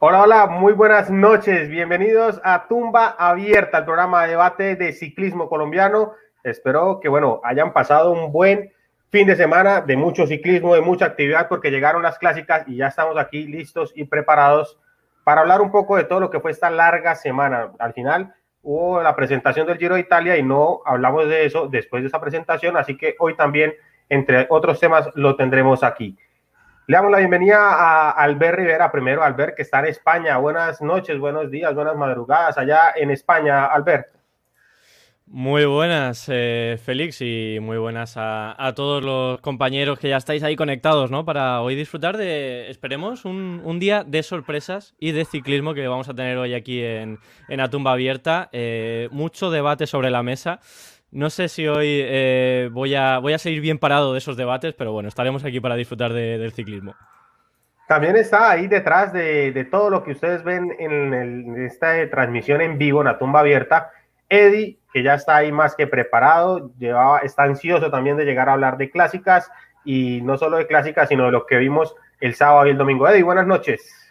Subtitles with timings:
[0.00, 1.68] Hola, hola, muy buenas noches.
[1.68, 6.12] Bienvenidos a Tumba Abierta, el programa de debate de ciclismo colombiano.
[6.44, 8.70] Espero que, bueno, hayan pasado un buen
[9.10, 12.86] fin de semana de mucho ciclismo, de mucha actividad, porque llegaron las clásicas y ya
[12.86, 14.78] estamos aquí listos y preparados
[15.24, 17.72] para hablar un poco de todo lo que fue esta larga semana.
[17.80, 22.04] Al final hubo la presentación del Giro de Italia y no hablamos de eso después
[22.04, 23.74] de esa presentación, así que hoy también,
[24.08, 26.16] entre otros temas, lo tendremos aquí.
[26.88, 30.38] Le damos la bienvenida a Albert Rivera, primero Albert, que está en España.
[30.38, 34.06] Buenas noches, buenos días, buenas madrugadas allá en España, Albert.
[35.26, 40.56] Muy buenas, eh, Félix, y muy buenas a, todos los compañeros que ya estáis ahí
[40.56, 41.26] conectados, ¿no?
[41.26, 46.14] Para hoy disfrutar de, esperemos, un, día de sorpresas y de ciclismo que vamos a
[46.14, 47.18] tener hoy aquí en,
[47.50, 48.48] en tumba abierta.
[48.52, 50.60] Eh, mucho debate sobre la mesa.
[51.10, 54.74] No sé si hoy eh, voy, a, voy a seguir bien parado de esos debates,
[54.74, 56.94] pero bueno, estaremos aquí para disfrutar del ciclismo.
[57.86, 63.00] También está ahí detrás de, todo lo que ustedes ven en, esta transmisión en vivo,
[63.00, 63.90] en la tumba abierta,
[64.28, 68.52] Eddie, que ya está ahí más que preparado, llevaba, está ansioso también de llegar a
[68.52, 69.50] hablar de clásicas
[69.86, 73.08] y no solo de clásicas, sino de lo que vimos el sábado y el domingo.
[73.08, 74.07] Eddie, buenas noches.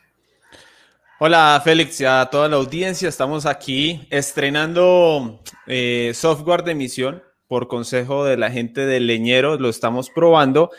[1.20, 8.24] Hola Félix a toda la audiencia, estamos aquí estrenando eh, software de emisión por consejo
[8.24, 10.70] de la gente de Leñero, lo estamos probando,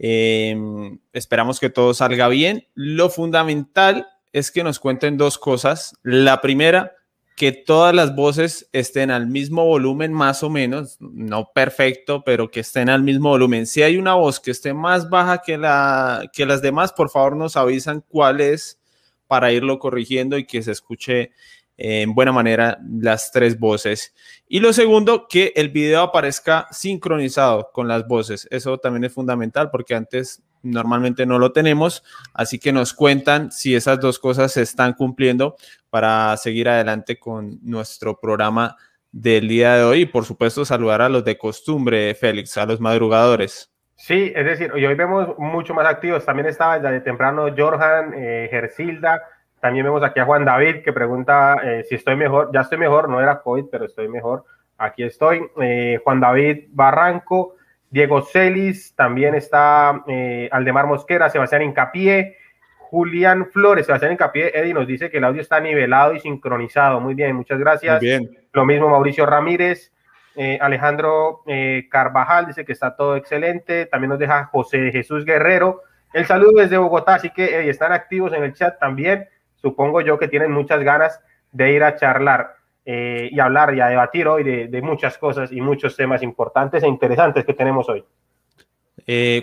[0.00, 2.66] em, esperamos que todo salga bien.
[2.74, 5.94] Lo fundamental es que nos cuenten dos cosas.
[6.02, 6.96] La primera,
[7.36, 12.60] que todas las voces estén al mismo volumen más o menos, no perfecto, pero que
[12.60, 13.64] estén al mismo volumen.
[13.64, 17.36] Si hay una voz que esté más baja que, la, que las demás, por favor
[17.36, 18.80] nos avisan cuál es
[19.26, 21.32] para irlo corrigiendo y que se escuche
[21.76, 24.14] en buena manera las tres voces.
[24.48, 28.46] Y lo segundo, que el video aparezca sincronizado con las voces.
[28.50, 32.04] Eso también es fundamental porque antes normalmente no lo tenemos.
[32.32, 35.56] Así que nos cuentan si esas dos cosas se están cumpliendo
[35.90, 38.76] para seguir adelante con nuestro programa
[39.10, 40.00] del día de hoy.
[40.02, 43.73] Y por supuesto, saludar a los de costumbre, Félix, a los madrugadores.
[44.04, 46.26] Sí, es decir, hoy vemos mucho más activos.
[46.26, 49.22] También estaba desde temprano Jorjan, eh, Gersilda.
[49.60, 52.50] También vemos aquí a Juan David que pregunta eh, si estoy mejor.
[52.52, 54.44] Ya estoy mejor, no era COVID, pero estoy mejor.
[54.76, 55.46] Aquí estoy.
[55.58, 57.54] Eh, Juan David Barranco,
[57.88, 62.36] Diego Celis, también está eh, Aldemar Mosquera, Sebastián Incapié,
[62.76, 67.00] Julián Flores, Sebastián Incapié, Eddie nos dice que el audio está nivelado y sincronizado.
[67.00, 68.00] Muy bien, muchas gracias.
[68.00, 68.28] bien.
[68.52, 69.93] Lo mismo Mauricio Ramírez.
[70.36, 73.86] Eh, Alejandro eh, Carvajal dice que está todo excelente.
[73.86, 75.82] También nos deja José Jesús Guerrero.
[76.12, 79.28] El saludo desde Bogotá, así que están activos en el chat también.
[79.56, 81.20] Supongo yo que tienen muchas ganas
[81.52, 85.60] de ir a charlar eh, y hablar y a debatir hoy de, muchas cosas y
[85.60, 88.04] muchos temas importantes e interesantes que tenemos hoy.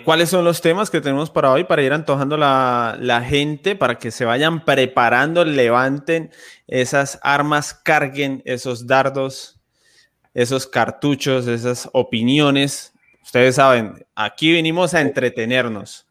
[0.04, 4.10] ¿Cuáles son los temas que tenemos para hoy para ir antojando la gente, para que
[4.10, 6.30] se vayan preparando, levanten
[6.66, 9.61] esas armas, carguen esos dardos
[10.34, 12.92] esos cartuchos, esas opiniones.
[13.22, 16.06] Ustedes saben, aquí venimos a entretenernos.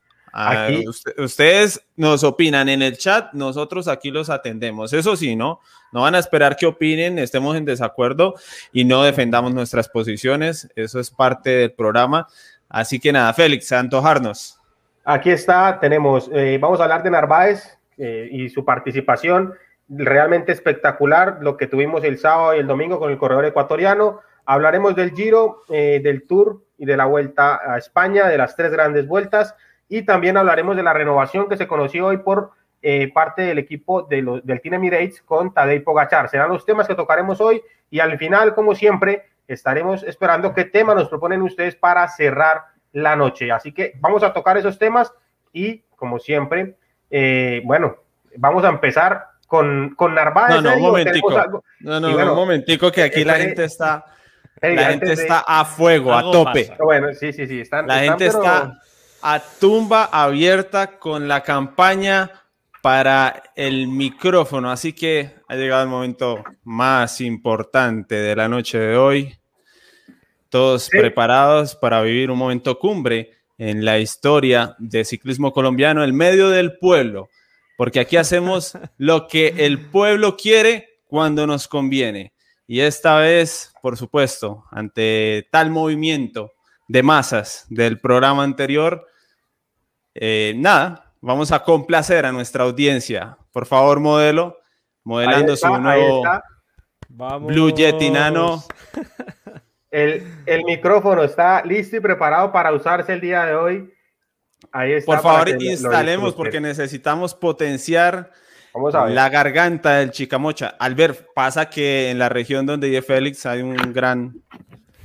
[1.17, 4.93] ustedes nos opinan en el chat, nosotros aquí los atendemos.
[4.93, 5.59] Eso sí, ¿no?
[5.91, 8.35] No van a esperar que opinen, estemos en desacuerdo
[8.71, 10.69] y no defendamos nuestras posiciones.
[10.75, 12.27] Eso es parte del programa.
[12.69, 14.57] Así que nada, Félix, antojarnos.
[15.03, 19.53] Aquí está, tenemos, eh, vamos a hablar de Narváez eh, y su participación
[19.93, 24.21] realmente espectacular lo que tuvimos el sábado y el domingo con el corredor ecuatoriano.
[24.45, 28.71] Hablaremos del Giro, eh, del Tour y de la Vuelta a España, de las tres
[28.71, 29.55] grandes vueltas.
[29.89, 34.03] Y también hablaremos de la renovación que se conoció hoy por eh, parte del equipo
[34.03, 36.29] de del Team Emirates con Tadej Pogachar.
[36.29, 40.95] Serán los temas que tocaremos hoy y al final, como siempre, estaremos esperando qué tema
[40.95, 42.63] nos proponen ustedes para cerrar
[42.93, 43.51] la noche.
[43.51, 45.13] Así que vamos a tocar esos temas
[45.51, 46.77] y, como siempre,
[47.09, 47.97] eh, bueno,
[48.37, 50.55] vamos a empezar con, con Narváez.
[50.55, 51.61] No, no, un momentico.
[51.81, 54.05] No, no, un momentico que aquí la gente está,
[54.61, 56.73] la gente está a fuego, a tope.
[56.79, 57.59] Bueno, sí, sí, sí.
[57.59, 58.79] Están, la gente está
[59.21, 62.31] a tumba abierta con la campaña
[62.81, 64.71] para el micrófono.
[64.71, 69.37] Así que ha llegado el momento más importante de la noche de hoy.
[70.47, 76.49] Todos preparados para vivir un momento cumbre en la historia de ciclismo colombiano, el medio
[76.49, 77.27] del pueblo
[77.77, 82.33] porque aquí hacemos lo que el pueblo quiere cuando nos conviene.
[82.67, 86.53] Y esta vez, por supuesto, ante tal movimiento
[86.87, 89.07] de masas del programa anterior,
[90.13, 93.37] eh, nada, vamos a complacer a nuestra audiencia.
[93.51, 94.57] Por favor, modelo,
[95.03, 96.23] modelando su nuevo
[97.41, 98.63] Blue Yeti Nano.
[99.89, 103.93] El, el micrófono está listo y preparado para usarse el día de hoy
[105.05, 108.31] Por favor, instalemos porque necesitamos potenciar
[108.73, 109.13] Vamos a ver.
[109.13, 110.75] La garganta del Chicamocha.
[110.79, 114.33] Albert, pasa que en la región donde vive Félix hay un gran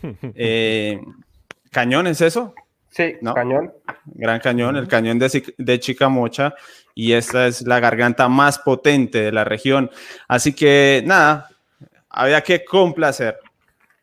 [0.35, 1.01] eh,
[1.71, 2.55] cañón, ¿es eso?
[2.91, 3.73] Sí, cañón.
[4.07, 6.55] Gran cañón, el cañón de, de Chicamocha.
[6.95, 9.91] Y esta es la garganta más potente de la región.
[10.29, 11.51] Así que nada,
[12.09, 13.39] había que complacer.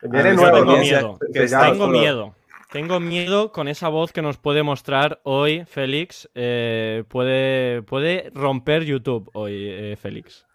[0.02, 1.18] Viene tengo miedo.
[1.34, 2.36] tengo miedo.
[2.74, 6.28] Tengo miedo con esa voz que nos puede mostrar hoy Félix.
[6.34, 10.48] Eh, puede, puede romper YouTube hoy, eh, Félix.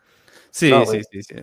[0.51, 1.37] Sí, sí, sí, sí.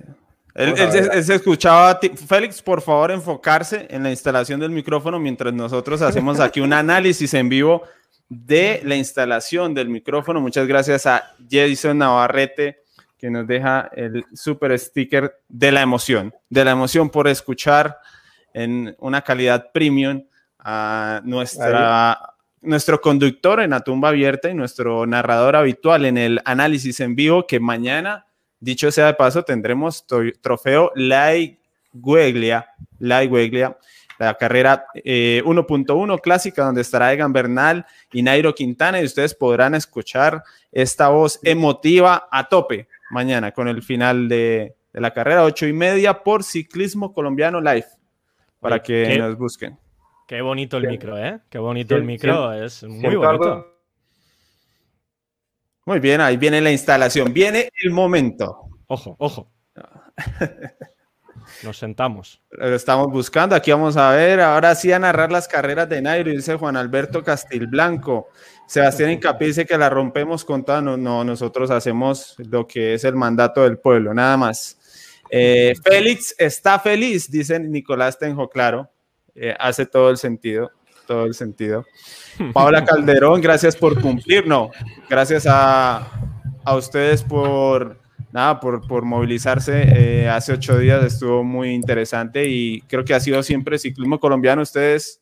[0.53, 1.97] Él, se, escuchaba.
[2.27, 7.33] Félix, por favor, enfocarse en la instalación del micrófono mientras nosotros hacemos aquí un análisis
[7.35, 7.83] en vivo
[8.27, 10.41] de la instalación del micrófono.
[10.41, 12.83] Muchas gracias a Jason Navarrete
[13.17, 17.97] que nos deja el super sticker de la emoción, de la emoción por escuchar
[18.53, 20.21] en una calidad premium
[20.67, 26.99] a nuestra, nuestro conductor en la tumba abierta y nuestro narrador habitual en el análisis
[27.01, 28.25] en vivo, que mañana,
[28.59, 30.07] dicho sea de paso, tendremos
[30.41, 31.59] trofeo Lai
[31.93, 32.67] Gueglia,
[32.97, 33.77] Lai Gueglia,
[34.17, 39.75] la carrera 1.1 eh, clásica donde estará Egan Bernal y Nairo Quintana y ustedes podrán
[39.75, 45.73] escuchar esta voz emotiva a tope mañana con el final de, la carrera 8 y
[45.73, 47.85] media por Ciclismo Colombiano Live
[48.59, 49.77] para que nos busquen.
[50.25, 51.39] Qué bonito el micro, ¿eh?
[51.49, 53.71] Qué bonito el micro, es muy bonito.
[55.85, 58.69] Muy bien, ahí viene la instalación, viene el momento.
[58.87, 59.51] Ojo, ojo.
[61.63, 62.41] Nos sentamos.
[62.49, 66.31] Lo estamos buscando, aquí vamos a ver, ahora sí a narrar las carreras de Nairo,
[66.31, 68.29] dice Juan Alberto Castilblanco.
[68.67, 73.03] Sebastián Incapí dice que la rompemos con toda, no, no, nosotros hacemos lo que es
[73.03, 74.79] el mandato del pueblo, nada más.
[75.29, 78.89] Eh, Félix está feliz, dice Nicolás Tenjo, claro.
[79.35, 80.71] Eh, hace todo el sentido,
[81.05, 81.85] todo el sentido.
[82.53, 84.71] Paula Calderón, gracias por cumplir, no,
[85.09, 86.09] gracias a,
[86.63, 87.99] a ustedes por,
[88.31, 89.83] nada, por, por movilizarse.
[90.23, 94.61] Eh, hace ocho días estuvo muy interesante y creo que ha sido siempre ciclismo colombiano.
[94.61, 95.21] Ustedes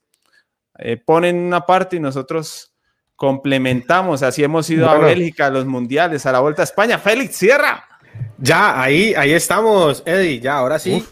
[0.77, 2.71] eh, ponen una parte y nosotros
[3.15, 4.21] complementamos.
[4.21, 6.99] Así hemos ido a Bélgica, a los mundiales, a la Vuelta a España.
[6.99, 7.87] Félix, cierra.
[8.37, 11.03] Ya, ahí, ahí estamos, Eddie, ya, ahora sí.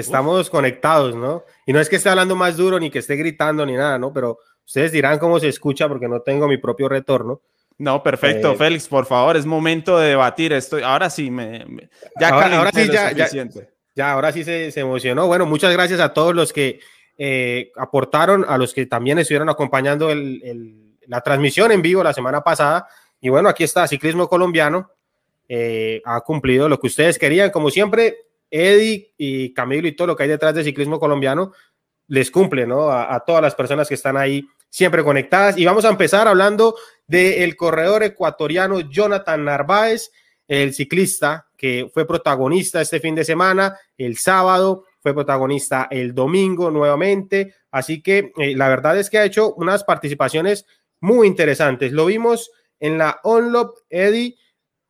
[0.00, 1.44] Estamos conectados, ¿no?
[1.66, 4.12] Y no es que esté hablando más duro ni que esté gritando ni nada, ¿no?
[4.12, 7.42] Pero ustedes dirán cómo se escucha porque no tengo mi propio retorno.
[7.78, 10.78] No, perfecto, eh, Félix, por favor, es momento de debatir esto.
[10.84, 11.64] Ahora sí, me,
[12.18, 13.12] ya ahora, sí, ya,
[13.94, 15.28] ya, ahora sí se, se, emocionó.
[15.28, 16.80] Bueno, muchas gracias a todos los que
[17.16, 22.42] eh, aportaron, a los que también estuvieron acompañando el, la transmisión en vivo la semana
[22.42, 22.86] pasada.
[23.20, 24.92] Y bueno, aquí está Ciclismo Colombiano.
[25.48, 27.50] Eh, ha cumplido lo que ustedes querían.
[27.50, 31.52] Como siempre, Eddie y Camilo y todo lo que hay detrás de ciclismo colombiano
[32.08, 32.90] les cumple, ¿no?
[32.90, 35.58] A, todas las personas que están ahí siempre conectadas.
[35.58, 36.74] Y vamos a empezar hablando
[37.06, 40.10] del corredor ecuatoriano Jonathan Narváez,
[40.46, 46.70] el ciclista que fue protagonista este fin de semana, el sábado, fue protagonista el domingo
[46.70, 47.54] nuevamente.
[47.70, 50.66] Así que eh, la verdad es que ha hecho unas participaciones
[51.00, 51.92] muy interesantes.
[51.92, 52.50] Lo vimos
[52.80, 54.36] en la Onlop, Eddie,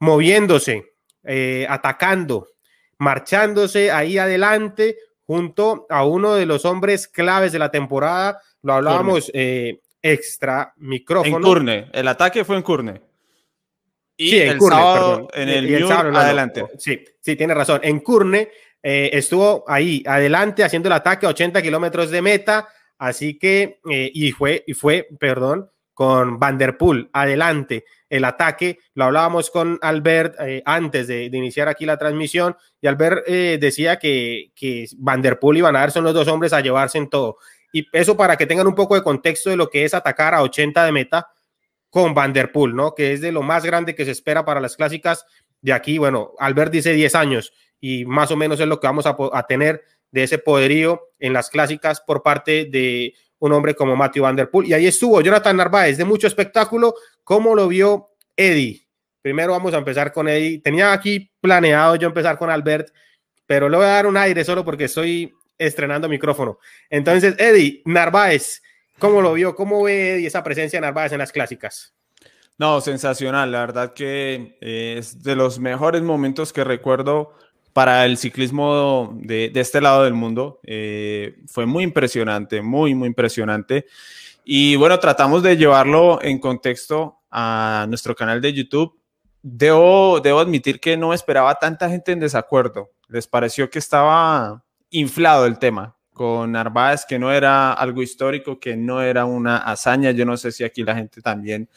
[0.00, 0.92] moviéndose,
[1.24, 2.48] eh, atacando,
[2.98, 4.96] marchándose ahí adelante
[5.26, 8.40] junto a uno de los hombres claves de la temporada.
[8.62, 11.36] Lo hablábamos eh, extra micrófono.
[11.36, 13.00] En Curne, el ataque fue en Curne.
[14.16, 16.64] Y sí, en el Curne, en el, adelante.
[16.78, 17.80] Sí, sí, tiene razón.
[17.84, 18.48] En Curne
[18.82, 22.68] eh, estuvo ahí adelante haciendo el ataque a 80 kilómetros de meta.
[22.98, 28.78] Así que, eh, y fue, y fue, perdón, con Vanderpool adelante el ataque.
[28.94, 33.98] Lo hablábamos con Albert eh, antes de, iniciar aquí la transmisión y Albert eh, decía
[33.98, 37.08] que, que Van Der Poel y Van Aert son los dos hombres a llevarse en
[37.08, 37.38] todo.
[37.72, 40.42] Y eso para que tengan un poco de contexto de lo que es atacar a
[40.42, 41.28] 80 de meta
[41.90, 42.94] con Van Der Poel, ¿no?
[42.94, 45.26] Que es de lo más grande que se espera para las clásicas
[45.60, 45.98] de aquí.
[45.98, 49.46] Bueno, Albert dice 10 años y más o menos es lo que vamos a, a
[49.46, 54.36] tener de ese poderío en las clásicas por parte de un hombre como Matthew Van
[54.36, 54.68] Der Poel.
[54.68, 56.94] Y ahí estuvo Jonathan Narváez, de mucho espectáculo.
[57.24, 58.86] ¿Cómo lo vio Eddie?
[59.22, 60.60] Primero vamos a empezar con Eddie.
[60.60, 62.88] Tenía aquí planeado yo empezar con Albert,
[63.46, 66.58] pero le voy a dar un aire solo porque estoy estrenando micrófono.
[66.88, 68.62] Entonces, Eddie, Narváez,
[68.98, 69.54] ¿cómo lo vio?
[69.54, 71.94] ¿Cómo ve Eddie esa presencia de Narváez en las clásicas?
[72.58, 73.52] No, sensacional.
[73.52, 77.34] La verdad que eh, es de los mejores momentos que recuerdo
[77.78, 80.58] para el ciclismo de, este lado del mundo.
[80.64, 83.86] Eh, fue muy impresionante, muy, muy impresionante.
[84.44, 88.98] Y bueno, tratamos de llevarlo en contexto a nuestro canal de YouTube.
[89.42, 92.90] Debo, debo admitir que no esperaba tanta gente en desacuerdo.
[93.06, 98.76] Les pareció que estaba inflado el tema con Narváez, que no era algo histórico, que
[98.76, 100.10] no era una hazaña.
[100.10, 101.68] Yo no sé si aquí la gente también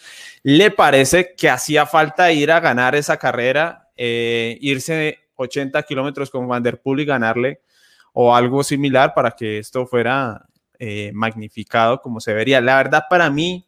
[0.42, 6.48] le parece que hacía falta ir a ganar esa carrera eh, irse 80 kilómetros con
[6.48, 7.62] Van Der Poel y ganarle
[8.14, 10.46] o algo similar para que esto fuera
[10.80, 12.62] eh, magnificado como se vería.
[12.62, 13.68] La verdad, para mí,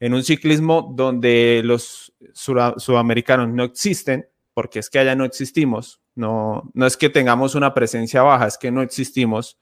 [0.00, 6.70] en un ciclismo donde los sudamericanos no existen, porque es que allá no existimos, no,
[6.74, 9.58] no es que tengamos una presencia baja, es que no existimos.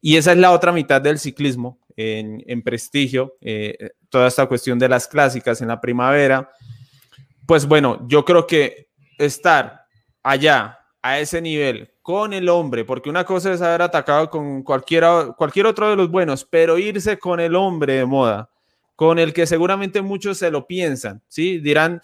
[0.00, 4.88] Y esa es la otra mitad del ciclismo en, prestigio, eh, toda esta cuestión de
[4.88, 6.50] las clásicas en la primavera.
[7.46, 9.83] Pues bueno, yo creo que estar
[10.24, 15.34] allá a ese nivel con el hombre, porque una cosa es haber atacado con cualquiera,
[15.36, 18.50] cualquier otro de los buenos, pero irse con el hombre de moda,
[18.96, 21.58] con el que seguramente muchos se lo piensan, ¿sí?
[21.58, 22.00] Dirán,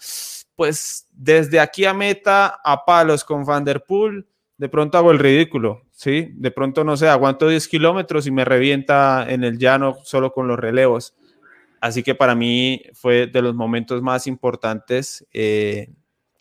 [0.55, 6.29] pues desde aquí a meta, a palos con Van de pronto hago el ridículo, ¿sí?
[6.35, 10.47] De pronto, no sé, aguanto 10 kilómetros y me revienta en el llano solo con
[10.47, 11.15] los relevos.
[11.79, 15.89] Así que para mí fue de los momentos más importantes eh,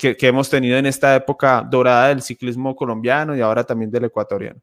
[0.01, 4.61] que, hemos tenido en esta época dorada del ciclismo colombiano y ahora también del ecuatoriano.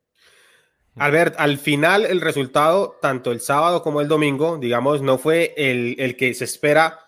[0.95, 5.95] Albert, al final el resultado, tanto el sábado como el domingo, digamos, no fue el,
[5.99, 6.99] el que se espera,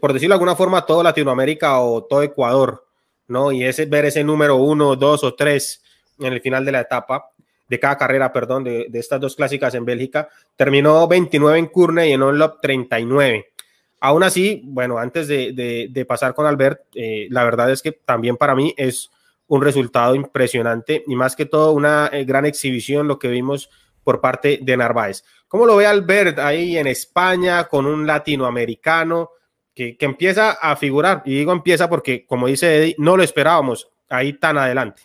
[0.00, 2.84] por decirlo de alguna forma, todo Latinoamérica o todo Ecuador,
[3.28, 3.52] ¿no?
[3.52, 5.82] Y ese ver ese número uno, dos o tres
[6.18, 7.30] en el final de la etapa,
[7.68, 12.08] de cada carrera, perdón, de, de estas dos clásicas en Bélgica, terminó 29 en Curne
[12.08, 13.52] y en Onlop 39.
[14.00, 18.54] Aún así, bueno, antes de, pasar con Albert, eh, la verdad es que también para
[18.54, 19.10] mí es
[19.48, 23.70] un resultado impresionante y más que todo una eh, gran exhibición lo que vimos
[24.04, 25.24] por parte de Narváez.
[25.48, 29.30] ¿Cómo lo ve Albert ahí en España con un latinoamericano
[29.74, 31.22] que, que empieza a figurar?
[31.24, 35.02] Y digo empieza porque, como dice Eddie, no lo esperábamos ahí tan adelante.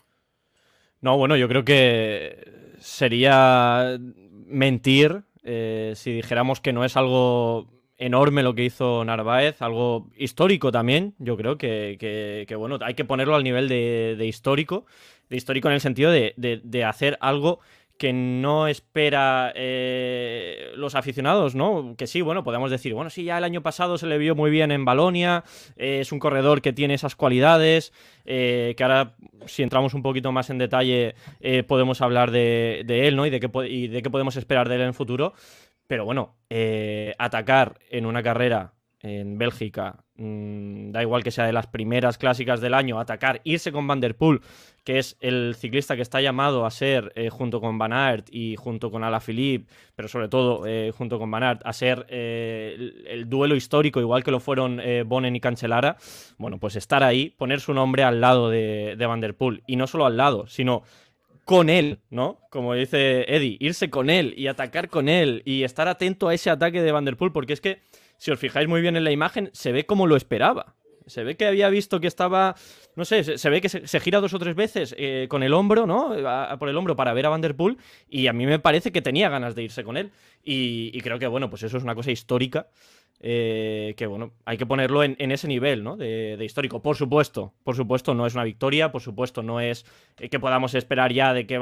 [1.02, 3.98] No, bueno, yo creo que sería
[4.46, 7.68] mentir eh, si dijéramos que no es algo
[8.06, 13.36] enorme lo que hizo Narváez, algo histórico también, yo creo que, bueno, hay que ponerlo
[13.36, 14.86] al nivel de, histórico,
[15.30, 17.60] de histórico en el sentido de, hacer algo
[17.98, 21.96] que no espera eh, los aficionados, ¿no?
[21.96, 24.52] Que sí, bueno, podemos decir, bueno, sí, ya el año pasado se le vio muy
[24.52, 25.46] bien en Balonia,
[25.78, 27.94] eh, es un corredor que tiene esas cualidades,
[28.26, 31.16] eh, que ahora, si entramos un poquito más en detalle,
[31.68, 33.26] podemos hablar de, él, ¿no?
[33.26, 35.34] Y de, qué, y de qué podemos esperar de él en el futuro.
[35.94, 41.54] Pero bueno, eh, atacar en una carrera en Bélgica, mm, da igual que sea de
[41.54, 44.42] las primeras clásicas del año, atacar, irse con Van Der Poel,
[44.84, 48.56] que es el ciclista que está llamado a ser, eh, junto con Van Aert y
[48.56, 53.56] junto con Alaphilippe, pero sobre todo eh, junto con Van Aert, a ser el, duelo
[53.56, 55.98] histórico, igual que lo fueron Bonen y Cancelara,
[56.40, 59.76] bueno, pues estar ahí, poner su nombre al lado de, de Van Der Poel, y
[59.76, 60.82] no solo al lado, sino
[61.46, 62.40] con él, ¿no?
[62.50, 66.50] Como dice Eddie, irse con él y atacar con él y estar atento a ese
[66.50, 67.82] ataque de Vanderpool, porque es que,
[68.18, 70.76] si os fijáis muy bien en la imagen, se ve como lo esperaba.
[71.06, 72.56] Se ve que había visto que estaba,
[72.96, 75.86] no sé, se, ve que se, gira dos o tres veces eh, con el hombro,
[75.86, 76.16] ¿no?
[76.58, 79.54] por el hombro para ver a Vanderpool y a mí me parece que tenía ganas
[79.54, 80.12] de irse con él.
[80.46, 82.68] y creo que, bueno, pues eso es una cosa histórica
[83.26, 85.96] eh, que bueno, hay que ponerlo en, ese nivel ¿no?
[85.96, 86.82] de, histórico.
[86.82, 89.86] Por supuesto, por supuesto, no es una victoria, por supuesto, no es
[90.20, 91.58] eh, que podamos esperar ya de que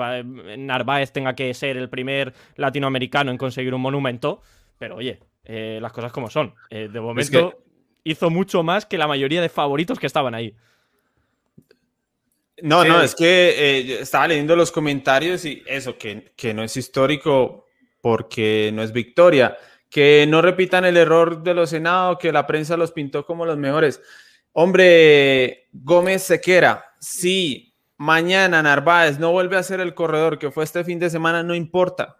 [0.57, 4.41] Narváez tenga que ser el primer latinoamericano en conseguir un monumento,
[4.79, 6.55] pero oye, eh, las cosas como son.
[6.71, 7.63] de momento
[8.03, 10.55] hizo mucho más que la mayoría de favoritos que estaban ahí.
[12.63, 17.67] No, no, es que estaba leyendo los comentarios y eso, que, que no es histórico
[18.01, 19.55] porque no es victoria
[19.91, 23.57] que no repitan el error de los senados, que la prensa los pintó como los
[23.57, 24.01] mejores.
[24.53, 30.85] Hombre, Gómez Sequera, si mañana Narváez no vuelve a ser el corredor que fue este
[30.85, 32.17] fin de semana, no importa.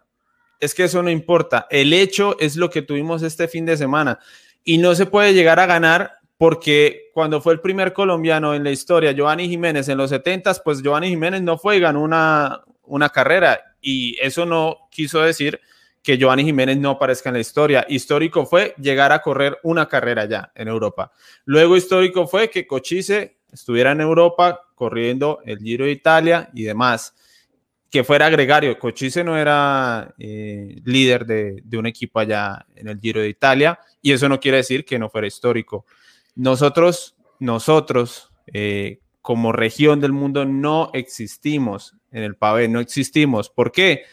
[0.60, 1.66] Es que eso no importa.
[1.70, 4.18] El hecho es lo que tuvimos este fin de semana.
[4.62, 8.70] Y no se puede llegar a ganar porque cuando fue el primer colombiano en la
[8.70, 13.08] historia, Giovanni Jiménez, en los 70, pues Giovanni Jiménez no fue y ganó una, una
[13.08, 13.76] carrera.
[13.80, 15.58] Y eso no quiso decir
[16.02, 17.86] que Giovanni Jiménez no aparezca en la historia.
[17.88, 21.12] Histórico fue llegar a correr una carrera ya en Europa.
[21.44, 27.14] Luego histórico fue que Cochise estuviera en Europa corriendo el Giro de Italia y demás.
[27.88, 28.78] Que fuera gregario.
[28.78, 34.12] Cochise no era eh, líder de, un equipo allá en el Giro de Italia y
[34.12, 35.84] eso no quiere decir que no fuera histórico.
[36.34, 43.50] Nosotros, nosotros, eh, como región del mundo, no existimos en el pavé, no existimos.
[43.50, 44.04] ¿Por qué?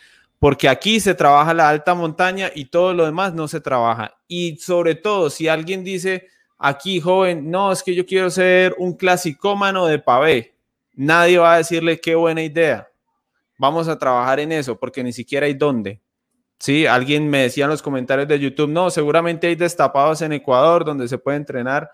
[0.69, 4.17] Aquí se trabaja la alta montaña y todo lo demás no se trabaja.
[4.27, 6.27] Y sobre todo, si alguien dice
[6.57, 10.55] aquí, joven, no, es que yo quiero ser un clasicómano de pavé,
[10.93, 12.89] nadie va a decirle qué buena idea.
[13.57, 16.01] Vamos a trabajar en eso, porque ni siquiera hay dónde.
[16.59, 20.83] Sí, alguien me decía en los comentarios de YouTube, no, seguramente hay destapados en Ecuador
[20.83, 21.89] donde se puede entrenar.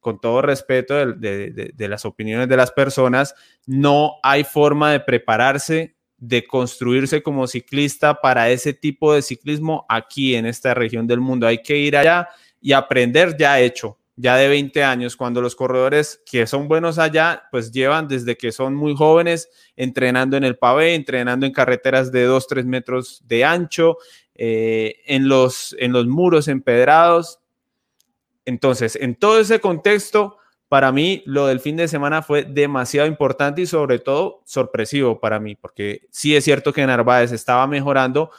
[0.00, 3.36] con todo respeto de, las opiniones de las personas,
[3.66, 10.36] no hay forma de prepararse, de construirse como ciclista para ese tipo de ciclismo aquí
[10.36, 11.48] en esta región del mundo.
[11.48, 12.28] Hay que ir allá
[12.60, 17.42] y aprender ya hecho, ya de 20 años, cuando los corredores que son buenos allá,
[17.50, 22.22] pues llevan desde que son muy jóvenes entrenando en el pavé, entrenando en carreteras de
[22.22, 23.96] 2, 3 metros de ancho,
[24.36, 27.40] eh, en, los, en los muros empedrados.
[28.44, 30.36] Entonces, en todo ese contexto,
[30.72, 35.38] para mí lo del fin de semana fue demasiado importante y sobre todo sorpresivo para
[35.38, 38.30] mí, porque sí es cierto que Narváez estaba mejorando,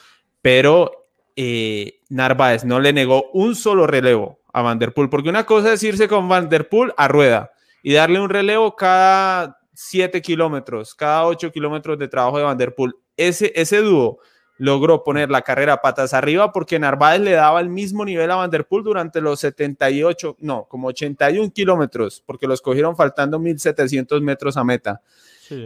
[0.42, 5.84] pero eh, Narváez no le negó un solo relevo a Vanderpool, porque una cosa es
[5.84, 7.52] irse con Vanderpool a rueda
[7.84, 12.98] y darle un relevo cada 7 kilómetros, cada 8 kilómetros de trabajo de Vanderpool.
[13.16, 14.18] Ese, ese dúo
[14.58, 18.84] logró poner la carrera patas arriba porque Narváez le daba el mismo nivel a Vanderpool
[18.84, 25.02] durante los 78, no, como 81 kilómetros, porque los cogieron faltando 1700 metros a meta.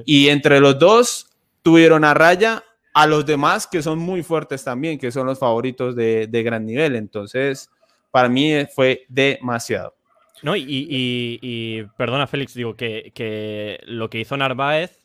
[0.06, 1.30] Y entre los dos
[1.62, 2.64] tuvieron a raya
[2.94, 6.96] a los demás que son muy fuertes también, que son los favoritos de, gran nivel.
[6.96, 7.70] Entonces,
[8.12, 9.96] para mí fue demasiado.
[10.44, 15.00] No, y, perdona, Félix, digo que, que lo que hizo Narváez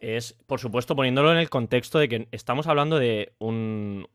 [0.00, 4.06] es, por supuesto, poniéndolo en el contexto de que estamos hablando de un,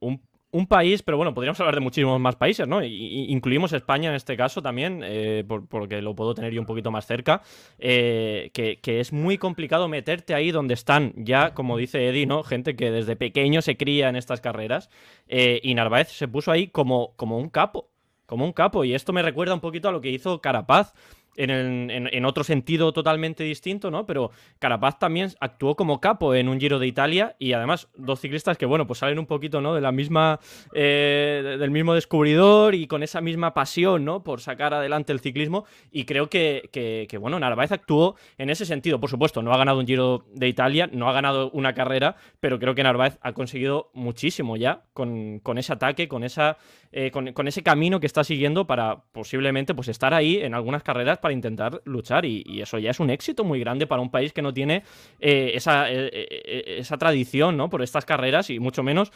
[0.69, 2.83] país, pero bueno, podríamos hablar de muchísimos más países, ¿no?
[2.83, 6.91] Y, incluimos España en este caso también, eh, porque lo puedo tener yo un poquito
[6.91, 7.41] más cerca,
[7.79, 12.43] eh, que, es muy complicado meterte ahí donde están ya, como dice Eddie, ¿no?
[12.43, 14.89] Gente que desde pequeño se cría en estas carreras,
[15.27, 17.89] eh, y Narváez se puso ahí como, como un capo,
[18.25, 20.93] como un capo, y esto me recuerda un poquito a lo que hizo Carapaz
[21.35, 24.05] en, otro sentido totalmente distinto, ¿no?
[24.05, 28.57] Pero Carapaz también actuó como capo en un Giro de Italia y además dos ciclistas
[28.57, 29.73] que, bueno, pues salen un poquito, ¿no?
[29.73, 30.39] De la misma,
[30.73, 34.23] eh, del mismo descubridor y con esa misma pasión, ¿no?
[34.23, 38.99] Por sacar adelante el ciclismo y creo que, que, bueno, Narváez actuó en ese sentido.
[38.99, 42.59] Por supuesto, no ha ganado un Giro de Italia, no ha ganado una carrera, pero
[42.59, 46.57] creo que Narváez ha conseguido muchísimo ya con, con ese ataque, con, esa,
[46.91, 50.83] eh, con, con ese camino que está siguiendo para posiblemente pues estar ahí en algunas
[50.83, 54.33] carreras para intentar luchar y, eso ya es un éxito muy grande para un país
[54.33, 54.83] que no tiene
[55.21, 57.69] eh, esa, eh, eh, esa, tradición ¿no?
[57.69, 59.13] por estas carreras y mucho menos,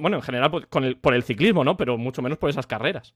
[0.00, 1.76] bueno, en general por, con el, por el ciclismo, ¿no?
[1.76, 3.12] pero mucho menos por esas carreras.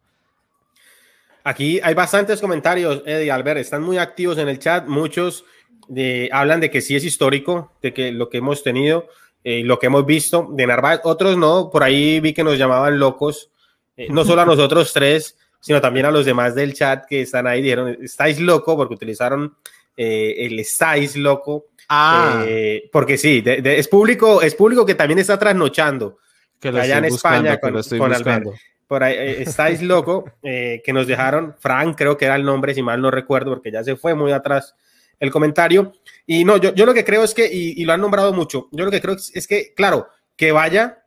[1.43, 5.47] Aquí hay bastantes comentarios, Eddie Albert, están muy activos en el chat, muchos
[5.89, 9.09] de, hablan de que sí es histórico, de que lo que hemos tenido,
[9.43, 13.51] lo que hemos visto de Narváez, otros no, por ahí vi que nos llamaban locos,
[14.11, 17.63] no solo a nosotros tres, sino también a los demás del chat que están ahí,
[17.63, 19.57] dijeron, estáis loco, porque utilizaron
[19.97, 21.69] eh, el estáis loco.
[21.89, 22.45] Ah.
[22.47, 26.19] Eh, porque sí, es, público, es público que también está trasnochando.
[26.61, 28.13] Que allá en España con, con
[28.87, 32.83] Por ahí, eh, estáis loco, que nos dejaron, Frank creo que era el nombre, si
[32.83, 34.75] mal no recuerdo, porque ya se fue muy atrás
[35.19, 35.95] el comentario.
[36.27, 38.85] Y no, yo, yo lo que creo es que, y, lo han nombrado mucho, yo
[38.85, 41.05] lo que creo es, que, claro, que vaya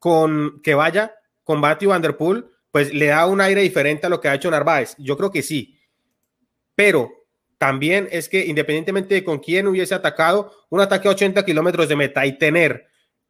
[0.00, 4.28] con, que vaya con Batty Vanderpool pues le da un aire diferente a lo que
[4.28, 4.96] ha hecho Narváez.
[4.98, 5.78] Yo creo que sí.
[6.74, 7.10] Pero
[7.56, 11.96] también es que independientemente de con quién hubiese atacado, un ataque a 80 kilómetros de
[11.96, 12.86] meta y tener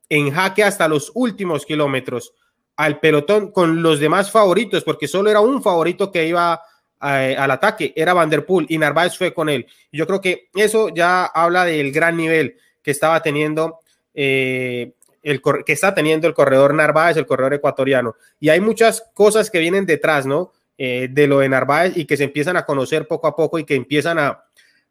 [0.08, 2.34] en jaque hasta los últimos kilómetros
[2.74, 6.60] al pelotón con los demás favoritos, porque solo era un favorito que iba
[7.00, 9.68] eh, al ataque, era Vanderpool y Narváez fue con él.
[9.92, 13.78] Yo creo que eso ya habla del gran nivel que estaba teniendo
[14.12, 14.94] eh,
[15.26, 18.14] el, que está teniendo el corredor Narváez, el corredor ecuatoriano.
[18.38, 20.52] Y hay muchas cosas que vienen detrás, ¿no?
[20.78, 23.64] Eh, de lo de Narváez y que se empiezan a conocer poco a poco y
[23.64, 24.44] que empiezan a,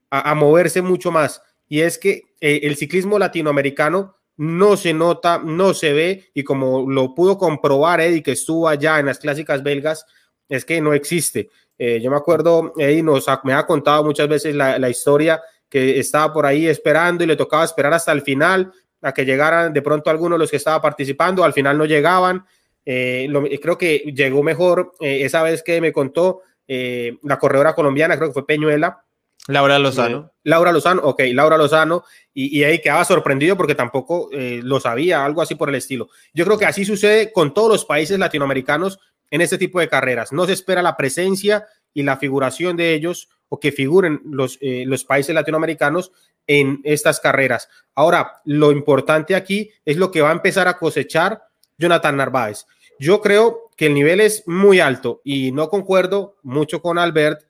[0.09, 1.41] a, moverse mucho más.
[1.69, 6.91] Y es que eh, el ciclismo latinoamericano no se nota, no se ve, y como
[6.91, 10.05] lo pudo comprobar Eddie, que estuvo allá en las clásicas belgas,
[10.49, 11.49] es que no existe.
[11.77, 16.33] Eh, yo me acuerdo, Eddie nos me ha contado muchas veces la, historia que estaba
[16.33, 18.73] por ahí esperando y le tocaba esperar hasta el final
[19.05, 22.43] a que llegaran de pronto algunos de los que estaban participando, al final no llegaban.
[22.83, 23.29] Eh,
[23.61, 28.29] creo que llegó mejor eh, esa vez que me contó eh, la corredora colombiana, creo
[28.29, 29.03] que fue Peñuela.
[29.47, 30.31] Laura Lozano.
[30.41, 35.53] Laura Lozano, ok, Laura Lozano, y, ahí quedaba sorprendido porque tampoco lo sabía, algo así
[35.53, 36.09] por el estilo.
[36.33, 40.33] Yo creo que así sucede con todos los países latinoamericanos en este tipo de carreras.
[40.33, 45.05] No se espera la presencia y la figuración de ellos o que figuren los, los
[45.05, 46.11] países latinoamericanos
[46.47, 47.69] en estas carreras.
[47.93, 51.43] Ahora, lo importante aquí es lo que va a empezar a cosechar
[51.77, 52.65] Jonathan Narváez.
[52.99, 57.41] Yo creo que el nivel es muy alto y no concuerdo mucho con Albert,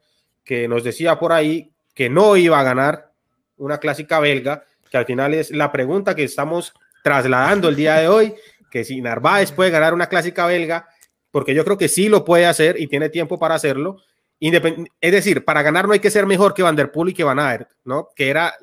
[0.44, 3.12] que nos decía por ahí que no iba a ganar
[3.58, 8.08] una clásica belga, que al final es la pregunta que estamos trasladando el día de
[8.08, 8.34] hoy,
[8.72, 10.88] que si Narváez puede ganar una clásica belga,
[11.32, 13.98] porque yo creo que sí lo puede hacer y tiene tiempo para hacerlo,
[14.40, 17.24] es decir, para ganar no hay que ser mejor que Van Der Poel y que
[17.24, 18.10] Van Aert, ¿no?
[18.16, 18.54] Que era,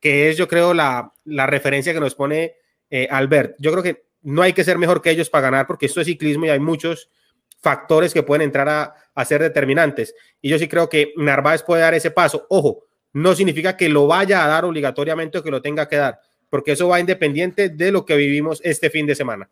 [0.00, 2.54] que es yo creo la, la referencia que nos pone
[2.90, 3.56] eh, Albert.
[3.58, 6.06] Yo creo que no hay que ser mejor que ellos para ganar porque esto es
[6.06, 7.10] ciclismo y hay muchos
[7.60, 10.14] factores que pueden entrar a, a ser determinantes.
[10.40, 12.46] Y yo sí creo que Narváez puede dar ese paso.
[12.48, 16.20] Ojo, no significa que lo vaya a dar obligatoriamente o que lo tenga que dar,
[16.48, 19.50] porque eso va independiente de lo que vivimos este fin de semana.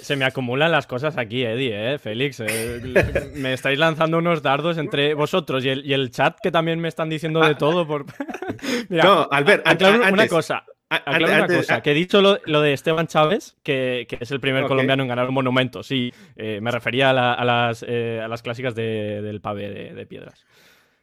[0.00, 1.98] Se, me acumulan las cosas aquí, Eddie, ¿eh?
[1.98, 2.40] Félix.
[2.40, 7.08] Eh, me estáis lanzando unos dardos entre vosotros y el, chat que también me están
[7.08, 7.58] diciendo de ah.
[7.58, 7.86] todo.
[7.86, 8.06] Por...
[8.88, 9.66] no, Albert,
[10.12, 10.64] una cosa.
[11.06, 15.08] una cosa, que he dicho lo, de Esteban Chávez, que, es el primer colombiano en
[15.08, 15.82] ganar un monumento.
[15.82, 20.44] Sí, eh, me refería a, las, eh, a, las, clásicas del pavé de piedras.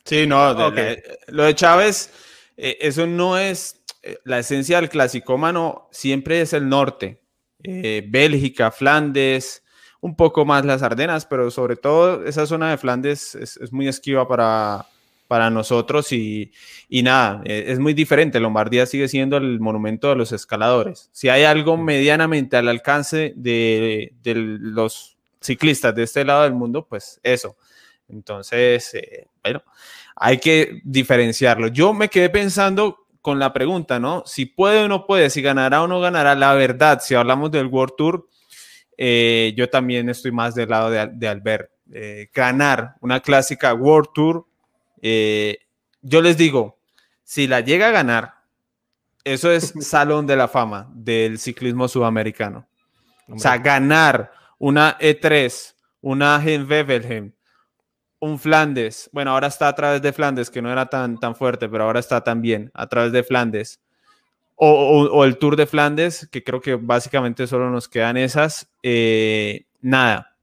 [0.04, 0.71] Sí, no, lo
[1.43, 2.12] de Chávez,
[2.58, 7.21] eh, eso no es eh, la esencia del clasicómano, siempre es el norte.
[7.63, 9.63] Eh, Bélgica, Flandes,
[10.02, 14.28] un poco más las Ardenas, pero sobre todo esa zona de Flandes es, muy esquiva
[14.28, 14.86] para,
[15.28, 16.52] para nosotros y,
[16.89, 18.39] nada, es muy diferente.
[18.39, 21.10] Lombardía sigue siendo el monumento de los escaladores.
[21.12, 26.86] Si hay algo medianamente al alcance de, de los ciclistas de este lado del mundo,
[26.88, 27.58] pues eso.
[28.08, 28.98] Entonces,
[29.43, 29.63] bueno,
[30.15, 31.67] hay que diferenciarlo.
[31.67, 34.24] Yo me quedé pensando con la pregunta, ¿no?
[34.26, 37.68] Si puede o no puede, si ganará o no ganará, la verdad, si hablamos del
[37.68, 38.30] World Tour,
[38.98, 41.72] eh, yo también estoy más del lado de, Albert.
[41.92, 44.46] Eh, ganar una clásica World Tour,
[45.02, 45.60] eh,
[46.02, 46.80] yo les digo,
[47.24, 48.34] si la llega a ganar,
[49.24, 52.68] eso es salón de la fama del ciclismo sudamericano.
[53.28, 56.68] O sea, ganar una E3, una Gen
[58.20, 61.70] un Flandes, bueno, ahora está a través de Flandes, que no era tan, tan fuerte,
[61.70, 63.80] pero ahora está también a través de Flandes.
[64.62, 68.70] O, el Tour de Flandes, que creo que básicamente solo nos quedan esas.
[68.84, 70.36] Eh, nada,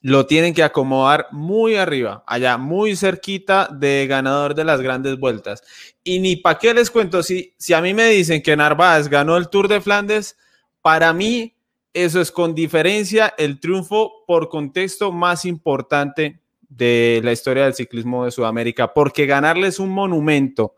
[0.00, 5.62] lo tienen que acomodar muy arriba, allá, muy cerquita de ganador de las grandes vueltas.
[6.04, 9.36] Y ni para qué les cuento, si, si a mí me dicen que Narváez ganó
[9.36, 10.36] el Tour de Flandes,
[10.80, 11.56] para mí
[11.92, 18.24] eso es con diferencia el triunfo por contexto más importante de la historia del ciclismo
[18.24, 20.76] de Sudamérica, porque ganarles un monumento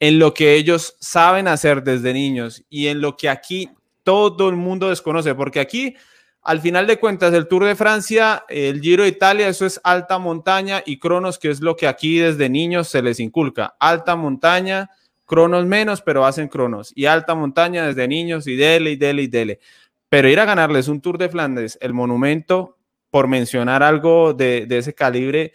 [0.00, 3.70] en lo que ellos saben hacer desde niños y en lo que aquí
[4.02, 5.94] todo el mundo desconoce, porque aquí,
[6.42, 10.18] al final de cuentas, el Tour de Francia, el Giro de Italia, eso es alta
[10.18, 13.76] montaña y cronos, que es lo que aquí desde niños se les inculca.
[13.78, 14.90] Alta montaña,
[15.24, 16.92] cronos menos, pero hacen cronos.
[16.94, 19.60] Y alta montaña desde niños y dele y dele y dele.
[20.10, 22.76] Pero ir a ganarles un Tour de Flandes, el monumento,
[23.14, 25.52] por mencionar algo de, ese calibre,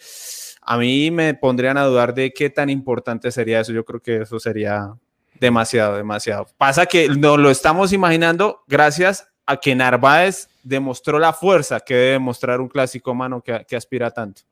[0.62, 3.74] a mí me pondrían a dudar de qué tan importante sería eso.
[3.74, 4.94] Yo creo que eso sería
[5.42, 6.48] demasiado, demasiado.
[6.58, 12.12] Pasa que no lo estamos imaginando gracias a que Narváez demostró la fuerza que debe
[12.12, 14.44] demostrar un clásico humano que, aspira tanto.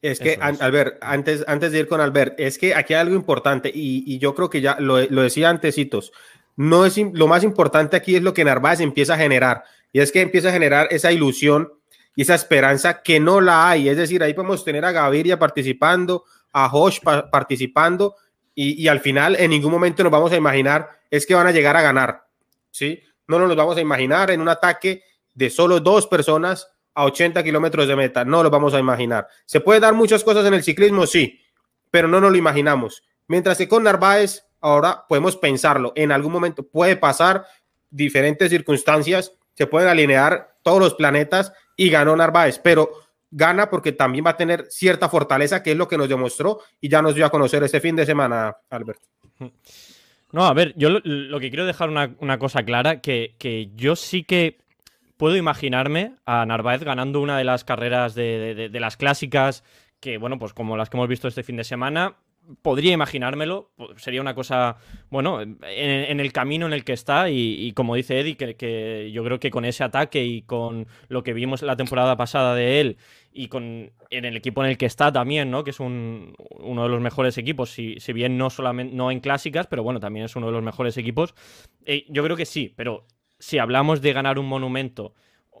[0.00, 3.72] Es que, Albert, antes, antes de ir con Albert, es que aquí hay algo importante
[3.74, 6.12] y, yo creo que ya lo, lo, decía antesitos.
[6.54, 10.12] No es lo más importante aquí es lo que Narváez empieza a generar y es
[10.12, 11.81] que empieza a generar esa ilusión
[12.14, 13.88] y esa esperanza que no la hay.
[13.88, 18.16] Es decir, ahí podemos tener a Gaviria participando, a Hosh participando
[18.54, 21.76] y, al final en ningún momento nos vamos a imaginar es que van a llegar
[21.76, 22.26] a ganar.
[22.70, 23.02] ¿sí?
[23.26, 25.02] No nos lo vamos a imaginar en un ataque
[25.34, 28.24] de solo dos personas a 80 kilómetros de meta.
[28.24, 29.26] No lo vamos a imaginar.
[29.46, 31.06] ¿Se puede dar muchas cosas en el ciclismo?
[31.06, 31.40] Sí,
[31.90, 33.02] pero no nos lo imaginamos.
[33.28, 35.92] Mientras que con Narváez ahora podemos pensarlo.
[35.94, 37.46] En algún momento puede pasar
[37.90, 42.90] diferentes circunstancias, se pueden alinear todos los planetas y ganó Narváez, pero
[43.30, 46.88] gana porque también va a tener cierta fortaleza, que es lo que nos demostró y
[46.88, 49.00] ya nos dio a conocer este fin de semana, Albert.
[50.32, 54.24] No, a ver, yo lo, que quiero dejar una, cosa clara, que, que, yo sí
[54.24, 54.58] que
[55.16, 59.62] puedo imaginarme a Narváez ganando una de las carreras de, de las clásicas,
[60.00, 62.16] que bueno, pues como las que hemos visto este fin de semana,
[62.62, 64.76] podría imaginármelo, sería una cosa,
[65.10, 69.38] bueno, en, el camino en el que está y, como dice Eddie, que, yo creo
[69.40, 72.96] que con ese ataque y con lo que vimos la temporada pasada de él
[73.32, 75.64] y con en el equipo en el que está también, ¿no?
[75.64, 79.66] Que es uno de los mejores equipos, si, si, bien no solamente no en clásicas,
[79.66, 81.34] pero bueno, también es uno de los mejores equipos.
[81.86, 83.06] Eh, yo creo que sí, pero
[83.38, 85.14] si hablamos de ganar un monumento,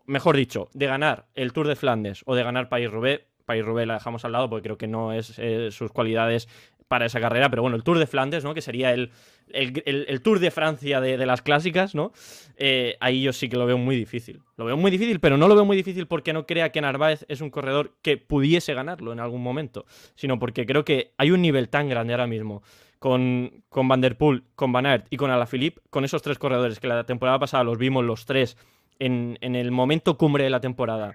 [0.06, 4.24] mejor dicho, de ganar el Tour de Flandes o de ganar País-Roubaix, País-Roubaix la dejamos
[4.24, 6.48] al lado porque creo que no es eh, sus cualidades
[6.92, 8.52] para esa carrera, pero bueno, el Tour de Flandes, ¿no?
[8.52, 9.12] Que sería el,
[9.54, 12.12] el, Tour de Francia de, las clásicas, ¿no?
[12.58, 14.42] Eh, ahí yo sí que lo veo muy difícil.
[14.58, 17.24] Lo veo muy difícil, pero no lo veo muy difícil porque no crea que Narváez
[17.28, 21.40] es un corredor que pudiese ganarlo en algún momento, sino porque creo que hay un
[21.40, 22.62] nivel tan grande ahora mismo
[22.98, 26.78] con, con Van Der Poel, con Van Aert y con Alaphilippe, con esos tres corredores
[26.78, 28.58] que la temporada pasada los vimos los tres
[28.98, 31.14] en, en el momento cumbre de la temporada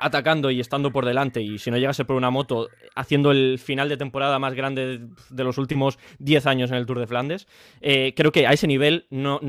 [0.00, 3.88] atacando y estando por delante y si no llegase por una moto haciendo el final
[3.88, 7.46] de temporada más grande de, los últimos 10 años en el Tour de Flandes,
[7.80, 9.40] eh, creo que a ese nivel no,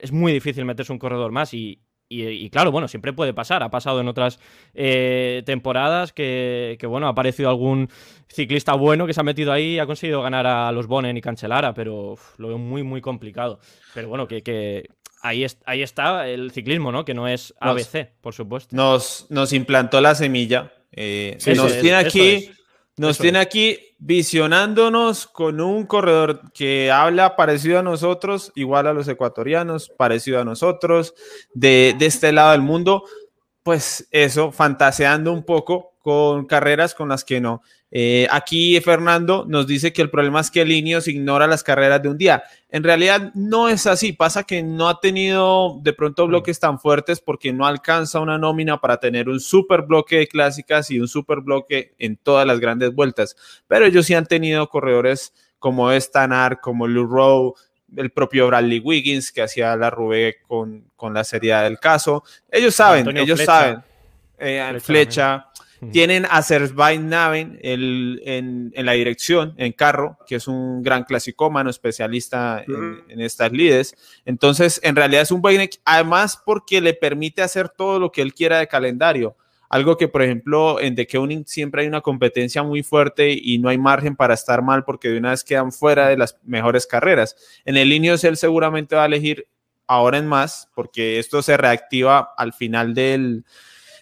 [0.00, 1.80] es muy difícil meterse un corredor más y,
[2.12, 3.62] y, claro, bueno, siempre puede pasar.
[3.62, 4.40] Ha pasado en otras
[4.74, 7.88] eh, temporadas que, bueno, ha aparecido algún
[8.28, 11.20] ciclista bueno que se ha metido ahí y ha conseguido ganar a los Bonen y
[11.20, 13.60] Cancelara, pero lo veo muy, muy complicado.
[13.94, 14.88] Pero bueno, que,
[15.20, 17.04] ahí, ahí está el ciclismo, ¿no?
[17.04, 18.74] Que no es ABC, por supuesto.
[18.74, 20.72] Nos, nos implantó la semilla.
[20.92, 22.50] Eh, nos tiene aquí
[23.00, 29.08] nos tiene aquí visionándonos con un corredor que habla parecido a nosotros, igual a los
[29.08, 31.14] ecuatorianos, parecido a nosotros,
[31.54, 33.04] de, de este lado del mundo.
[33.62, 37.62] Pues eso, fantaseando un poco con carreras con las que no.
[37.92, 42.00] Eh, aquí Fernando nos dice que el problema es que el Ineos ignora las carreras
[42.02, 42.44] de un día.
[42.70, 47.20] En realidad no es así, pasa que no ha tenido de pronto bloques tan fuertes
[47.20, 51.40] porque no alcanza una nómina para tener un super bloque de clásicas y un super
[51.40, 53.36] bloque en todas las grandes vueltas.
[53.66, 57.54] Pero ellos sí han tenido corredores como Stanar, como Lou Rowe,
[57.96, 62.22] el propio Bradley Wiggins que hacía la Rubé con, con la seriedad del caso.
[62.50, 63.82] Ellos saben, ellos saben.
[64.38, 65.49] Eh, Flecha
[65.92, 72.62] tienen a Servain Naven en, la dirección, en carro, que es un gran clasicómano, especialista
[72.66, 73.94] en, estas lides.
[74.24, 78.34] Entonces, en realidad es un buen además porque le permite hacer todo lo que él
[78.34, 79.36] quiera de calendario.
[79.70, 83.68] Algo que, por ejemplo, en The Keuning siempre hay una competencia muy fuerte y no
[83.68, 87.36] hay margen para estar mal porque de una vez quedan fuera de las mejores carreras.
[87.64, 89.46] En el Ineos él seguramente va a elegir
[89.86, 93.44] ahora en más porque esto se reactiva al final del,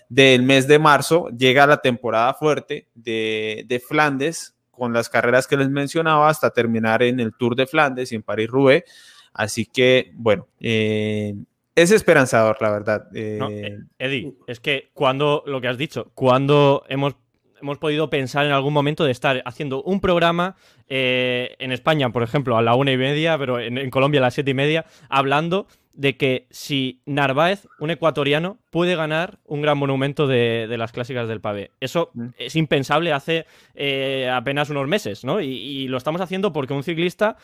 [0.08, 5.68] del mes de marzo llega la temporada fuerte de, Flandes con las carreras que les
[5.68, 8.84] mencionaba hasta terminar en el Tour de Flandes y en París-Roubaix.
[9.32, 11.34] Así que, bueno, eh,
[11.74, 13.08] es esperanzador, la verdad.
[13.14, 17.16] Eh, eh, Eddie, es que cuando, lo que has dicho, cuando hemos,
[17.60, 20.56] hemos podido pensar en algún momento de estar haciendo un programa
[20.88, 24.34] en España, por ejemplo, a la una y media, pero en, en Colombia a las
[24.34, 25.66] siete y media, hablando
[25.98, 31.40] de que si Narváez, un ecuatoriano, puede ganar un gran monumento de, las clásicas del
[31.40, 31.72] pavé.
[31.80, 32.26] Eso mm.
[32.38, 35.40] es impensable hace eh, apenas unos meses, ¿no?
[35.40, 37.37] Y, lo estamos haciendo porque un ciclista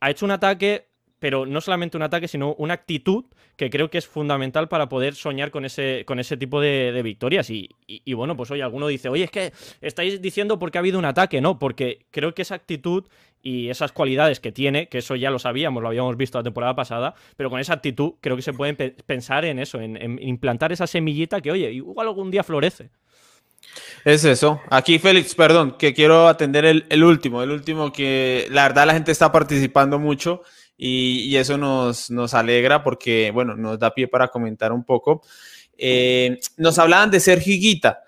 [0.00, 0.88] ha hecho un ataque,
[1.20, 5.14] pero no solamente un ataque, sino una actitud que creo que es fundamental para poder
[5.14, 7.50] soñar con ese, con ese tipo de, victorias.
[7.50, 10.98] Y, y, bueno, pues hoy alguno dice, oye, es que estáis diciendo porque ha habido
[10.98, 11.60] un ataque, ¿no?
[11.60, 13.04] Porque creo que esa actitud
[13.42, 16.76] y esas cualidades que tiene, que eso ya lo sabíamos, lo habíamos visto la temporada
[16.76, 20.86] pasada, pero con esa actitud creo que se puede pensar en eso, en, implantar esa
[20.86, 22.90] semillita que, oye, igual algún día florece.
[24.04, 24.60] Es eso.
[24.70, 29.12] Aquí, Félix, perdón, que quiero atender el, último, el último que la verdad la gente
[29.12, 30.42] está participando mucho
[30.76, 35.22] y, eso nos, nos, alegra porque, bueno, nos da pie para comentar un poco.
[35.78, 38.00] Eh, nos hablaban de Sergio Guita.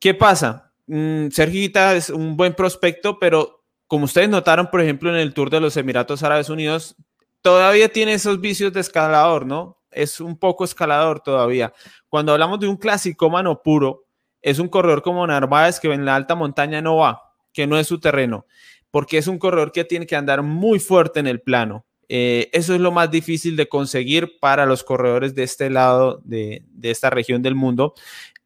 [0.00, 0.72] ¿Qué pasa?
[0.86, 3.59] Mm, Sergio Guita es un buen prospecto, pero
[3.90, 6.94] como ustedes notaron, por ejemplo, en el Tour de los Emiratos Árabes Unidos,
[7.42, 9.78] todavía tiene esos vicios de escalador, ¿no?
[9.90, 11.72] Es un poco escalador todavía.
[12.08, 14.04] Cuando hablamos de un clásico mano puro,
[14.42, 17.88] es un corredor como Narváez que en la alta montaña no va, que no es
[17.88, 18.46] su terreno,
[18.92, 21.84] porque es un corredor que tiene que andar muy fuerte en el plano.
[22.08, 26.62] Eh, eso es lo más difícil de conseguir para los corredores de este lado de,
[26.68, 27.94] de esta región del mundo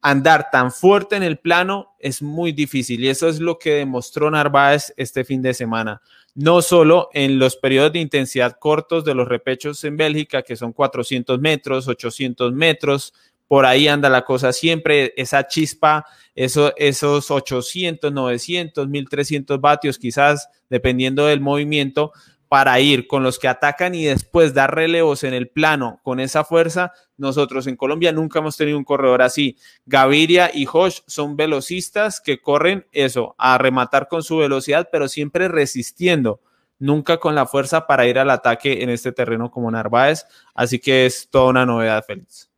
[0.05, 4.29] andar tan fuerte en el plano es muy difícil y eso es lo que demostró
[4.29, 5.99] Narváez este fin de semana.
[6.35, 10.73] No solo en los periodos de intensidad cortos de los repechos en Bélgica, que son
[10.73, 13.15] 400 metros, 800 metros,
[13.47, 20.49] por ahí anda la cosa siempre, esa chispa, eso, esos 800, 900, 1300 vatios quizás,
[20.69, 22.11] dependiendo del movimiento,
[22.55, 26.45] para ir con los que atacan y después dar relevos en el plano con esa
[26.45, 29.57] fuerza, nosotros en Colombia nunca hemos tenido un corredor así.
[29.85, 35.49] Gaviria y Josh son velocistas que corren eso, a rematar con su velocidad, pero siempre
[35.49, 36.39] resistiendo,
[36.79, 40.25] nunca con la fuerza para ir al ataque en este terreno como Narváez.
[40.53, 42.49] Así que es toda una novedad, Félix.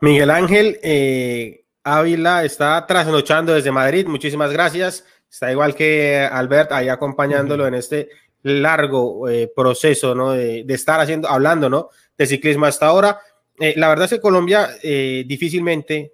[0.00, 4.08] Miguel Ángel eh, Ávila está trasnochando desde Madrid.
[4.08, 5.04] Muchísimas gracias.
[5.30, 8.08] Está igual que Albert ahí acompañándolo en este
[8.44, 10.32] largo eh, proceso, ¿no?
[10.32, 11.88] De, estar haciendo, hablando, ¿no?
[12.16, 13.18] De ciclismo hasta ahora.
[13.58, 16.12] Eh, la verdad es que Colombia eh, difícilmente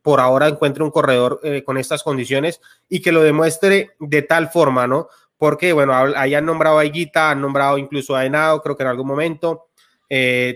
[0.00, 4.86] por ahora encuentra un corredor con estas condiciones y que lo demuestre de tal forma,
[4.86, 5.08] ¿no?
[5.36, 8.88] Porque, bueno, ahí han nombrado a Higuita, han nombrado incluso a Henao, creo que en
[8.88, 9.66] algún momento,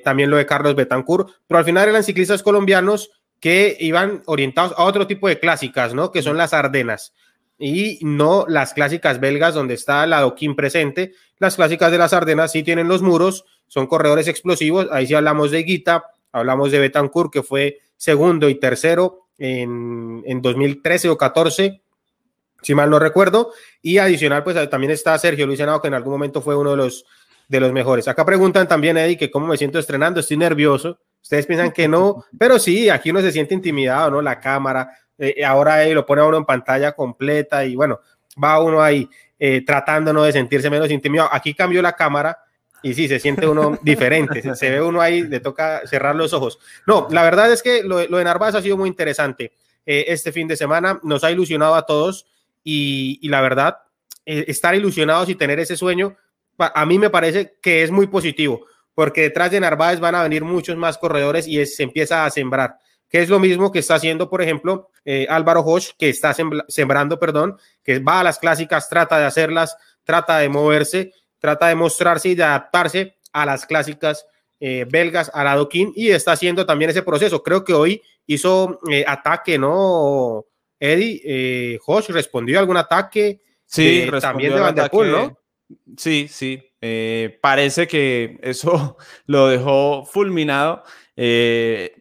[0.04, 4.84] también lo de Carlos Betancourt, pero al final eran ciclistas colombianos que iban orientados a
[4.84, 6.12] otro tipo de clásicas, ¿no?
[6.12, 7.12] Que son las Ardenas
[7.60, 11.12] y no las clásicas belgas donde está la Doquín presente.
[11.38, 14.88] Las clásicas de las Ardenas sí tienen los muros, son corredores explosivos.
[14.90, 20.42] Ahí sí hablamos de Guita, hablamos de Betancourt, que fue segundo y tercero en, en
[20.42, 21.82] 2013 o 14
[22.62, 23.52] si mal no recuerdo.
[23.82, 26.76] Y adicional, pues también está Sergio Luis Henao, que en algún momento fue uno de
[26.76, 27.04] los,
[27.48, 28.08] de los mejores.
[28.08, 30.98] Acá preguntan también, Eddie, que cómo me siento estrenando, estoy nervioso.
[31.22, 34.22] Ustedes piensan que no, pero sí, aquí uno se siente intimidado, ¿no?
[34.22, 38.00] La cámara, eh, ahora lo pone a uno en pantalla completa y bueno,
[38.42, 40.24] va uno ahí eh, tratando ¿no?
[40.24, 41.30] de sentirse menos intimidado.
[41.32, 42.38] Aquí cambió la cámara
[42.82, 46.58] y sí, se siente uno diferente, se, ve uno ahí, le toca cerrar los ojos.
[46.86, 49.52] No, la verdad es que lo, de Narváez ha sido muy interesante.
[49.86, 52.26] Eh, este fin de semana nos ha ilusionado a todos
[52.62, 53.78] y, la verdad,
[54.26, 56.16] eh, estar ilusionados y tener ese sueño,
[56.58, 60.44] a mí me parece que es muy positivo, porque detrás de Narváez van a venir
[60.44, 62.76] muchos más corredores y se empieza a sembrar,
[63.08, 66.34] que es lo mismo que está haciendo, por ejemplo, eh, Álvaro Hosch, que está
[66.68, 71.74] sembrando, perdón, que va a las clásicas, trata de hacerlas, trata de moverse, trata de
[71.74, 74.26] mostrarse y de adaptarse a las clásicas
[74.60, 77.42] eh, belgas, a la Doquín, y está haciendo también ese proceso.
[77.42, 80.46] Creo que hoy hizo ataque, ¿no?
[80.78, 83.42] Eddie, eh, respondió a algún ataque.
[83.66, 85.38] Sí, también de Van ¿no?
[85.96, 86.60] Sí, sí.
[86.80, 90.82] Eh, parece que eso lo dejó fulminado.
[91.14, 91.99] Eh,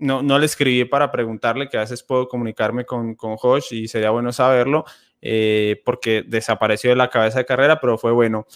[0.00, 3.88] no, no le escribí para preguntarle, que a veces puedo comunicarme con, con Josh y
[3.88, 4.84] sería bueno saberlo,
[5.22, 8.46] eh, porque desapareció de la cabeza de carrera, pero fue bueno.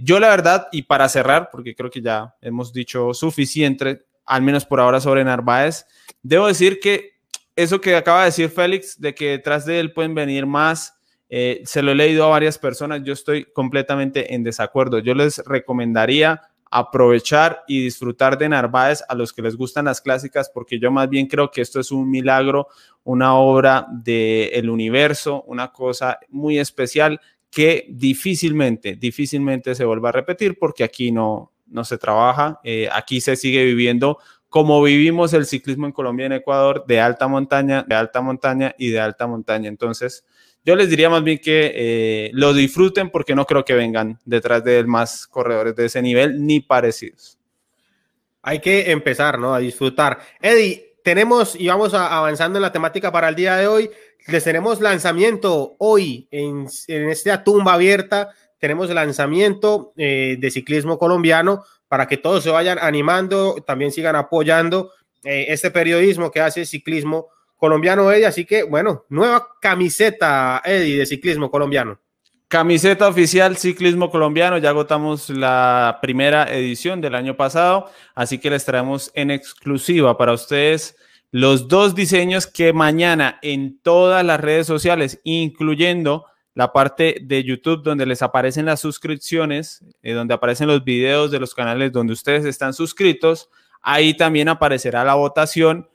[0.00, 4.64] yo la verdad, y para cerrar, porque creo que ya hemos dicho suficiente, al menos
[4.64, 5.86] por ahora sobre Narváez,
[6.22, 7.12] debo decir que
[7.56, 10.94] eso que acaba de decir Félix, de que detrás de él pueden venir más,
[11.28, 14.98] eh, se lo he leído a varias personas, yo estoy completamente en desacuerdo.
[14.98, 20.48] Yo les recomendaría aprovechar y disfrutar de Narváez a los que les gustan las clásicas,
[20.48, 22.68] porque yo más bien creo que esto es un milagro,
[23.04, 30.58] una obra del universo, una cosa muy especial que difícilmente, difícilmente se vuelva a repetir
[30.58, 35.86] porque aquí no, no se trabaja, eh, aquí se sigue viviendo como vivimos el ciclismo
[35.86, 39.68] en Colombia y en Ecuador, de alta montaña, de alta montaña y de alta montaña.
[39.68, 40.26] Entonces,
[40.64, 44.62] yo les diría más bien que eh, lo disfruten porque no creo que vengan detrás
[44.62, 47.38] de él más corredores de ese nivel ni parecidos.
[48.42, 49.54] Hay que empezar, ¿no?
[49.54, 50.18] A disfrutar.
[50.40, 53.90] Eddie, tenemos y vamos avanzando en la temática para el día de hoy.
[54.28, 58.30] Les tenemos lanzamiento hoy en, esta tumba abierta.
[58.58, 64.92] Tenemos lanzamiento eh, de ciclismo colombiano para que todos se vayan animando, también sigan apoyando
[65.24, 68.26] eh, este periodismo que hace ciclismo colombiano, Eddie.
[68.26, 71.98] Así que, bueno, nueva camiseta, Eddie, de ciclismo colombiano.
[72.52, 78.66] Camiseta oficial Ciclismo Colombiano, ya agotamos la primera edición del año pasado, así que les
[78.66, 80.94] traemos en exclusiva para ustedes
[81.30, 87.82] los dos diseños que mañana en todas las redes sociales, incluyendo la parte de YouTube
[87.82, 92.44] donde les aparecen las suscripciones, eh, donde aparecen los videos de los canales donde ustedes
[92.44, 93.48] están suscritos.
[93.80, 95.88] Ahí también aparecerá la votación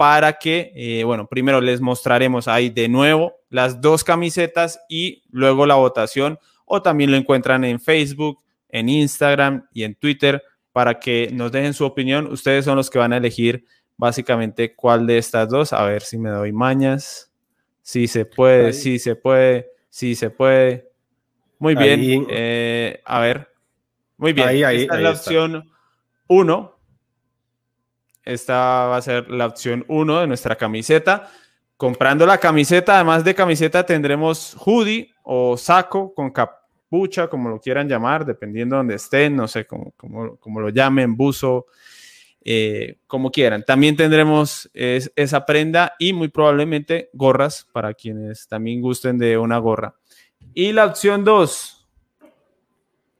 [0.00, 5.66] para que, eh, bueno, primero les mostraremos ahí de nuevo las dos camisetas y luego
[5.66, 6.38] la votación.
[6.64, 8.38] O también lo encuentran en Facebook,
[8.70, 12.32] en Instagram y en Twitter para que nos dejen su opinión.
[12.32, 13.66] Ustedes son los que van a elegir
[13.98, 15.74] básicamente cuál de estas dos.
[15.74, 17.30] A ver si me doy mañas.
[17.82, 19.68] Si se puede, si se puede.
[19.90, 20.88] Sí, se puede.
[21.58, 22.26] Muy bien.
[22.30, 23.50] Eh, a ver.
[24.16, 24.48] Muy bien.
[24.48, 25.70] Ahí, Esta es la opción
[26.26, 26.79] 1.
[28.30, 31.30] Esta va a ser la opción 1 de nuestra camiseta.
[31.76, 37.88] Comprando la camiseta, además de camiseta, tendremos hoodie o saco con capucha, como lo quieran
[37.88, 41.66] llamar, dependiendo de donde estén, no sé cómo, cómo, lo llamen, buzo,
[42.44, 43.64] eh, como quieran.
[43.64, 49.96] También tendremos esa prenda y muy probablemente gorras para quienes también gusten de una gorra.
[50.54, 51.88] Y la opción 2.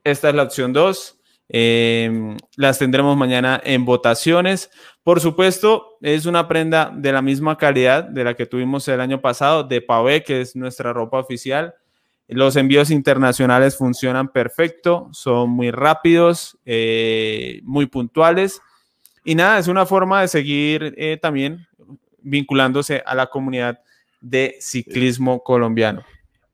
[0.05, 1.19] Esta es la opción 2.
[1.52, 4.70] Em, las tendremos mañana en votaciones.
[5.02, 9.20] Por supuesto, es una prenda de la misma calidad de la que tuvimos el año
[9.20, 11.74] pasado, de Pavé, que es nuestra ropa oficial.
[12.28, 18.60] Los envíos internacionales funcionan perfecto, son muy rápidos, eh, muy puntuales
[19.24, 21.66] y nada, es una forma de seguir eh, también
[22.22, 23.80] vinculándose a la comunidad
[24.20, 26.05] de ciclismo colombiano.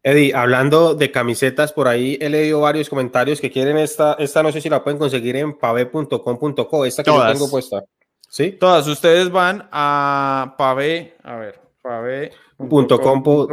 [0.07, 4.53] Eddie, hablando de camisetas, por ahí he leído varios comentarios que quieren esta, esta no
[4.53, 7.83] sé si la pueden conseguir en pave.com.co, esta que yo tengo puesta.
[8.29, 8.53] ¿Sí?
[8.53, 13.49] Todas, ustedes van a pave, a ver, pave.com.co.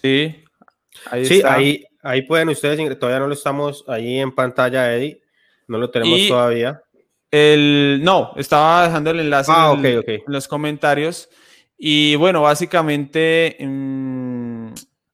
[0.00, 0.34] Sí,
[1.10, 5.20] ahí sí, ahí, ahí pueden ustedes, todavía no lo estamos ahí en pantalla, Eddie,
[5.68, 6.80] no lo tenemos todavía.
[7.30, 11.28] El, no, estaba dejando el enlace ah, en, los comentarios.
[11.76, 14.31] Y bueno, básicamente mm,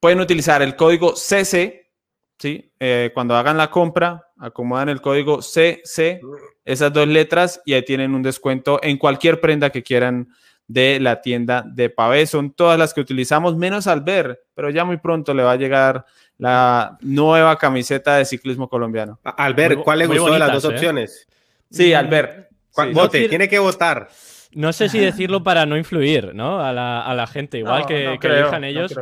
[0.01, 1.91] pueden utilizar el código CC,
[2.39, 2.73] ¿sí?
[2.79, 6.21] Eh, cuando hagan la compra, acomodan el código CC,
[6.65, 10.29] esas dos letras, y ahí tienen un descuento en cualquier prenda que quieran
[10.67, 12.27] de la tienda de Pavé.
[12.27, 16.05] Son todas las que utilizamos, menos Albert, pero ya muy pronto le va a llegar
[16.37, 19.19] la nueva camiseta de ciclismo colombiano.
[19.25, 20.69] Albert, ¿cuál le gustó de las dos ¿eh?
[20.69, 21.27] opciones?
[21.71, 22.49] Sí, Albert.
[22.93, 24.09] Vote, tiene que votar.
[24.53, 26.61] No sé si decirlo para no influir, ¿no?
[26.61, 28.95] A la, gente, igual que, elijan ellos.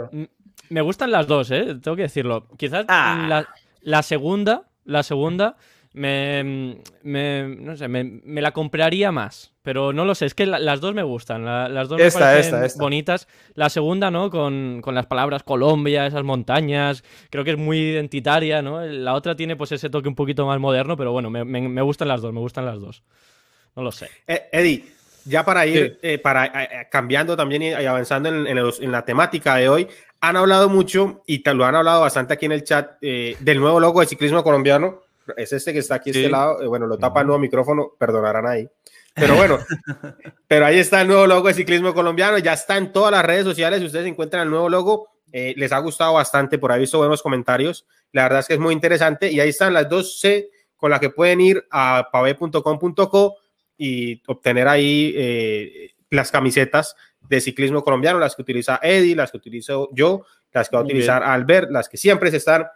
[0.71, 1.77] Me gustan las dos, ¿eh?
[1.83, 2.47] Tengo que decirlo.
[2.57, 3.27] Quizás ah.
[3.29, 3.49] la,
[3.81, 5.57] la, segunda, la segunda
[5.97, 9.53] me, no sé, me, la compraría más.
[9.62, 11.45] Pero no lo sé, es que las dos me gustan.
[11.45, 13.27] las dos me parecen bonitas.
[13.55, 14.31] La segunda, ¿no?
[14.31, 17.03] Con, las palabras Colombia, esas montañas.
[17.31, 18.85] Creo que es muy identitaria, ¿no?
[18.85, 22.21] La otra tiene pues ese toque un poquito más moderno, pero bueno, me, gustan las
[22.21, 23.03] dos, me gustan las dos.
[23.75, 24.09] No lo sé.
[24.27, 24.85] Eh, Eddie,
[25.25, 29.89] ya para ir eh, para, eh, cambiando también y, avanzando en, la temática de hoy,
[30.21, 33.81] han hablado mucho y te lo han hablado bastante aquí en el chat del nuevo
[33.81, 35.07] logo de ciclismo colombiano
[35.37, 36.62] es este que está aquí a este lado.
[36.62, 38.69] Eh, bueno, lo tapa el nuevo micrófono, perdonarán ahí.
[39.14, 39.59] Pero bueno,
[40.49, 42.39] pero ahí está el nuevo logo de ciclismo colombiano.
[42.39, 43.81] Ya está en todas las redes sociales.
[43.81, 46.59] Si ustedes encuentran el nuevo logo, eh, les ha gustado bastante.
[46.59, 47.87] Por ahí visto buenos comentarios.
[48.12, 49.31] La verdad es que es muy interesante.
[49.31, 53.37] Y ahí están las dos C con las que pueden ir a pave.com.co
[53.79, 56.95] y obtener ahí eh, las camisetas
[57.29, 60.85] de ciclismo colombiano, las que utiliza Eddie, las que utilizo yo, las que va a
[60.85, 62.66] utilizar Albert, las que siempre se están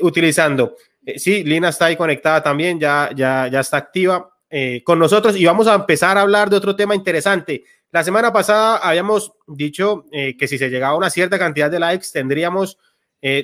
[0.00, 0.76] utilizando.
[1.04, 5.36] Eh, sí, Lina está ahí conectada también, ya, ya, ya está activa eh, con nosotros
[5.36, 7.64] y vamos a empezar a hablar de otro tema interesante.
[7.90, 11.80] La semana pasada habíamos dicho eh, que si se llegaba a una cierta cantidad de
[11.80, 12.78] likes tendríamos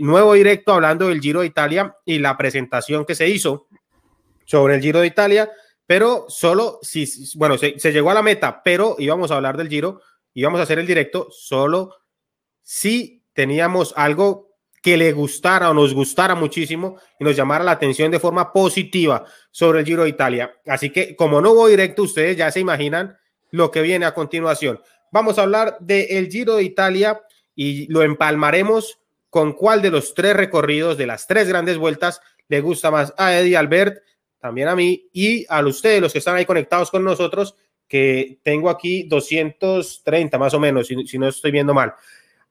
[0.00, 3.66] nuevo directo hablando del Giro de Italia y la presentación que se hizo
[4.46, 5.50] sobre el Giro de Italia,
[5.86, 9.68] pero solo si, bueno, se, se llegó a la meta, pero íbamos a hablar del
[9.68, 10.00] Giro,
[10.40, 11.94] íbamos a hacer el directo solo
[12.62, 14.50] si teníamos algo
[14.82, 19.24] que le gustara o nos gustara muchísimo y nos llamara la atención de forma positiva
[19.50, 20.54] sobre el Giro de Italia.
[20.66, 23.16] Así que como no voy directo, ustedes ya se imaginan
[23.50, 24.80] lo que viene a continuación.
[25.10, 27.20] Vamos a hablar del Giro de Italia
[27.54, 32.60] y lo empalmaremos con cuál de los tres recorridos de las tres grandes vueltas le
[32.60, 34.02] gusta más a Eddie Albert,
[34.38, 37.56] también a mí y a ustedes, los que están ahí conectados con nosotros,
[37.88, 41.94] que tengo aquí 230 más o menos, si, no estoy viendo mal.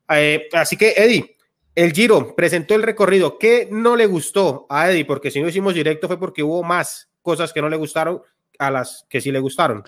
[0.09, 1.35] Eh, así que, Eddie,
[1.75, 3.37] el Giro presentó el recorrido.
[3.37, 5.05] ¿Qué no le gustó a Eddie?
[5.05, 8.21] Porque si no hicimos directo fue porque hubo más cosas que no le gustaron
[8.59, 9.83] a las que sí le gustaron.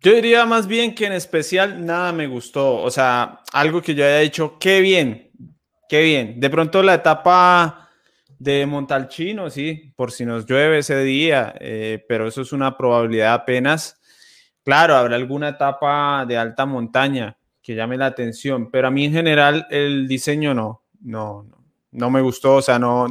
[0.00, 2.76] Yo diría más bien que en especial nada me gustó.
[2.76, 5.30] O sea, algo que yo haya dicho, qué bien,
[5.88, 6.40] qué bien.
[6.40, 7.90] De pronto la etapa
[8.38, 13.34] de Montalcino, sí, por si nos llueve ese día, eh, pero eso es una probabilidad
[13.34, 13.95] apenas.
[14.66, 19.12] Claro, habrá alguna etapa de alta montaña que llame la atención, pero a mí en
[19.12, 21.46] general el diseño no no,
[21.92, 23.06] no, me gustó, o sea, no,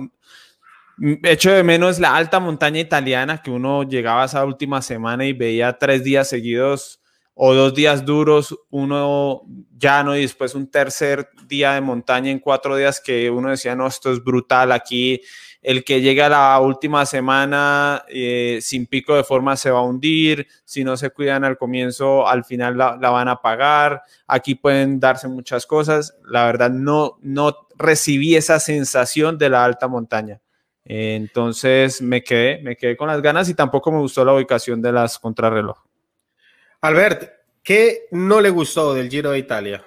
[1.24, 5.78] Echo de menos la alta montaña italiana que uno llegaba esa última semana y veía
[5.78, 7.02] tres días seguidos
[7.34, 9.44] o dos días duros, uno
[9.78, 13.88] llano y después un tercer día de montaña en cuatro días que uno decía, no,
[13.88, 15.22] esto es brutal aquí.
[15.66, 20.48] El que llega la última semana eh, sin pico de forma se va a hundir,
[20.64, 24.04] si no se cuidan al comienzo, al final la, la, van a pagar.
[24.28, 26.16] Aquí pueden darse muchas cosas.
[26.24, 30.40] La verdad, no, no recibí esa sensación de la alta montaña.
[30.86, 34.92] Entonces me quedé, me quedé con las ganas y tampoco me gustó la ubicación de
[34.92, 35.80] las contrarreloj.
[36.82, 37.32] Albert,
[37.64, 39.84] ¿qué no le gustó del Giro de Italia?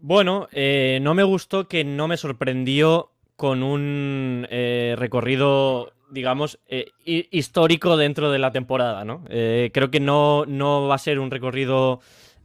[0.00, 3.11] Bueno, eh, no me gustó que no me sorprendió
[3.42, 9.24] con un eh, recorrido, digamos, eh, histórico dentro de la temporada, ¿no?
[9.24, 11.98] creo que no, no va a ser un recorrido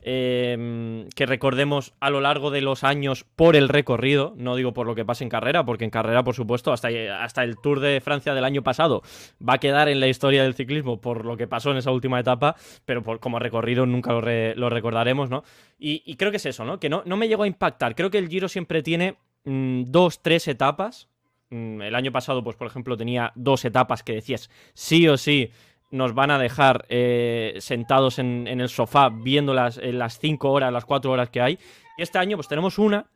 [0.09, 4.87] Em, que recordemos a lo largo de los años por el recorrido, no digo por
[4.87, 6.87] lo que pase en carrera, porque en carrera, por supuesto, hasta,
[7.21, 9.01] hasta el Tour de Francia del año pasado
[9.45, 12.21] va a quedar en la historia del ciclismo por lo que pasó en esa última
[12.21, 15.43] etapa, pero como recorrido nunca lo, recordaremos, ¿no?
[15.77, 16.79] Y, creo que es eso, ¿no?
[16.79, 17.93] Que no, no me llegó a impactar.
[17.93, 19.17] Creo que el Giro siempre tiene
[19.47, 21.07] mm, dos, tres etapas.
[21.49, 25.51] Mm, el año pasado, pues por ejemplo, tenía dos etapas que decías sí o sí
[25.89, 30.71] nos van a dejar eh, sentados en, el sofá viendo las, eh, las cinco horas,
[30.71, 31.59] las cuatro horas que hay.
[31.97, 33.07] Y este año pues tenemos una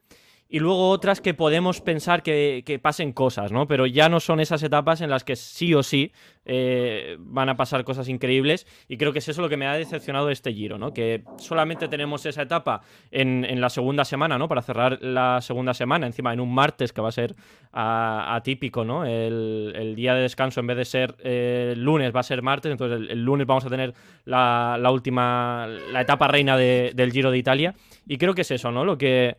[0.54, 3.68] y luego otras que podemos pensar que, pasen cosas, ¿no?
[3.68, 6.12] Pero ya no son esas etapas en las que sí o sí
[6.46, 9.76] eh, van a pasar cosas increíbles y creo que es eso lo que me ha
[9.76, 10.94] decepcionado de este giro, ¿no?
[10.94, 12.82] Que solamente tenemos esa etapa
[13.12, 14.50] en, la segunda semana, ¿no?
[14.50, 17.34] Para cerrar la segunda semana, encima en un martes que va a ser
[17.72, 19.06] atípico, ¿no?
[19.06, 23.10] El, día de descanso en vez de ser eh, lunes va a ser martes, entonces
[23.10, 23.94] el, lunes vamos a tener
[24.26, 27.74] la, última, la etapa reina del Giro de Italia
[28.06, 28.84] y creo que es eso, ¿no?
[28.84, 29.38] Lo que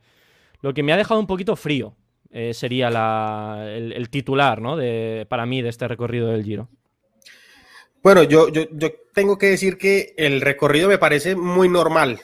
[0.62, 1.94] lo que me ha dejado un poquito frío
[2.30, 4.76] eh, sería el, titular, ¿no?
[4.76, 6.70] De, para mí de este recorrido del Giro.
[8.02, 8.66] Bueno, yo, yo,
[9.12, 12.20] tengo que decir que el recorrido me parece muy normal.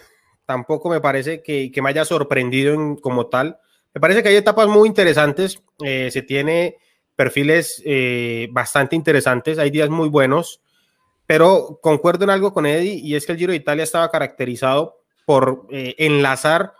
[0.46, 3.58] tampoco me parece que, me haya sorprendido en, como tal.
[3.92, 5.62] Me parece que hay etapas muy interesantes.
[5.84, 6.76] Eh, se tiene
[7.14, 9.58] perfiles eh, bastante interesantes.
[9.58, 10.62] Hay días muy buenos.
[11.26, 15.02] Pero concuerdo en algo con Eddie y es que el Giro de Italia estaba caracterizado
[15.26, 16.72] por enlazar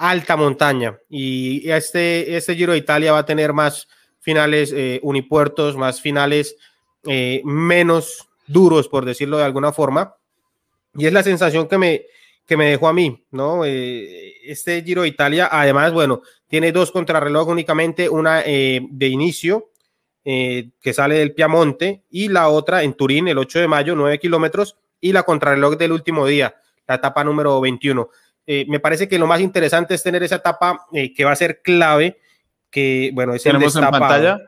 [0.00, 3.86] alta montaña y este, este Giro de Italia va a tener más
[4.20, 6.56] finales unipuertos, más finales
[7.44, 10.16] menos duros, por decirlo de alguna forma.
[10.94, 12.02] Y es la sensación que me,
[12.50, 13.64] que me dejó a mí, ¿no?
[13.64, 19.70] Eh, este Giro de Italia, además, bueno, tiene dos contrarreloj únicamente, una eh, de inicio,
[20.24, 24.18] eh, que sale del Piamonte, y la otra en Turín, el 8 de mayo, 9
[24.18, 26.56] kilómetros, y la contrarreloj del último día,
[26.88, 28.10] la etapa número 21.
[28.46, 32.18] Me parece que lo más interesante es tener esa etapa que va a ser clave,
[32.70, 34.38] que, bueno, es ¿Tenemos en pantalla?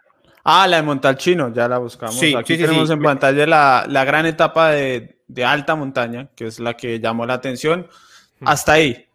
[0.45, 2.19] Ah, la de Montalcino, ya la buscamos.
[2.19, 6.61] Sí, Aquí tenemos en pantalla la, la gran etapa de, de alta montaña, que es
[6.61, 7.89] la que llamó la atención,
[8.41, 8.49] hmm.
[8.49, 9.07] hasta ahí,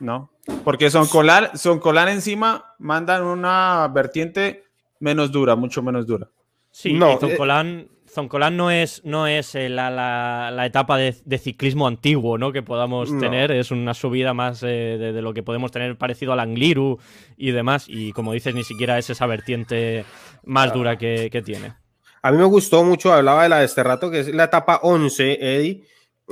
[0.00, 0.30] ¿no?
[0.64, 4.64] Porque son colar, son colar encima mandan una vertiente
[5.00, 6.28] menos dura, mucho menos dura.
[6.70, 12.38] Sí, no, Zoncolán, Zoncolán no es, no es eh, la, la, etapa de, ciclismo antiguo
[12.38, 12.52] ¿no?
[12.52, 14.66] que podamos tener, es una subida más eh,
[14.98, 16.98] de, lo que podemos tener parecido al Angliru
[17.36, 20.04] y demás, y como dices, ni siquiera es esa vertiente
[20.44, 21.74] más dura que, que tiene.
[22.22, 24.80] A mí me gustó mucho, hablaba de la de este rato, que es la etapa
[24.82, 25.82] 11, Eddie,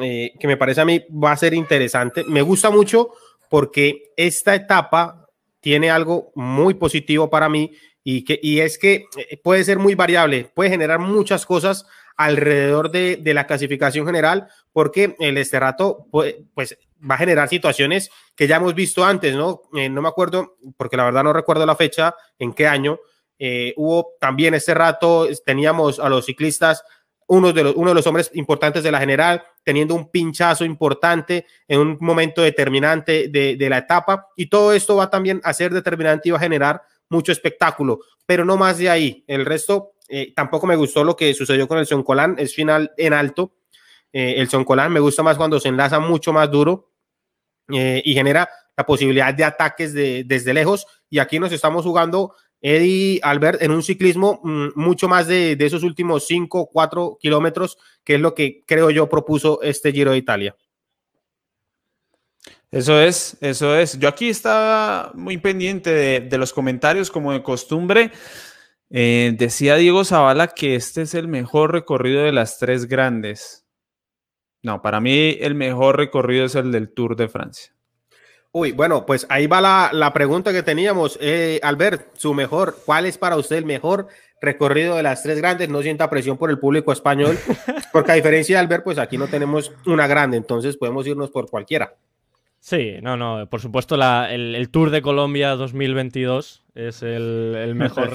[0.01, 2.25] eh, que me parece a mí va a ser interesante.
[2.25, 3.11] Me gusta mucho
[3.51, 5.29] porque esta etapa
[5.61, 7.73] tiene algo muy positivo para mí
[8.05, 11.87] y, que, y es que eh, puede ser muy variable, puede generar muchas cosas
[12.17, 16.77] alrededor de, de la clasificación general, porque el esterrato pues, pues
[17.09, 19.63] va a generar situaciones que ya hemos visto antes, ¿no?
[19.75, 22.99] Eh, no me acuerdo, porque la verdad no recuerdo la fecha, en qué año,
[23.39, 26.85] eh, hubo también este rato, teníamos a los ciclistas,
[27.27, 31.47] uno de, los, uno de los hombres importantes de la general, teniendo un pinchazo importante
[31.67, 34.29] en un momento determinante de, la etapa.
[34.37, 38.45] Y todo esto va también a ser determinante y va a generar mucho espectáculo, pero
[38.45, 39.25] no más de ahí.
[39.27, 43.13] El resto, eh, tampoco me gustó lo que sucedió con el Soncolán, es final en
[43.13, 43.53] alto.
[44.13, 46.89] Eh, el Soncolán me gusta más cuando se enlaza mucho más duro
[47.69, 50.87] y genera la posibilidad de ataques de, desde lejos.
[51.09, 55.83] Y aquí nos estamos jugando Eddie Albert en un ciclismo mm, mucho más de, esos
[55.83, 60.57] últimos 5, 4 kilómetros, que es lo que creo yo propuso este Giro de Italia.
[62.73, 63.99] Eso es, eso es.
[63.99, 68.13] Yo aquí estaba muy pendiente de, los comentarios, como de costumbre.
[68.89, 73.67] Eh, decía Diego Zavala que este es el mejor recorrido de las tres grandes.
[74.63, 77.75] No, para mí el mejor recorrido es el del Tour de Francia.
[78.53, 79.61] Uy, bueno, pues ahí va
[79.93, 81.19] la, pregunta que teníamos.
[81.21, 84.09] Eh, Albert, su mejor, ¿cuál es para usted el mejor
[84.41, 85.69] recorrido de las tres grandes?
[85.69, 87.39] No sienta presión por el público español,
[87.93, 91.51] porque a diferencia de Albert, pues aquí no tenemos una grande, entonces podemos irnos por
[91.51, 91.95] cualquiera.
[92.63, 98.13] Sí, no, no, por supuesto el, Tour de Colombia 2022 es el, mejor.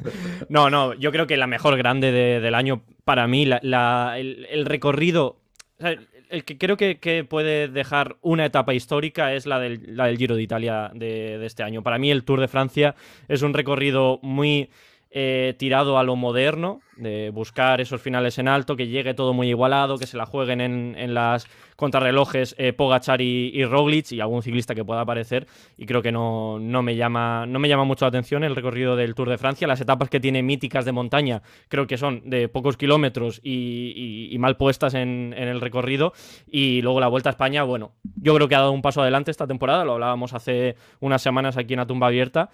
[0.48, 5.42] no, no, yo creo que la mejor grande del año para mí, la, el, recorrido,
[5.78, 10.36] el que creo que, puede dejar una etapa histórica es la del, la del Giro
[10.36, 11.82] de Italia de, este año.
[11.82, 12.94] Para mí el Tour de Francia
[13.28, 14.70] es un recorrido muy
[15.14, 19.48] eh, tirado a lo moderno, de buscar esos finales en alto, que llegue todo muy
[19.48, 21.46] igualado, que se la jueguen en, las
[21.76, 25.46] contrarrelojes eh, Pogachar y, Roglic y algún ciclista que pueda aparecer.
[25.76, 28.96] Y creo que no, no, me llama, no me llama mucho la atención el recorrido
[28.96, 29.66] del Tour de Francia.
[29.66, 34.56] Las etapas que tiene míticas de montaña creo que son de pocos kilómetros y, mal
[34.56, 36.14] puestas en, en, el recorrido.
[36.46, 39.30] Y luego la Vuelta a España, bueno, yo creo que ha dado un paso adelante
[39.30, 42.48] esta temporada, lo hablábamos hace unas semanas aquí en la tumba abierta.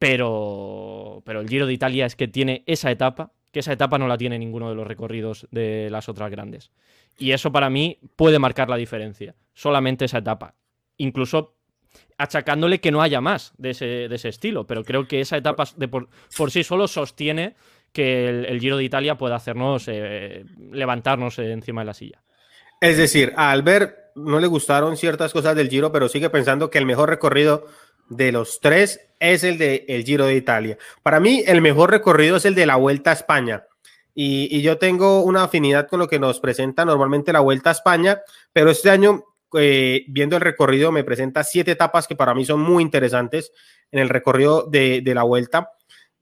[0.00, 4.08] Pero, pero el Giro de Italia es que tiene esa etapa que esa etapa no
[4.08, 6.70] la tiene ninguno de los recorridos de las otras grandes.
[7.18, 10.54] Y eso para mí puede marcar la diferencia, solamente esa etapa.
[10.96, 11.56] Incluso
[12.18, 16.08] achacándole que no haya más de ese, estilo, pero creo que esa etapa de por,
[16.50, 17.56] sí solo sostiene
[17.92, 22.22] que el, Giro de Italia pueda hacernos eh, levantarnos encima de la silla.
[22.80, 26.78] Es decir, a Albert no le gustaron ciertas cosas del Giro, pero sigue pensando que
[26.78, 27.66] el mejor recorrido
[28.10, 30.76] de los tres es el de el Giro de Italia.
[31.02, 33.64] Para mí, el mejor recorrido es el de la Vuelta a España.
[34.14, 38.20] Y, yo tengo una afinidad con lo que nos presenta normalmente la Vuelta a España,
[38.52, 39.24] pero este año,
[39.58, 43.52] eh, viendo el recorrido, me presenta siete etapas que para mí son muy interesantes
[43.92, 45.70] en el recorrido de, la Vuelta.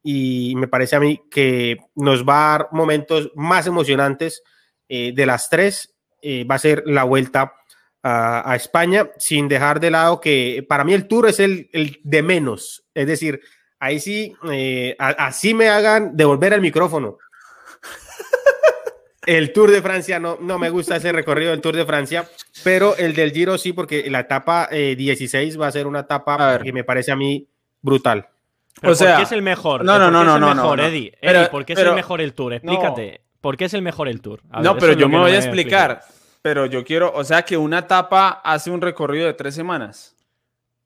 [0.02, 4.42] Y me parece a mí que nos va a dar momentos más emocionantes
[4.88, 5.94] eh, de las tres.
[6.20, 7.54] Eh, va a ser la Vuelta
[8.02, 11.68] a, España, sin dejar de lado que para mí el tour es el,
[12.02, 12.84] de menos.
[12.94, 13.40] Es decir,
[13.78, 17.18] ahí sí, eh, así me hagan devolver el micrófono.
[19.26, 22.26] El Tour de Francia no, no me gusta ese recorrido del Tour de Francia,
[22.64, 26.58] pero el del Giro sí, porque la etapa 16 eh, va a ser una etapa
[26.60, 27.46] que me parece a mí
[27.82, 28.26] brutal.
[28.82, 29.84] o sea, ¿por qué es el mejor?
[29.84, 31.12] No, no, no, no, no, mejor, Eddie?
[31.50, 32.54] ¿por qué es el mejor el Tour?
[32.54, 33.20] Explícate.
[33.42, 34.40] ¿Por qué es el mejor el Tour?
[34.62, 36.00] no, pero yo me voy a explicar.
[36.42, 40.16] Pero yo quiero, o sea, que una etapa hace un recorrido de tres semanas.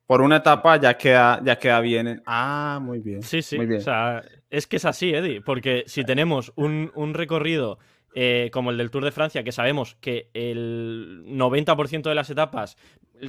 [0.06, 2.22] Por una etapa ya queda, ya queda bien.
[2.26, 3.22] Ah, muy bien.
[3.22, 3.56] Sí, sí.
[3.56, 3.80] Muy bien.
[3.80, 5.40] O sea, es que es así, Eddie.
[5.40, 7.78] Porque si tenemos un, un recorrido
[8.14, 12.76] eh, como el del Tour de Francia, que sabemos que el 90% de las etapas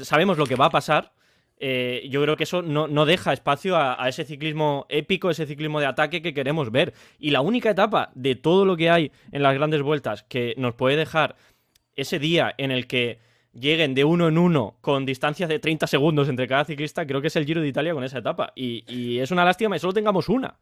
[0.01, 1.13] sabemos lo que va a pasar,
[1.57, 5.85] eh, yo creo que eso no, deja espacio a, ese ciclismo épico, ese ciclismo de
[5.85, 6.93] ataque que queremos ver.
[7.19, 10.75] Y la única etapa de todo lo que hay en las grandes vueltas que nos
[10.75, 11.37] puede dejar
[11.95, 13.19] ese día en el que
[13.53, 17.27] lleguen de uno en uno con distancias de 30 segundos entre cada ciclista, creo que
[17.27, 18.51] es el Giro de Italia con esa etapa.
[18.55, 20.57] Y, es una lástima que solo tengamos una.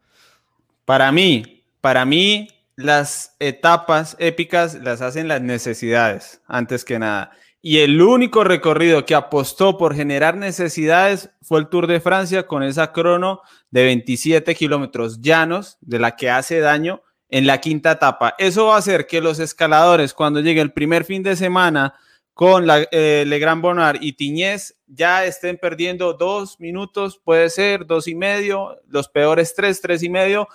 [0.84, 7.32] Para mí, para mí, las etapas épicas las hacen las necesidades, antes que nada.
[7.64, 12.64] Y el único recorrido que apostó por generar necesidades fue el Tour de Francia con
[12.64, 17.02] esa crono de 27 kilómetros llanos, de la que hace daño
[17.32, 18.34] en la quinta etapa.
[18.38, 21.94] Eso va a hacer que los escaladores, cuando llegue el primer fin de semana
[22.34, 28.06] con la, eh, Legrand Bonnard y Tiñez, ya estén perdiendo dos minutos, puede ser dos
[28.06, 30.46] y medio, los peores tres, tres y medio,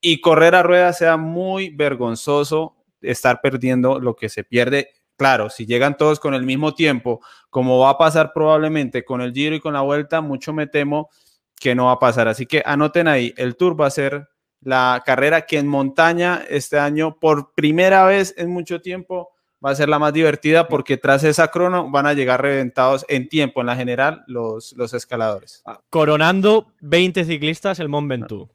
[0.00, 5.64] y correr a rueda sea muy vergonzoso estar perdiendo lo que se pierde Claro, si
[5.64, 9.60] llegan todos con el mismo tiempo, como va a pasar probablemente con el Giro y
[9.60, 11.08] con la Vuelta, mucho me temo
[11.54, 12.26] que no va a pasar.
[12.26, 14.28] Así que anoten ahí, el Tour va a ser
[14.64, 19.30] la carrera que en montaña este año, por primera vez en mucho tiempo,
[19.64, 23.28] va a ser la más divertida porque tras esa crono van a llegar reventados en
[23.28, 25.62] tiempo, en la general, los, los escaladores.
[25.88, 28.50] Coronando 20 ciclistas el Mont Ventoux.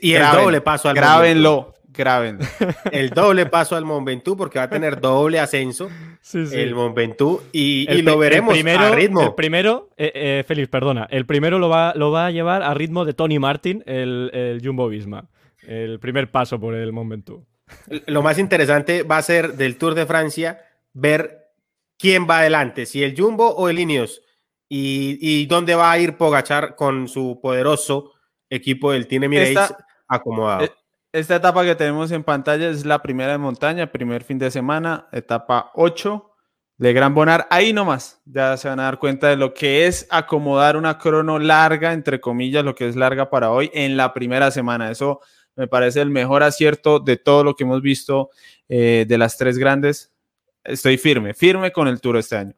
[0.00, 2.38] y el doble paso al Grábenlo graben.
[2.90, 5.88] El doble paso al Mont Ventoux porque va a tener doble ascenso
[6.32, 9.22] el Mont Ventoux y, lo veremos primero, a ritmo.
[9.22, 12.74] El primero, eh, eh, Félix, perdona, el primero lo va, lo va a llevar a
[12.74, 15.28] ritmo de Tony Martin, el, Jumbo Visma.
[15.66, 17.42] El primer paso por el Mont Ventoux.
[18.06, 20.60] Lo más interesante va a ser del Tour de Francia
[20.92, 21.48] ver
[21.98, 24.22] quién va adelante, si el Jumbo o el Ineos
[24.68, 28.12] y, dónde va a ir Pogachar con su poderoso
[28.50, 29.74] equipo del Team Emirates
[30.08, 30.64] acomodado.
[30.64, 30.70] Eh,
[31.14, 35.06] esta etapa que tenemos en pantalla es la primera de montaña, primer fin de semana,
[35.12, 36.28] etapa 8
[36.76, 37.46] de Gran Bonar.
[37.50, 41.38] Ahí nomás ya se van a dar cuenta de lo que es acomodar una crono
[41.38, 44.90] larga, entre comillas, lo que es larga para hoy en la primera semana.
[44.90, 45.20] Eso
[45.54, 48.30] me parece el mejor acierto de todo lo que hemos visto
[48.68, 50.12] eh, de las tres grandes.
[50.64, 52.54] Estoy firme, firme con el Tour este año.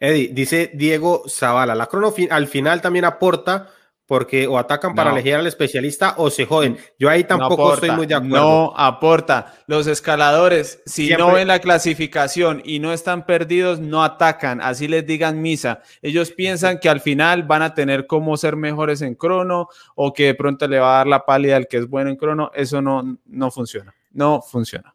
[0.00, 3.68] Eddie, dice Diego Zavala, la crono al final también aporta
[4.08, 6.78] porque o atacan para elegir al especialista o se joden.
[6.98, 8.36] Yo ahí tampoco estoy muy de acuerdo.
[8.36, 9.52] No aporta.
[9.66, 14.62] Los escaladores, si no ven la clasificación y no están perdidos, no atacan.
[14.62, 15.82] Así les digan misa.
[16.00, 20.24] Ellos piensan que al final van a tener cómo ser mejores en crono o que
[20.24, 22.50] de pronto le va a dar la pálida al que es bueno en crono.
[22.54, 23.94] Eso no, no funciona.
[24.10, 24.94] No funciona.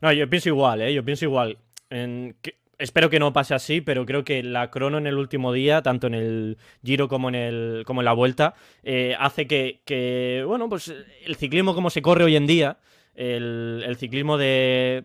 [0.00, 0.92] No, yo pienso igual, ¿eh?
[0.92, 1.58] Yo pienso igual.
[1.88, 5.52] En que Espero que no pase así, pero creo que la crono en el último
[5.52, 10.42] día, tanto en el Giro como en, el, como en la vuelta, eh, hace que,
[10.48, 10.92] bueno, pues
[11.24, 12.78] el ciclismo como se corre hoy en día,
[13.14, 15.04] el, ciclismo de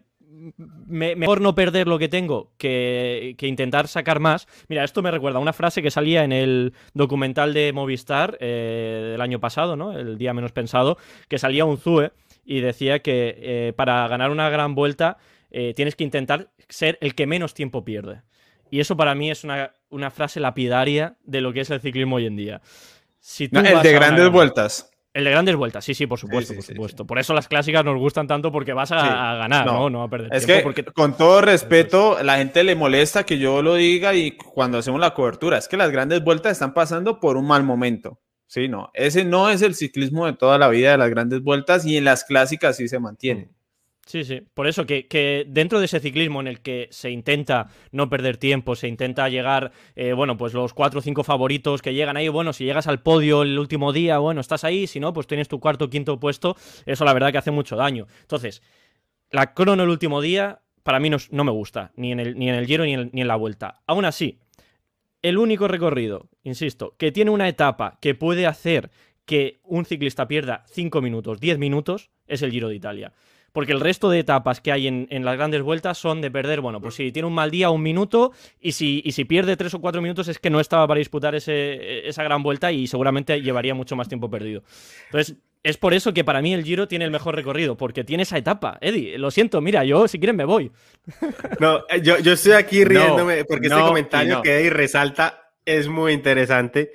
[0.88, 4.48] mejor no perder lo que tengo que, intentar sacar más.
[4.70, 9.10] Mira, esto me recuerda a una frase que salía en el documental de Movistar eh,
[9.12, 9.96] del año pasado, ¿no?
[9.96, 10.98] El día menos pensado,
[11.28, 12.12] que salía un Zue
[12.44, 15.20] y decía que eh, para ganar una gran vuelta
[15.52, 18.22] eh, tienes que intentar ser el que menos tiempo pierde.
[18.70, 22.26] Y eso para mí es una, frase lapidaria de lo que es el ciclismo hoy
[22.26, 22.62] en día.
[23.40, 24.92] el de grandes vueltas.
[25.14, 27.08] El de grandes vueltas, sí, sí, por supuesto, por supuesto.
[27.08, 29.90] Por eso las clásicas nos gustan tanto porque vas a, ganar, no.
[29.90, 30.04] ¿no?
[30.04, 34.14] a perder es Que, con todo respeto, la gente le molesta que yo lo diga
[34.14, 37.64] y cuando hacemos la cobertura, es que las grandes vueltas están pasando por un mal
[37.64, 38.20] momento.
[38.46, 41.84] Sí, no, ese no es el ciclismo de toda la vida de las grandes vueltas
[41.84, 43.50] y en las clásicas sí se mantiene.
[44.08, 44.42] Sí, sí.
[44.54, 48.74] Por eso que, dentro de ese ciclismo en el que se intenta no perder tiempo,
[48.78, 52.54] se intenta llegar, eh, bueno, pues los cuatro o cinco favoritos que llegan ahí, bueno,
[52.54, 55.60] si llegas al podio el último día, bueno, estás ahí, si no, pues tienes tu
[55.60, 56.56] cuarto o quinto puesto,
[56.86, 58.08] eso la verdad que hace mucho daño.
[58.22, 58.64] Entonces,
[59.30, 62.56] la crono el último día, para mí no, me gusta, ni en el, ni en
[62.56, 63.82] el Giro ni en, ni en la Vuelta.
[63.88, 64.40] Aún así,
[65.22, 68.90] el único recorrido, insisto, que tiene una etapa que puede hacer
[69.26, 73.12] que un ciclista pierda cinco minutos, diez minutos, es el Giro de Italia
[73.52, 76.80] porque el resto de etapas que hay en, las grandes vueltas son de perder, bueno,
[76.80, 80.02] pues si tiene un mal día, un minuto, y si, si pierde tres o cuatro
[80.02, 84.08] minutos es que no estaba para disputar esa gran vuelta y seguramente llevaría mucho más
[84.08, 84.64] tiempo perdido.
[85.06, 88.24] Entonces, es por eso que para mí el Giro tiene el mejor recorrido, porque tiene
[88.24, 88.78] esa etapa.
[88.80, 90.72] Eddie, lo siento, mira, yo si quieren me voy.
[91.60, 96.92] No, yo, yo estoy aquí riéndome porque este comentario que Eddie resalta es muy interesante.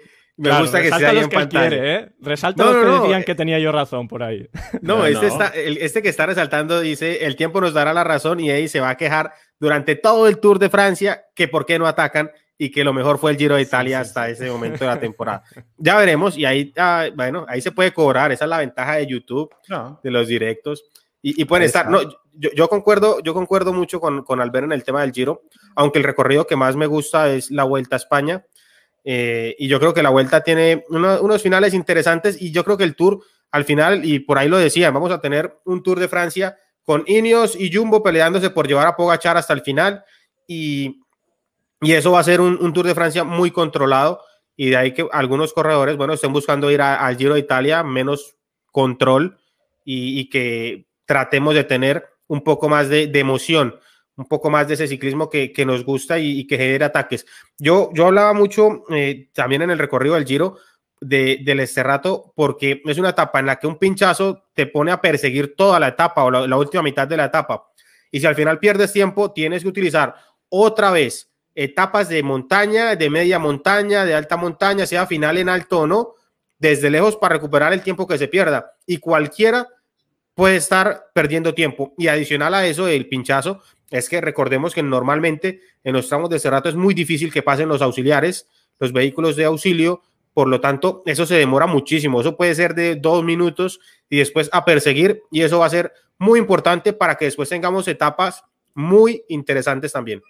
[0.51, 1.69] Me gusta que sea ahí en pantalla.
[1.69, 2.09] Quiere, ¿eh?
[2.21, 4.49] Resalta los que decían que tenía yo razón por ahí.
[4.83, 8.51] No, este, Está, este que está resaltando dice, el tiempo nos dará la razón y
[8.51, 11.87] Eddie se va a quejar durante todo el Tour de Francia que por qué no
[11.87, 15.01] atacan y que lo mejor fue el Giro de Italia hasta ese momento de la
[15.01, 15.45] temporada.
[15.77, 19.07] ya veremos y ahí, ah, bueno, ahí se puede cobrar, esa es la ventaja de
[19.07, 19.51] YouTube,
[20.03, 20.85] de los directos.
[21.25, 24.83] Y, pueden estar, no, yo, yo, concuerdo, yo concuerdo mucho con, con Albert en el
[24.83, 25.43] tema del Giro,
[25.77, 28.45] aunque el recorrido que más me gusta es la Vuelta a España.
[29.05, 32.85] Eh, y yo creo que la Vuelta tiene unos finales interesantes y yo creo que
[32.85, 36.09] el Tour al final, y por ahí lo decía, vamos a tener un Tour de
[36.09, 40.05] Francia con Ineos y Jumbo peleándose por llevar a Pogachar hasta el final
[40.47, 41.03] y
[41.83, 44.21] y eso va a ser un, Tour de Francia muy controlado
[44.57, 48.37] y de ahí que algunos corredores, bueno, estén buscando ir al Giro de Italia, menos
[48.71, 49.39] control
[49.85, 53.75] y, que tratemos de tener un poco más de, emoción,
[54.17, 57.27] un poco más de ese ciclismo que, nos gusta y, que genere ataques.
[57.59, 60.57] Yo, yo hablaba mucho eh, también en el recorrido del Giro
[61.01, 65.01] de, del Esterrato porque es una etapa en la que un pinchazo te pone a
[65.01, 67.67] perseguir toda la etapa o la última mitad de la etapa.
[68.11, 70.15] Y si al final pierdes tiempo, tienes que utilizar
[70.49, 75.81] otra vez etapas de montaña, de media montaña, de alta montaña, sea final en alto
[75.81, 76.15] o no,
[76.59, 78.77] desde lejos para recuperar el tiempo que se pierda.
[78.87, 79.67] Y cualquiera
[80.35, 81.95] puede estar perdiendo tiempo.
[81.99, 83.63] Y adicional a eso, el pinchazo,
[83.93, 87.69] es que recordemos que normalmente en los tramos de Cerrato es muy difícil que pasen
[87.69, 88.49] los auxiliares,
[88.81, 90.03] los vehículos de auxilio,
[90.35, 92.21] por lo tanto, eso se demora muchísimo.
[92.21, 95.93] Eso puede ser de dos minutos y después a perseguir, y eso va a ser
[96.19, 98.43] muy importante para que después tengamos etapas
[98.75, 100.23] muy interesantes también.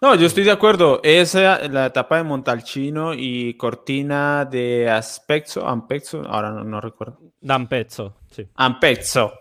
[0.00, 1.00] No, yo estoy de acuerdo.
[1.02, 7.18] Esa, la etapa de Montalcino y Cortina de Aspezzo, Ampezzo, ahora no, recuerdo.
[7.40, 8.46] D'Ampezzo, sí.
[8.54, 9.32] Ampezzo.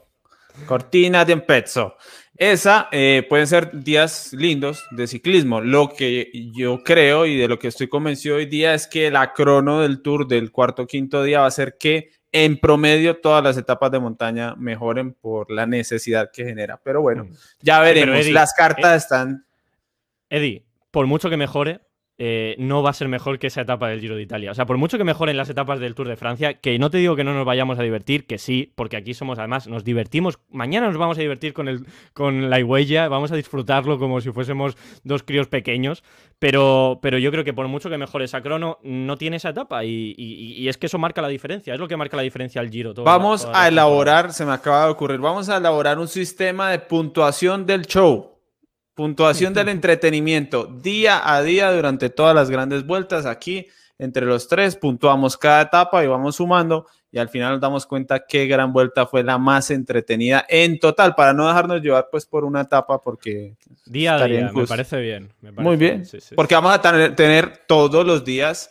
[0.66, 1.96] Cortina de Ampezzo.
[2.38, 5.62] Esa eh, pueden ser días lindos de ciclismo.
[5.62, 9.32] Lo que yo creo y de lo que estoy convencido hoy día es que la
[9.32, 13.56] crono del tour del cuarto quinto día va a ser que en promedio todas las
[13.56, 16.82] etapas de montaña mejoren por la necesidad que genera.
[16.84, 17.34] Pero bueno, mm.
[17.62, 18.28] ya veremos.
[18.28, 19.46] las cartas eh, están
[20.30, 21.80] Eddie, por mucho que mejore,
[22.18, 24.52] eh, no va a ser mejor que esa etapa del Giro de Italia.
[24.52, 26.98] O sea, por mucho que mejoren las etapas del Tour de Francia, que no te
[26.98, 30.40] digo que no nos vayamos a divertir, que sí, porque aquí somos, además, nos divertimos.
[30.50, 34.32] Mañana nos vamos a divertir con, el, con la huella, vamos a disfrutarlo como si
[34.32, 36.04] fuésemos dos críos pequeños.
[36.40, 39.84] Pero, pero yo creo que por mucho que mejore esa crono, no tiene esa etapa.
[39.84, 42.94] Y, es que eso marca la diferencia, es lo que marca la diferencia al Giro.
[42.94, 47.66] vamos a elaborar, se me acaba de ocurrir, vamos a elaborar un sistema de puntuación
[47.66, 48.35] del show.
[48.96, 53.26] Puntuación del entretenimiento día a día durante todas las grandes vueltas.
[53.26, 53.68] Aquí,
[54.00, 56.88] entre los tres, puntuamos cada etapa y vamos sumando.
[57.12, 61.14] Y al final nos damos cuenta qué gran vuelta fue la más entretenida en total,
[61.14, 65.30] para no dejarnos llevar pues por una etapa, porque día a día, me parece bien.
[65.42, 66.04] Muy bien,
[66.36, 68.70] porque vamos a tener, todos los días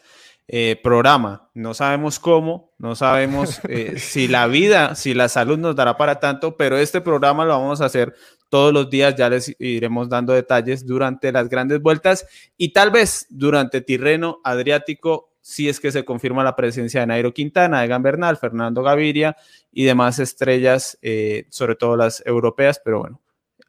[0.48, 1.48] eh, programa.
[1.54, 6.20] No sabemos cómo, no sabemos eh, si la vida, si la salud nos dará para
[6.20, 8.14] tanto, pero este programa lo vamos a hacer
[8.55, 12.24] todos los días ya les iremos dando detalles durante las grandes vueltas
[12.57, 17.34] y tal vez durante Tirreno Adriático, si es que se confirma la presencia de Nairo
[17.34, 19.36] Quintana, Egan Bernal, Fernando Gaviria
[19.72, 23.20] y demás estrellas, eh, sobre todo las europeas, pero bueno,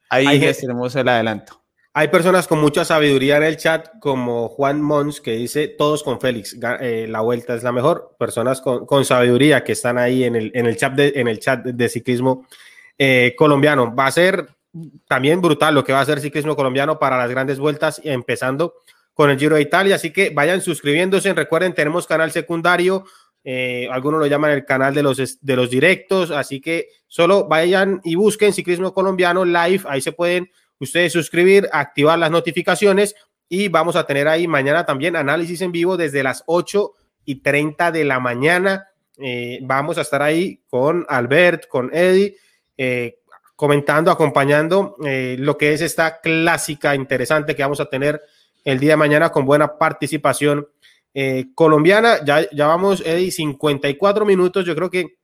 [0.08, 1.60] ahí les tenemos el adelanto.
[1.92, 6.20] Hay personas con mucha sabiduría en el chat, como Juan Mons, que dice todos con
[6.20, 8.14] Félix, eh, la vuelta es la mejor.
[8.20, 11.64] Personas con, sabiduría que están ahí en el, en el chat, de, en el chat
[11.64, 12.46] de ciclismo
[12.96, 13.92] eh, colombiano.
[13.92, 14.46] Va a ser
[15.06, 18.74] también brutal lo que va a hacer ciclismo colombiano para las grandes vueltas, empezando
[19.14, 19.94] con el Giro de Italia.
[19.94, 21.32] Así que vayan suscribiéndose.
[21.32, 23.04] Recuerden, tenemos canal secundario.
[23.44, 26.30] Eh, algunos lo llaman el canal de los, de los directos.
[26.30, 29.84] Así que solo vayan y busquen ciclismo colombiano live.
[29.88, 33.14] Ahí se pueden ustedes suscribir, activar las notificaciones
[33.48, 36.92] y vamos a tener ahí mañana también análisis en vivo desde las 8
[37.24, 38.88] y 30 de la mañana.
[39.18, 42.36] Eh, vamos a estar ahí con Albert, con Eddie.
[42.76, 43.18] Eh,
[43.56, 48.22] comentando, acompañando eh, lo que es esta clásica interesante que vamos a tener
[48.64, 50.68] el día de mañana con buena participación
[51.14, 52.22] eh, colombiana.
[52.24, 54.64] Ya, ya vamos, Eddie, 54 minutos.
[54.66, 55.16] Yo creo que,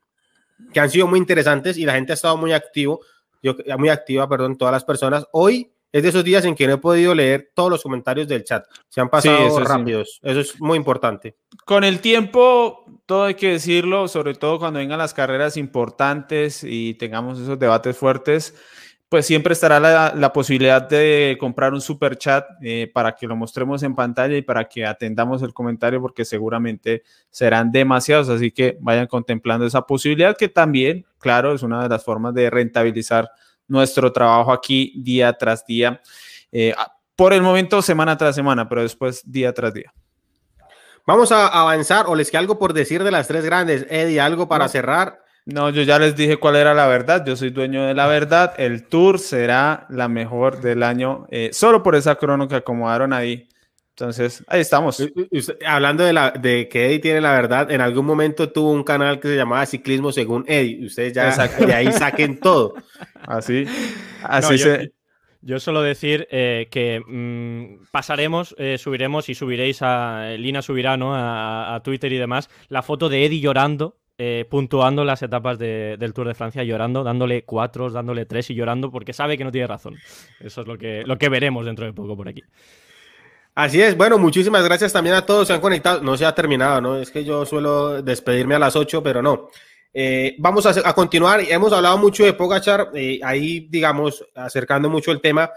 [0.72, 3.00] que han sido muy interesantes y la gente ha estado muy activo,
[3.42, 5.26] yo, muy activa, perdón, todas las personas.
[5.32, 8.44] Hoy es de esos días en que no he podido leer todos los comentarios del
[8.44, 8.64] chat.
[8.88, 10.18] Se han pasado rápidos.
[10.22, 11.36] Eso es muy importante.
[11.66, 16.94] Con el tiempo, todo hay que decirlo, sobre todo cuando vengan las carreras importantes y
[16.94, 18.54] tengamos esos debates fuertes,
[19.12, 23.82] pues siempre estará la, posibilidad de comprar un super chat eh, para que lo mostremos
[23.82, 29.06] en pantalla y para que atendamos el comentario porque seguramente serán demasiados, así que vayan
[29.08, 33.30] contemplando esa posibilidad que también, claro, es una de las formas de rentabilizar
[33.72, 36.00] nuestro trabajo aquí día tras día.
[36.52, 36.74] Eh,
[37.16, 39.92] por el momento, semana tras semana, pero después día tras día.
[41.06, 43.86] Vamos a avanzar o les queda algo por decir de las tres grandes.
[43.88, 45.22] Eddie, algo para cerrar.
[45.46, 47.24] No, yo ya les dije cuál era la verdad.
[47.24, 48.52] Yo soy dueño de la verdad.
[48.58, 53.48] El tour será la mejor del año, eh, solo por esa crono que acomodaron ahí.
[53.96, 55.02] Entonces, ahí estamos.
[55.66, 59.20] hablando de, la, de que Eddie tiene la verdad, en algún momento tuvo un canal
[59.20, 60.86] que se llamaba Ciclismo según Eddie.
[60.86, 62.74] Ustedes ya de ahí saquen todo.
[63.26, 63.66] Así,
[64.24, 64.92] así se.
[65.42, 70.34] Yo, solo decir eh, que mm, pasaremos, eh, subiremos y subiréis a.
[70.38, 71.14] Lina subirá ¿no?
[71.14, 76.12] a, a Twitter y demás la foto de Eddie llorando eh, puntuando las etapas del
[76.14, 79.66] Tour de Francia, llorando, dándole cuatro, dándole tres y llorando porque sabe que no tiene
[79.66, 79.96] razón.
[80.38, 82.42] Eso es lo que, lo que veremos dentro de poco por aquí.
[83.54, 86.80] Así es, bueno, muchísimas gracias también a todos, se han conectado, no se ha terminado,
[86.80, 86.96] ¿no?
[86.96, 89.50] Es que yo suelo despedirme a las 8, pero no.
[89.92, 95.20] Eh, vamos a, continuar, hemos hablado mucho de Pogachar, eh, ahí digamos, acercando mucho el
[95.20, 95.50] tema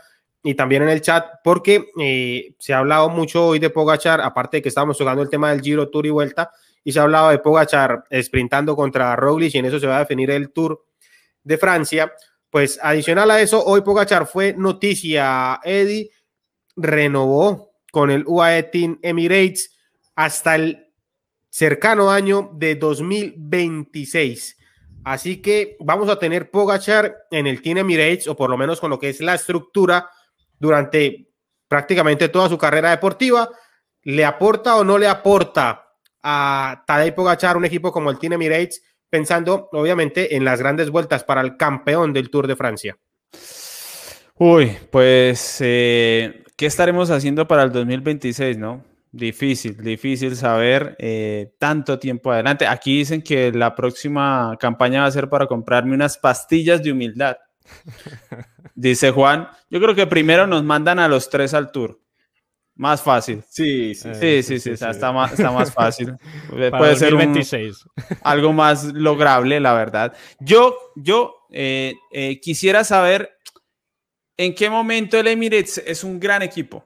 [0.43, 1.85] y también en el chat, porque
[2.59, 5.61] se ha hablado mucho hoy de Pogachar, aparte de que estamos tocando el tema del
[5.61, 6.51] Giro, Tour y Vuelta,
[6.83, 9.99] y se ha hablado de Pogachar sprintando contra Roglic y en eso se va a
[9.99, 10.85] definir el Tour
[11.43, 12.11] de Francia.
[12.49, 16.11] Pues adicional a eso, hoy Pogachar fue noticia, Eddie
[16.75, 19.73] renovó con el UAE Team Emirates
[20.17, 20.91] hasta el
[21.49, 24.57] cercano año de 2026.
[25.05, 28.89] Así que vamos a tener Pogachar en el Team Emirates, o por lo menos con
[28.89, 30.09] lo que es la estructura,
[30.59, 31.29] durante
[31.69, 33.49] prácticamente toda su carrera deportiva.
[34.03, 35.87] ¿Le aporta o no le aporta
[36.21, 41.23] a Tadej Pogachar, un equipo como el Team Emirates, pensando obviamente en las grandes vueltas
[41.23, 42.97] para el campeón del Tour de Francia?
[44.37, 48.83] Uy, pues, eh, ¿qué estaremos haciendo para el 2026, no?
[49.11, 52.67] Difícil, difícil saber eh, tanto tiempo adelante.
[52.67, 57.37] Aquí dicen que la próxima campaña va a ser para comprarme unas pastillas de humildad.
[58.75, 62.01] Dice Juan, yo creo que primero nos mandan a los tres al tour.
[62.75, 63.41] Más fácil.
[63.49, 66.13] Sí, sí, sí, sí, sí, está, más, está más fácil.
[66.49, 67.41] Puede ser un,
[68.21, 70.13] algo más lograble, la verdad.
[70.41, 73.34] Yo, yo eh, eh, quisiera saber
[74.37, 76.85] en qué momento el Emirates es un gran equipo.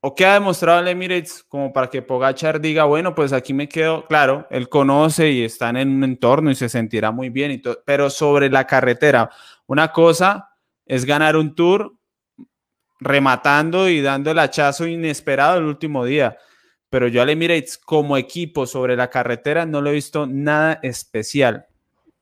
[0.00, 3.68] ¿O qué ha demostrado el Emirates como para que Pogachar diga, bueno, pues aquí me
[3.68, 4.06] quedo?
[4.06, 8.50] Claro, él conoce y están en un entorno y se sentirá muy bien, pero sobre
[8.50, 9.30] la carretera,
[9.66, 10.50] una cosa
[10.84, 11.94] es ganar un tour
[13.00, 16.36] rematando y dando el hachazo inesperado el último día.
[16.90, 21.66] Pero yo al Emirates como equipo sobre la carretera no lo he visto nada especial.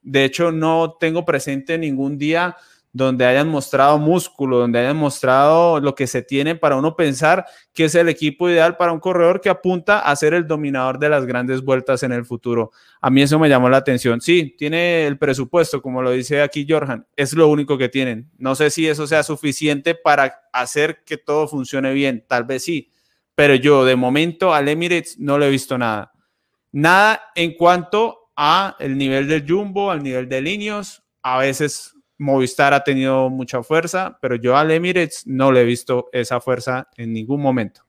[0.01, 2.57] De hecho, no tengo presente ningún día
[2.93, 7.87] donde hayan mostrado músculo, donde hayan mostrado lo que se tiene para uno pensar que
[7.87, 11.25] es el equipo ideal para un corredor que apunta a ser el dominador de las
[11.25, 12.71] grandes vueltas en el futuro.
[13.01, 14.21] A mí eso me llamó la atención.
[14.21, 18.31] Sí, tiene el presupuesto, como lo dice aquí Jorjan, es lo único que tienen.
[18.37, 22.91] No sé si eso sea suficiente para hacer que todo funcione bien, tal vez sí,
[23.35, 26.13] pero yo de momento al Emirates no le he visto nada.
[26.73, 32.73] Nada en cuanto a el nivel del Jumbo, al nivel de Linios, a veces Movistar
[32.73, 37.13] ha tenido mucha fuerza, pero yo al Emirates no le he visto esa fuerza en
[37.13, 37.83] ningún momento.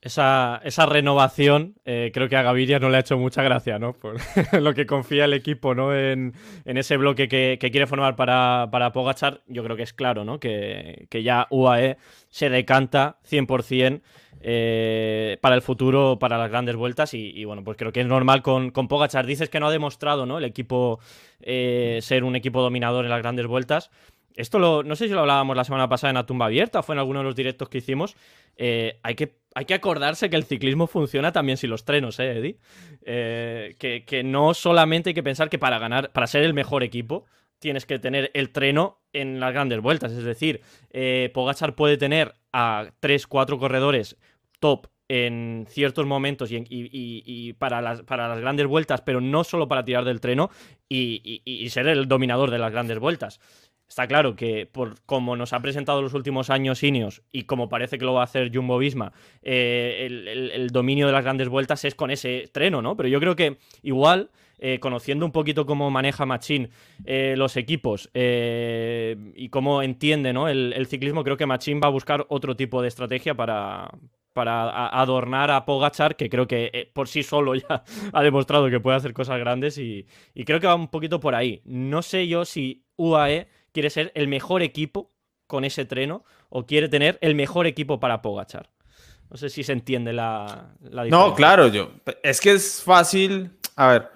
[0.00, 3.92] Esa, esa renovación eh, creo que a Gaviria no le ha hecho mucha gracia, ¿no?
[3.92, 4.16] Por
[4.60, 5.94] lo que confía el equipo, ¿no?
[5.94, 6.34] En,
[6.64, 10.40] ese bloque que, quiere formar para, para, Pogachar, yo creo que es claro, ¿no?
[10.40, 11.98] Que, que ya UAE
[12.30, 14.00] se decanta 100%
[14.44, 17.14] eh, para el futuro, para las grandes vueltas.
[17.14, 19.24] Y, bueno, pues creo que es normal con, con Pogachar.
[19.24, 20.38] Dices que no ha demostrado ¿no?
[20.38, 20.98] el equipo
[21.40, 23.90] eh, ser un equipo dominador en las grandes vueltas.
[24.34, 26.94] Esto lo, no sé si lo hablábamos la semana pasada en la tumba abierta, fue
[26.94, 28.16] en alguno de los directos que hicimos.
[28.56, 32.38] Eh, hay, que, hay que acordarse que el ciclismo funciona también sin los trenos, ¿eh,
[32.38, 32.58] Eddie?
[33.78, 37.26] que, que, no solamente hay que pensar que para ganar, para ser el mejor equipo,
[37.58, 40.12] tienes que tener el treno en las grandes vueltas.
[40.12, 40.62] Es decir,
[41.34, 44.16] Pogachar puede tener a 3, 4 corredores
[44.62, 50.20] top en ciertos momentos y, para, las, grandes vueltas, pero no solo para tirar del
[50.20, 50.48] treno
[50.88, 53.38] y, ser el dominador de las grandes vueltas.
[53.86, 57.98] Está claro que por como nos ha presentado los últimos años Ineos y como parece
[57.98, 60.08] que lo va a hacer Jumbo Visma, eh,
[60.54, 62.96] el, dominio de las grandes vueltas es con ese treno, ¿no?
[62.96, 66.70] Pero yo creo que igual, eh, conociendo un poquito cómo maneja Machín
[67.04, 70.48] eh, los equipos y cómo entiende ¿no?
[70.48, 73.90] el, el, ciclismo, creo que Machín va a buscar otro tipo de estrategia para,
[74.32, 78.80] para adornar a Pogachar, que creo que eh, por sí solo ya ha demostrado que
[78.80, 80.06] puede hacer cosas grandes y,
[80.44, 81.62] creo que va un poquito por ahí.
[81.64, 85.10] No sé yo si UAE quiere ser el mejor equipo
[85.46, 88.70] con ese treno o quiere tener el mejor equipo para Pogachar.
[89.30, 91.10] No sé si se entiende la, la diferencia.
[91.10, 91.90] No, claro, yo.
[92.22, 93.50] Es que es fácil.
[93.76, 94.10] A ver,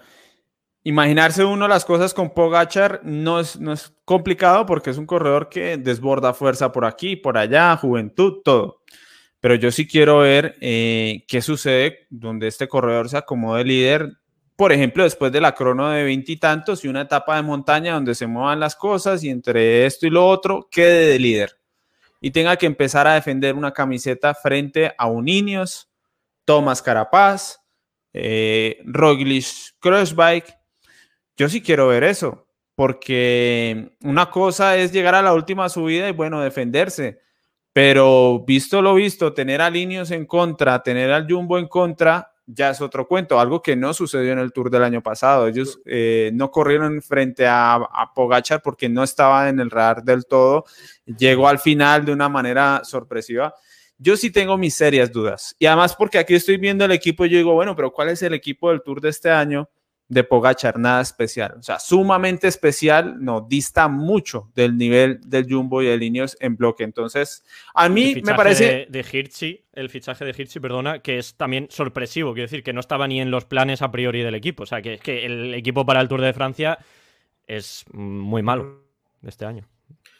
[0.86, 5.48] imaginarse uno las cosas con Pogachar no es, no es complicado porque es un corredor
[5.48, 8.82] que desborda fuerza por aquí, por allá, juventud, todo.
[9.40, 14.18] Pero yo sí quiero ver eh, qué sucede donde este corredor se acomode líder
[14.56, 18.26] por ejemplo, después de la crono de veintitantos y, una etapa de montaña donde se
[18.26, 21.60] muevan las cosas y entre esto y lo otro quede de líder
[22.20, 25.90] y tenga que empezar a defender una camiseta frente a un Ineos,
[26.46, 27.60] Thomas Carapaz,
[28.14, 29.44] eh, Roglic
[29.78, 30.56] Crossbike.
[31.36, 36.12] Yo sí quiero ver eso, porque una cosa es llegar a la última subida y
[36.12, 37.20] bueno, defenderse,
[37.76, 42.70] pero visto lo visto, tener a Ineos en contra, tener al Jumbo en contra, ya
[42.70, 45.46] es otro cuento, algo que no sucedió en el Tour del año pasado.
[45.46, 50.24] Ellos eh, no corrieron frente a, a, Pogachar porque no estaba en el radar del
[50.24, 50.64] todo.
[51.04, 53.54] Llegó al final de una manera sorpresiva.
[53.98, 55.54] Yo sí tengo mis serias dudas.
[55.58, 58.22] Y además porque aquí estoy viendo el equipo y yo digo, bueno, pero ¿cuál es
[58.22, 59.68] el equipo del Tour de este año?
[60.08, 61.56] De Pogachar, nada especial.
[61.58, 66.56] O sea, sumamente especial, no, dista mucho del nivel del Jumbo y de Ineos en
[66.56, 66.84] bloque.
[66.84, 67.44] Entonces,
[67.74, 68.86] a mí me parece...
[68.88, 72.80] De, de el fichaje de Hirschi, perdona, que es también sorpresivo, quiero decir, que no
[72.80, 74.62] estaba ni en los planes a priori del equipo.
[74.62, 76.78] O sea, que, que el equipo para el Tour de Francia
[77.46, 78.84] es muy malo
[79.22, 79.68] este año.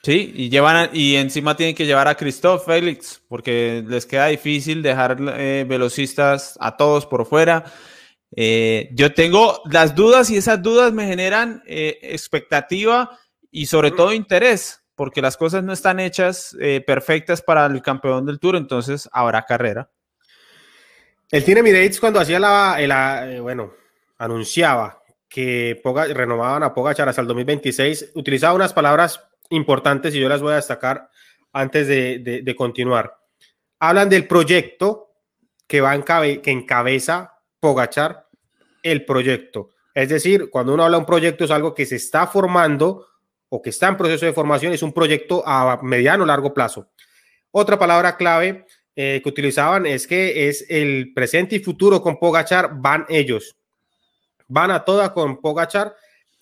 [0.02, 4.82] Sí, y llevan y encima tienen que llevar a Christoph Félix, porque les queda difícil
[4.82, 7.64] dejar eh, velocistas a todos por fuera.
[8.38, 13.18] Eh, yo tengo las dudas y esas dudas me generan eh, expectativa
[13.50, 18.26] y sobre todo interés, porque las cosas no están hechas eh, perfectas para el campeón
[18.26, 19.90] del tour, entonces habrá carrera.
[21.30, 22.78] El Team Emirates cuando hacía la,
[23.40, 23.72] bueno,
[24.18, 25.80] anunciaba que
[26.14, 30.56] renovaban a Pogachar hasta el 2026, utilizaba unas palabras importantes y yo las voy a
[30.56, 31.08] destacar
[31.54, 33.18] antes de, de continuar.
[33.80, 35.14] Hablan del proyecto
[35.66, 38.25] que va en que encabeza Pogachar
[38.90, 39.70] el proyecto.
[39.94, 43.06] Es decir, cuando uno habla de un proyecto es algo que se está formando
[43.48, 46.90] o que está en proceso de formación, es un proyecto a mediano o largo plazo.
[47.50, 52.70] Otra palabra clave eh, que utilizaban es que es el presente y futuro con Pogachar,
[52.74, 53.56] van ellos.
[54.48, 55.94] Van a toda con Pogachar.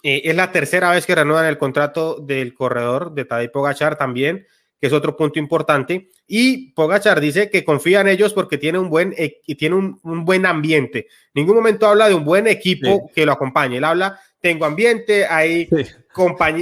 [0.03, 4.47] Eh, es la tercera vez que renuevan el contrato del corredor de Tadej Pogachar también
[4.81, 6.09] que es otro punto importante.
[6.27, 10.25] Y Pogachar dice que confía en ellos porque tiene un buen, e, y tiene un,
[10.25, 11.07] buen ambiente.
[11.35, 13.79] ningún momento habla de un buen equipo que lo acompañe.
[13.79, 15.69] Él habla, tengo ambiente, hay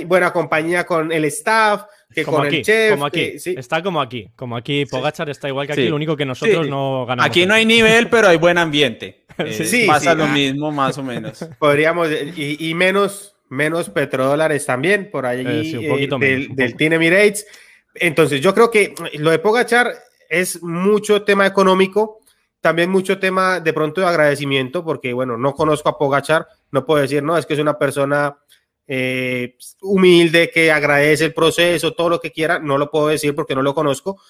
[0.06, 1.84] buena compañía con el staff,
[2.14, 2.92] que con el chef.
[2.92, 3.32] Como aquí.
[3.44, 4.28] Está como aquí.
[4.36, 7.28] Como aquí Pogachar está igual que aquí, lo único que nosotros no ganamos.
[7.28, 9.20] Aquí no hay nivel, pero hay buen ambiente.
[9.38, 11.48] Eh, pasa lo mismo, más o menos.
[11.58, 17.46] Podríamos, y, menos, menos petrodólares también, por allí eh, un poquito del, del Team Emirates.
[17.94, 19.94] Entonces, yo creo que lo de Pogachar
[20.28, 22.20] es mucho tema económico,
[22.60, 27.02] también mucho tema de pronto de agradecimiento, porque bueno, no conozco a Pogachar, no puedo
[27.02, 28.38] decir, no, es que es una persona
[28.86, 33.54] eh, humilde que agradece el proceso, todo lo que quiera, no lo puedo decir porque
[33.54, 34.20] no lo conozco,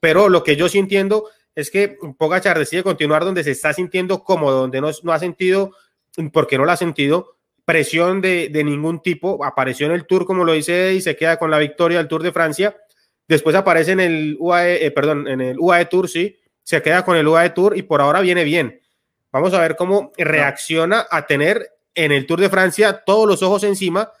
[0.00, 0.84] pero lo que yo sí
[1.54, 5.72] es que Pogachar decide continuar donde se está sintiendo cómodo, donde no, no ha sentido,
[6.32, 10.44] porque no lo ha sentido, presión de, de, ningún tipo, apareció en el Tour, como
[10.44, 12.76] lo dice, y se queda con la victoria del Tour de Francia,
[13.32, 17.16] Después aparece en el UAE, eh, perdón, en el UAE Tour, sí, se queda con
[17.16, 18.82] el UAE Tour y por ahora viene bien.
[19.32, 23.64] Vamos a ver cómo reacciona a tener en el Tour de Francia todos los ojos
[23.64, 24.12] encima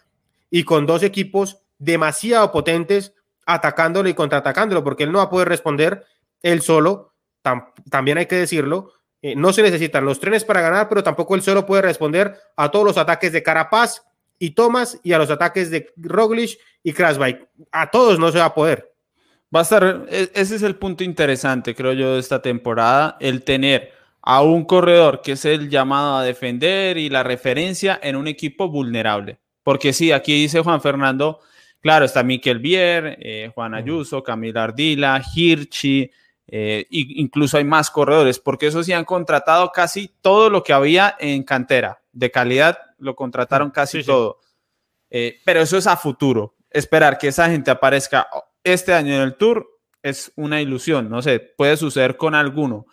[0.48, 3.12] y con dos equipos demasiado potentes
[3.44, 6.06] atacándolo y contraatacándolo, porque él no va a poder responder
[6.40, 7.12] él solo,
[7.90, 8.94] también hay que decirlo.
[9.20, 12.70] Eh, no se necesitan los trenes para ganar, pero tampoco él solo puede responder a
[12.70, 14.06] todos los ataques de Carapaz
[14.38, 17.46] y Thomas y a los ataques de Roglic y Krasbike.
[17.72, 18.91] A todos no se va a poder.
[19.54, 23.44] Va a estar, e, ese es el punto interesante, creo yo, de esta temporada, el
[23.44, 23.92] tener
[24.22, 28.68] a un corredor que es el llamado a defender y la referencia en un equipo
[28.68, 29.40] vulnerable.
[29.62, 31.40] Porque sí, aquí dice Juan Fernando,
[31.80, 36.10] claro, está Miquel Bier, eh, Juan Ayuso, Camila Ardila, Hirchi,
[36.46, 41.16] eh, incluso hay más corredores, porque eso sí han contratado casi todo lo que había
[41.18, 42.02] en cantera.
[42.12, 44.40] De calidad lo contrataron casi todo.
[45.10, 46.54] Eh, pero eso es a futuro.
[46.70, 48.28] Esperar que esa gente aparezca
[48.64, 49.68] este año en el Tour
[50.02, 52.86] es una ilusión, no sé, puede suceder con alguno,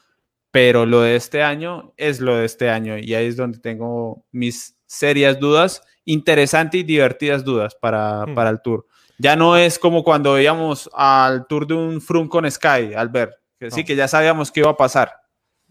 [0.52, 4.26] pero lo de este año es lo de este año y ahí es donde tengo
[4.32, 8.36] mis serias dudas, interesantes y divertidas dudas para, hmm.
[8.36, 8.86] para el Tour.
[9.18, 13.36] Ya no es como cuando veíamos al Tour de un Froome con Sky, al ver,
[13.60, 15.12] que sí, que ya sabíamos qué iba a pasar.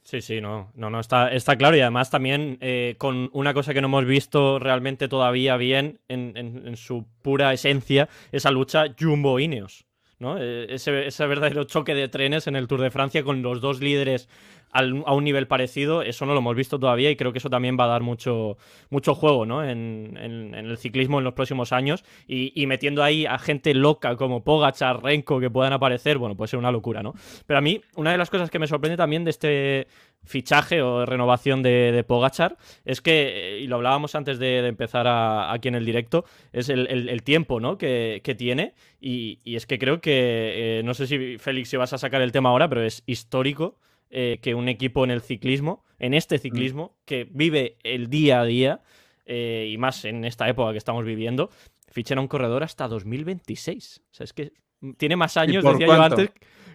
[0.04, 3.74] Sí, sí, no, no, no, está, está claro y además también eh, con una cosa
[3.74, 9.84] que no hemos visto realmente todavía bien en, su pura esencia, esa lucha Jumbo-Ineos,
[10.18, 10.38] ¿no?
[10.38, 13.80] Eh, ese, ese, verdadero choque de trenes en el Tour de Francia con los dos
[13.80, 14.28] líderes
[14.72, 17.76] a un nivel parecido, eso no lo hemos visto todavía y creo que eso también
[17.78, 18.58] va a dar mucho,
[18.90, 19.64] mucho juego ¿no?
[19.64, 25.02] en, el ciclismo en los próximos años y, metiendo ahí a gente loca como Pogachar,
[25.02, 27.14] Renko que puedan aparecer, bueno, puede ser una locura, ¿no?
[27.46, 29.86] Pero a mí, una de las cosas que me sorprende también de este
[30.24, 35.76] fichaje o renovación de, Pogachar es que, y lo hablábamos antes de, empezar aquí en
[35.76, 37.78] el directo, es el, tiempo ¿no?
[37.78, 41.98] que, tiene y, es que creo que, eh, no sé si Félix si vas a
[41.98, 43.78] sacar el tema ahora, pero es histórico
[44.10, 46.40] eh, que un equipo en el ciclismo, en este mm.
[46.40, 48.80] ciclismo, que vive el día a día,
[49.26, 51.50] eh, y más en esta época que estamos viviendo,
[51.90, 54.02] fichen a un corredor hasta 2026.
[54.10, 54.52] O sea, es que
[54.96, 56.30] tiene más años, decía yo antes,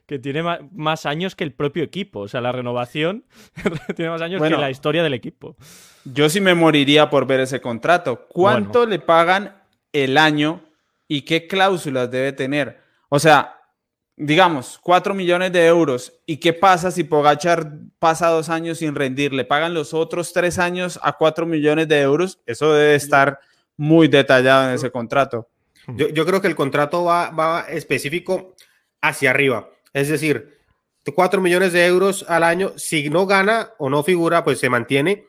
[0.05, 2.21] que tiene más, años que el propio equipo.
[2.21, 3.25] O sea, la renovación
[3.95, 5.55] tiene más años que la historia del equipo.
[6.05, 8.27] Yo sí me moriría por ver ese contrato.
[8.27, 9.55] ¿Cuánto le pagan
[9.93, 10.61] el año
[11.07, 12.81] y qué cláusulas debe tener?
[13.09, 13.62] O sea,
[14.15, 16.13] digamos, 4 millones de euros.
[16.25, 19.33] ¿Y qué pasa si Pogachar pasa dos años sin rendir?
[19.33, 22.39] ¿Le pagan los otros tres años a 4 millones de euros?
[22.45, 23.39] Eso debe estar
[23.77, 25.49] muy detallado en ese contrato.
[25.87, 28.55] Yo, creo que el contrato va, va, específico
[29.01, 29.69] hacia arriba.
[29.91, 30.57] Es decir,
[31.13, 32.73] 4 millones de euros al año.
[32.77, 35.27] Si no gana o no figura, pues se mantiene.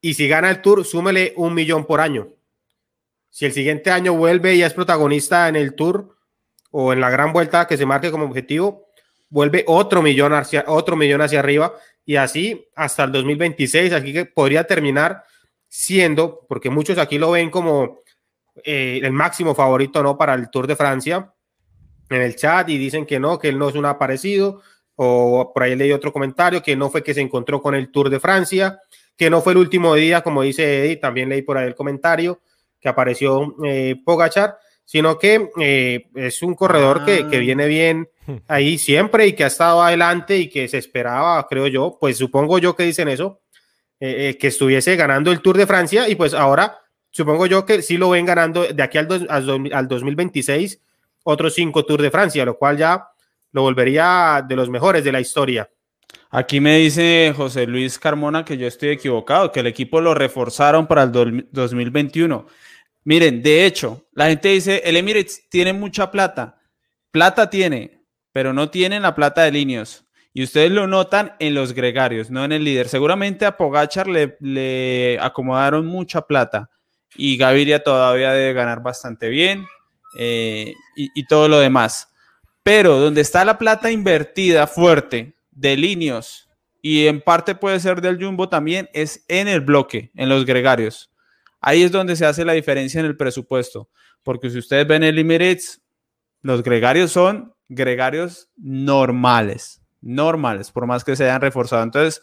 [0.00, 2.28] Y si gana el Tour, súmele un millón por año.
[3.30, 6.15] Si el siguiente año vuelve y es protagonista en el Tour,
[6.70, 8.86] o en la gran vuelta que se marque como objetivo,
[9.28, 14.24] vuelve otro millón hacia, otro millón hacia arriba y así hasta el 2026, aquí que
[14.24, 15.24] podría terminar
[15.68, 18.00] siendo, porque muchos aquí lo ven como
[18.64, 21.32] eh, el máximo favorito no para el Tour de Francia
[22.08, 24.62] en el chat y dicen que no, que él no es un aparecido,
[24.94, 28.08] o por ahí leí otro comentario que no fue que se encontró con el Tour
[28.08, 28.80] de Francia,
[29.16, 32.40] que no fue el último día, como dice Eddie, también leí por ahí el comentario
[32.80, 37.38] que apareció eh, Pogachar sino que eh, es un corredor que, ah.
[37.38, 38.08] viene bien
[38.46, 42.58] ahí siempre y que ha estado adelante y que se esperaba, creo yo, pues supongo
[42.58, 43.40] yo que dicen eso,
[43.98, 46.78] eh, eh, que estuviese ganando el Tour de Francia y pues ahora
[47.10, 50.80] supongo yo que sí lo ven ganando de aquí al, al, 2026
[51.24, 53.08] otros cinco Tours de Francia, lo cual ya
[53.50, 55.68] lo volvería de los mejores de la historia.
[56.30, 60.86] Aquí me dice José Luis Carmona que yo estoy equivocado, que el equipo lo reforzaron
[60.86, 62.46] para el 2021.
[63.06, 66.58] Miren, de hecho, la gente dice, el Emirates tiene mucha plata.
[67.12, 68.02] Plata tiene,
[68.32, 70.04] pero no tienen la plata de líneas.
[70.34, 72.88] Y ustedes lo notan en los gregarios, no en el líder.
[72.88, 76.68] Seguramente a Pogachar le, acomodaron mucha plata
[77.14, 79.64] y Gaviria todavía debe ganar bastante bien
[80.18, 82.08] eh, y, todo lo demás.
[82.64, 86.48] Pero donde está la plata invertida fuerte de líneas
[86.82, 91.12] y en parte puede ser del Jumbo también es en el bloque, en los gregarios.
[91.66, 93.90] Ahí es donde se hace la diferencia en el presupuesto,
[94.22, 95.82] porque si ustedes ven el Emirates,
[96.40, 101.82] los gregarios son gregarios normales, normales, por más que se hayan reforzado.
[101.82, 102.22] Entonces,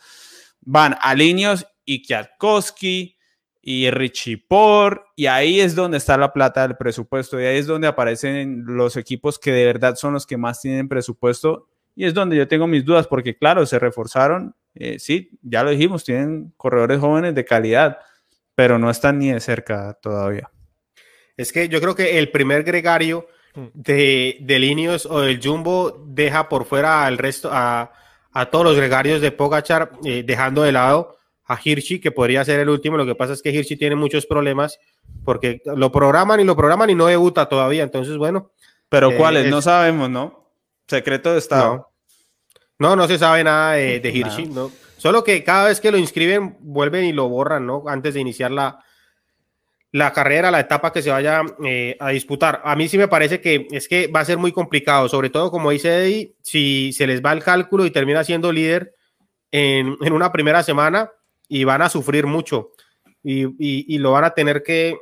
[0.62, 3.18] van a Linios y Kwiatkowski
[3.62, 7.68] y Richie Por, y ahí es donde está la plata del presupuesto, y ahí es
[7.68, 11.68] donde aparecen los equipos que de verdad son los que más tienen presupuesto,
[11.98, 15.72] y es donde yo tengo mis dudas, porque claro, se reforzaron, eh, sí, ya lo
[15.72, 17.98] dijimos, tienen corredores jóvenes de calidad,
[18.56, 20.50] pero no están ni de cerca todavía.
[21.38, 23.66] Es que yo creo que el primer gregario hmm.
[23.74, 27.92] de, de o del Jumbo deja por fuera al resto, a,
[28.52, 32.70] todos los gregarios de Pogachar, eh, dejando de lado a Hirschi, que podría ser el
[32.70, 32.98] último.
[32.98, 34.80] Lo que pasa es que Hirschi tiene muchos problemas
[35.24, 37.84] porque lo programan y lo programan y no debuta todavía.
[37.84, 38.52] Entonces, bueno.
[38.90, 40.52] Pero eh, cuáles, no sabemos, ¿no?
[40.88, 41.90] Secreto de Estado.
[42.80, 44.72] No, no, se sabe nada de, de Hirschi, ¿no?
[45.04, 47.84] Solo que cada vez que lo inscriben, vuelven y lo borran, ¿no?
[47.88, 48.80] Antes de iniciar la,
[49.92, 52.62] la carrera, la etapa que se vaya eh, a disputar.
[52.64, 55.52] A mí sí me parece que es que va a ser muy complicado, sobre todo
[55.52, 58.96] como dice Eddie, si se les va el cálculo y termina siendo líder
[59.52, 61.12] en, una primera semana
[61.50, 62.72] y van a sufrir mucho
[63.22, 64.96] y, lo van a tener que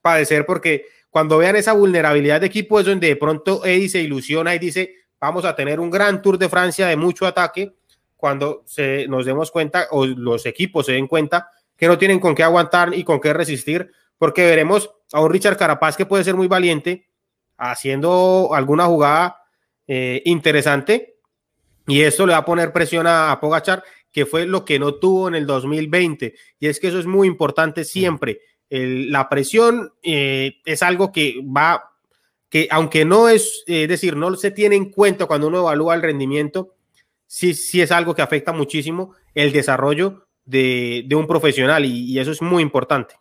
[0.00, 4.54] padecer porque cuando vean esa vulnerabilidad de equipo es donde de pronto Eddie se ilusiona
[4.54, 7.74] y dice, vamos a tener un gran Tour de Francia de mucho ataque
[8.16, 12.34] cuando se, nos demos cuenta o los equipos se den cuenta que no tienen con
[12.34, 16.34] qué aguantar y con qué resistir, porque veremos a un Richard Carapaz que puede ser
[16.34, 17.08] muy valiente
[17.56, 19.42] haciendo alguna jugada
[19.86, 21.14] eh, interesante
[21.86, 25.28] y esto le va a poner presión a, Pogachar, que fue lo que no tuvo
[25.28, 26.34] en el 2020.
[26.58, 28.40] Y es que eso es muy importante siempre.
[28.70, 31.92] la presión eh, es algo que va,
[32.48, 36.02] que aunque no es, es decir, no se tiene en cuenta cuando uno evalúa el
[36.02, 36.74] rendimiento,
[37.26, 42.42] sí, sí es algo que afecta muchísimo el desarrollo de, un profesional y, eso es
[42.42, 43.14] muy importante.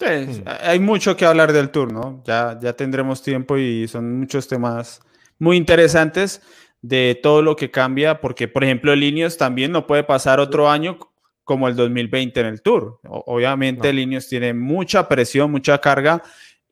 [0.00, 0.42] Hmm.
[0.62, 2.22] hay mucho que hablar del tour, ¿no?
[2.26, 5.00] Ya, ya tendremos tiempo y son muchos temas
[5.38, 6.42] muy interesantes
[6.80, 10.98] de todo lo que cambia, porque por ejemplo Linios también no puede pasar otro año
[11.44, 13.00] como el 2020 en el Tour.
[13.04, 14.20] Obviamente no.
[14.20, 16.22] tiene mucha presión, mucha carga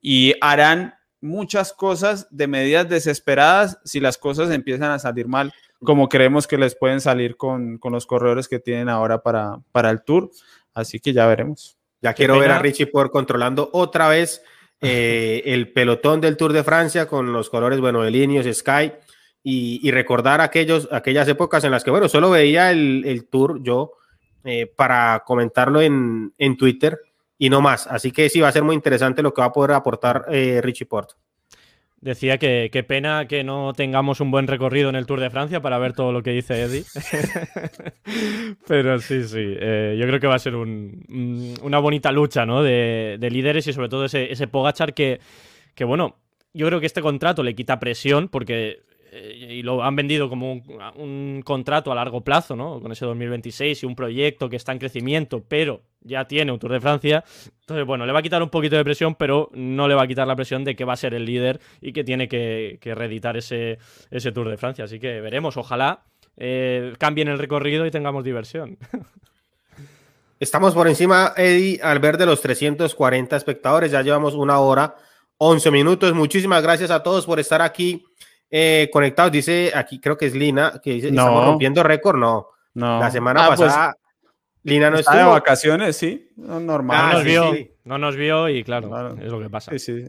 [0.00, 6.08] y harán muchas cosas de medidas desesperadas si las cosas empiezan a salir mal, como
[6.08, 10.30] creemos que les pueden salir con, los corredores que tienen ahora para, para el Tour.
[10.74, 11.76] Así que ya veremos.
[12.02, 14.42] Ya quiero ver a Richie por controlando otra vez
[14.80, 18.92] eh, el pelotón del Tour de Francia con los colores, bueno, de Linios, Sky
[19.42, 23.92] y, recordar aquellos, aquellas épocas en las que, bueno, solo veía el, tour yo
[24.44, 26.98] eh, para comentarlo en, Twitter
[27.38, 27.86] y no más.
[27.86, 30.60] Así que sí, va a ser muy interesante lo que va a poder aportar eh,
[30.62, 31.12] Richie Port.
[32.00, 35.60] Decía que qué pena que no tengamos un buen recorrido en el Tour de Francia
[35.60, 36.84] para ver todo lo que dice Eddie.
[38.66, 39.36] Pero sí, sí.
[39.38, 42.62] Eh, yo creo que va a ser una bonita lucha ¿no?
[42.62, 45.20] de, líderes y sobre todo ese, ese Pogachar que,
[45.74, 46.16] que, bueno,
[46.54, 48.80] yo creo que este contrato le quita presión porque
[49.12, 50.62] y lo han vendido como
[50.94, 52.80] un, contrato a largo plazo, ¿no?
[52.80, 56.72] Con ese 2026 y un proyecto que está en crecimiento, pero ya tiene un Tour
[56.72, 57.24] de Francia.
[57.60, 60.06] Entonces, bueno, le va a quitar un poquito de presión, pero no le va a
[60.06, 63.36] quitar la presión de que va a ser el líder y que tiene que, reeditar
[63.36, 63.78] ese,
[64.10, 64.84] ese Tour de Francia.
[64.84, 66.04] Así que veremos, ojalá
[66.36, 68.78] eh, cambien el recorrido y tengamos diversión.
[70.38, 73.90] Estamos por encima, Eddie, al ver de los 340 espectadores.
[73.90, 74.94] Ya llevamos una hora,
[75.36, 76.14] 11 minutos.
[76.14, 78.04] Muchísimas gracias a todos por estar aquí
[78.50, 79.32] eh, conectados.
[79.32, 81.22] Dice aquí, creo que es Lina, que dice, no.
[81.22, 82.18] estamos rompiendo récord.
[82.18, 83.00] No, no.
[83.00, 83.96] La semana ah, pues, pasada,
[84.62, 85.16] Lina no estuvo.
[85.16, 87.08] de vacaciones, sí, normal.
[87.08, 87.52] no, nos vio,
[87.84, 89.72] no nos vio y claro, es lo que pasa.
[89.78, 90.04] Sí,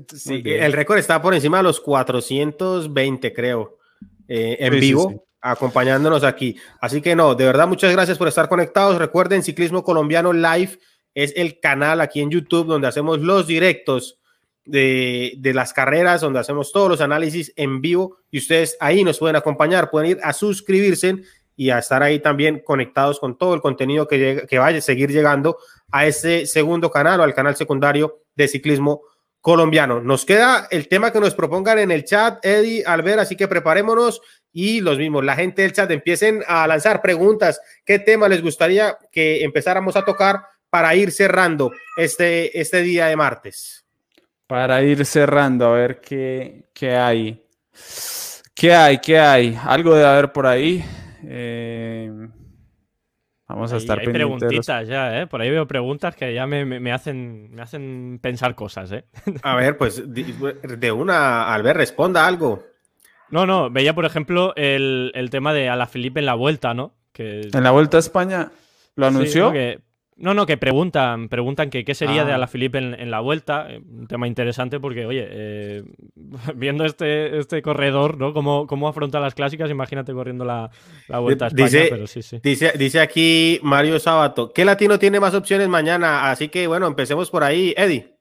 [0.46, 3.78] el récord está por encima de los 420, creo,
[4.28, 5.26] eh, en vivo.
[5.40, 6.58] acompañándonos aquí.
[6.82, 8.98] Así que no, de verdad, muchas gracias por estar conectados.
[8.98, 10.80] Recuerden, Ciclismo Colombiano Live
[11.14, 14.21] es el canal aquí en YouTube donde hacemos los directos
[14.66, 19.36] de, las carreras, donde hacemos todos los análisis en vivo y ustedes ahí nos pueden
[19.36, 21.18] acompañar, pueden ir a suscribirse
[21.56, 25.12] y a estar ahí también conectados con todo el contenido que, que vaya a seguir
[25.12, 25.58] llegando
[25.92, 29.02] a ese segundo canal o al canal secundario de ciclismo
[29.42, 30.02] colombiano.
[30.02, 34.22] Nos queda el tema que nos propongan en el chat, Eddie, Albert, así que preparémonos
[34.54, 38.98] y los mismos, la gente del chat empiecen a lanzar preguntas, qué tema les gustaría
[39.12, 43.81] que empezáramos a tocar para ir cerrando este, este día de martes
[44.52, 47.42] para ir cerrando, a ver qué, qué hay.
[48.54, 48.98] ¿Qué hay?
[48.98, 49.58] ¿Qué hay?
[49.64, 50.84] Algo de haber por ahí.
[51.26, 52.12] Eh,
[53.48, 55.28] vamos a estar hay preguntitas ya, ¿eh?
[55.28, 59.06] Por ahí veo preguntas que ya me, hacen, me hacen pensar cosas, ¿eh?
[59.42, 62.62] A ver, pues de una, Albert, responda algo.
[63.30, 66.94] No, no, veía, por ejemplo, el, tema de Alaphilippe en la vuelta, ¿no?
[67.14, 67.48] Que...
[67.54, 68.52] En la vuelta a España
[68.96, 69.54] lo anunció.
[69.54, 69.82] No,
[70.22, 72.36] no, que preguntan, preguntan que qué sería de ah.
[72.36, 73.68] Alaphilippe en, en la vuelta.
[73.70, 75.84] Un tema interesante porque, oye, eh,
[76.56, 78.34] viendo este, este corredor, ¿no?
[78.34, 80.70] Cómo, cómo afronta las clásicas, imagínate corriendo la,
[81.08, 82.40] vuelta a España, dice, pero sí, sí.
[82.44, 86.30] Dice, dice aquí Mario Sábato, ¿qué latino tiene más opciones mañana?
[86.30, 87.74] Así que, bueno, empecemos por ahí.
[87.76, 88.16] Eddie.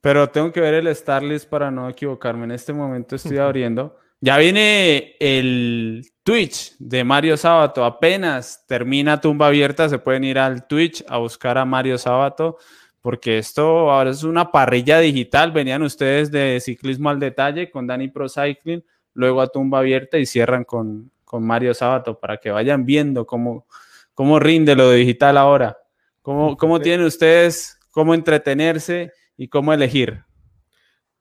[0.00, 2.44] Pero tengo que ver el Starlist para no equivocarme.
[2.44, 3.96] En este momento estoy abriendo.
[4.24, 7.84] Ya viene el Twitch de Mario Sábato.
[7.84, 12.56] Apenas termina tumba abierta, se pueden ir al Twitch a buscar a Mario Sábato,
[13.00, 15.50] porque esto ahora es una parrilla digital.
[15.50, 20.26] Venían ustedes de ciclismo al detalle con Dani Pro Cycling, luego a tumba abierta y
[20.26, 23.66] cierran con, con Mario Sábato para que vayan viendo cómo,
[24.14, 25.78] cómo rinde lo digital ahora.
[26.22, 30.22] Cómo, cómo tienen ustedes cómo entretenerse y cómo elegir.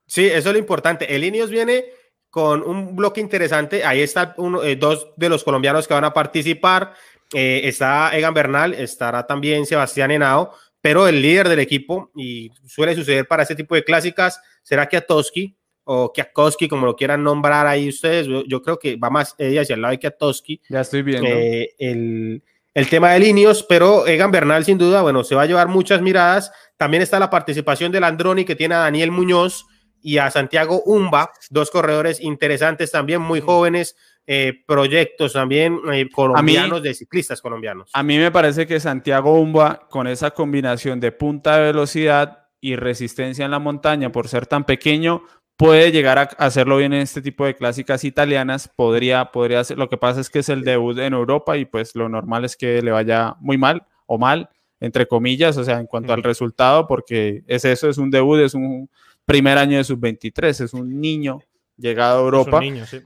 [0.05, 1.15] Sí, eso es lo importante.
[1.15, 1.85] El Ineos viene
[2.31, 3.83] con un bloque interesante.
[3.83, 6.93] Ahí está uno, eh, dos de los colombianos que van a participar.
[7.33, 12.95] Eh, está Egan Bernal, estará también Sebastián Henao, pero el líder del equipo, y suele
[12.95, 17.89] suceder para este tipo de clásicas, será Kiatowski o Kiakowski, como lo quieran nombrar ahí
[17.89, 18.27] ustedes.
[18.47, 20.61] Yo, creo que va más ella hacia el lado de Kiatowski.
[20.69, 21.27] Ya estoy viendo.
[21.27, 22.43] Eh, el,
[22.73, 26.01] el tema de líneas, pero Egan Bernal sin duda, bueno, se va a llevar muchas
[26.01, 26.51] miradas.
[26.77, 29.65] También está la participación del Androni que tiene a Daniel Muñoz,
[30.01, 33.95] y a Santiago Umba, dos corredores interesantes también, muy jóvenes,
[34.27, 37.89] eh, proyectos también eh, colombianos, de ciclistas colombianos.
[37.93, 42.75] A mí me parece que Santiago Umba, con esa combinación de punta de velocidad y
[42.75, 45.23] resistencia en la montaña, por ser tan pequeño,
[45.57, 49.89] puede llegar a hacerlo bien en este tipo de clásicas italianas, podría, podría hacer, lo
[49.89, 52.81] que pasa es que es el debut en Europa y pues lo normal es que
[52.81, 54.49] le vaya muy mal o mal,
[54.79, 58.53] entre comillas, o sea, en cuanto al resultado, porque es eso, es un debut, es
[58.53, 58.89] un
[59.31, 61.39] primer año de sub-23, es un niño
[61.77, 62.59] llegado a Europa.
[62.59, 63.01] niño, sí.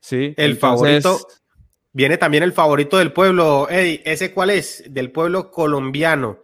[0.00, 0.34] sí.
[0.36, 1.26] El favorito.
[1.92, 4.02] Viene también el favorito del pueblo, Eddie.
[4.04, 4.84] ¿Ese cuál es?
[4.88, 6.38] Del pueblo colombiano.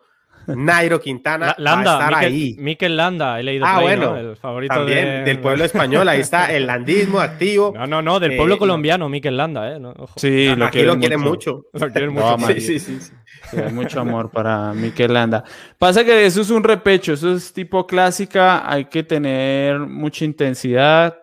[0.47, 2.57] Nairo Quintana Landa, va a estar ahí.
[2.59, 6.67] Mikel Landa, he leído ah, bueno, el favorito también del pueblo español, ahí está el
[6.67, 7.73] landismo activo.
[7.77, 9.81] No, no, no, del pueblo eh, colombiano, Mikel Landa, eh,
[10.17, 11.67] Sí, lo aquí lo quieren mucho.
[11.73, 12.39] Lo quieren mucho.
[12.55, 13.13] sí, sí, sí,
[13.53, 15.45] hay mucho amor para Mikel Landa.
[15.79, 21.19] Pasa que eso es un repecho, eso es tipo clásica, hay que tener mucha intensidad.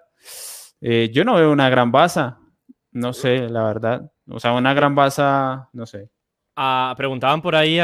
[0.81, 2.39] Eh, yo no veo una gran baza,
[2.91, 4.11] no sé, la verdad.
[4.29, 6.09] O sea, una gran baza, no sé.
[6.97, 7.77] Preguntaban por ahí,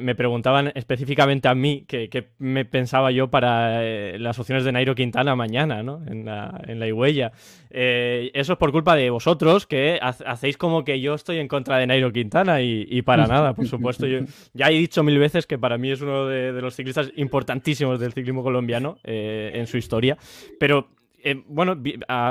[0.00, 4.96] me preguntaban específicamente a mí qué me pensaba yo para eh, las opciones de Nairo
[4.96, 6.02] Quintana mañana, ¿no?
[6.08, 6.86] En la, en la
[7.70, 11.78] eh, eso es por culpa de vosotros, que hacéis como que yo estoy en contra
[11.78, 14.06] de Nairo Quintana y, para nada, por supuesto.
[14.06, 14.20] Yo
[14.52, 18.12] ya he dicho mil veces que para mí es uno de, los ciclistas importantísimos del
[18.12, 20.18] ciclismo colombiano eh, en su historia,
[20.58, 20.88] pero
[21.24, 21.80] eh, bueno,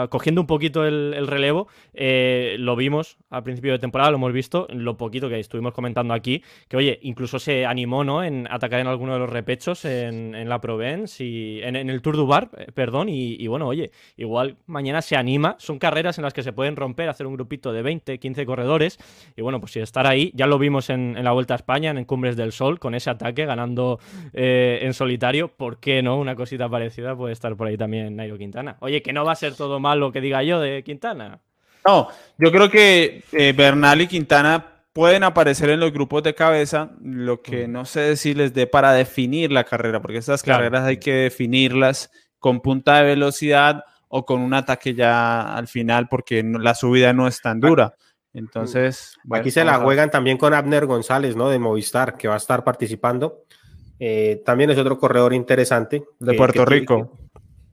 [0.10, 4.68] cogiendo un poquito el, relevo, eh, lo vimos al principio de temporada, lo hemos visto,
[4.70, 8.24] lo poquito que estuvimos comentando aquí, que oye, incluso se animó ¿no?
[8.24, 12.28] en atacar en alguno de los repechos en, la Provence y en, el Tour du
[12.28, 16.44] Bar, eh, perdón, y, bueno, oye, igual mañana se anima, son carreras en las que
[16.44, 19.00] se pueden romper, hacer un grupito de 20, 15 corredores,
[19.38, 22.04] y bueno, pues si estar ahí, ya lo vimos en, la Vuelta a España, en
[22.06, 24.00] Cumbres del Sol, con ese ataque, ganando
[24.34, 26.18] en solitario, ¿por qué no?
[26.18, 28.78] Una cosita parecida puede estar por ahí también Nairo Quintana.
[28.82, 31.40] Oye, que no va a ser todo mal lo que diga yo de Quintana.
[31.86, 32.10] No,
[32.40, 37.44] yo creo que eh, Bernal y Quintana pueden aparecer en los grupos de cabeza, lo
[37.44, 41.14] que no sé si les dé para definir la carrera, porque estas carreras hay que
[41.14, 47.14] definirlas con punta de velocidad o con un ataque ya al final, porque la subida
[47.14, 47.94] no es tan dura.
[48.34, 51.50] Entonces, aquí se la juegan también con Abner González, ¿no?
[51.50, 53.44] De Movistar, que va a estar participando.
[54.00, 56.04] Eh, también es otro corredor interesante.
[56.20, 57.21] De Puerto Rico.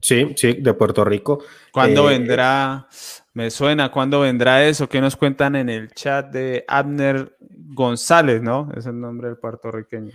[0.01, 1.43] Sí, sí, de Puerto Rico.
[1.71, 2.87] ¿Cuándo eh, vendrá?
[3.33, 4.89] Me suena, ¿cuándo vendrá eso?
[4.89, 8.69] ¿Qué nos cuentan en el chat de Abner González, no?
[8.75, 10.11] Es el nombre del puertorriqueño.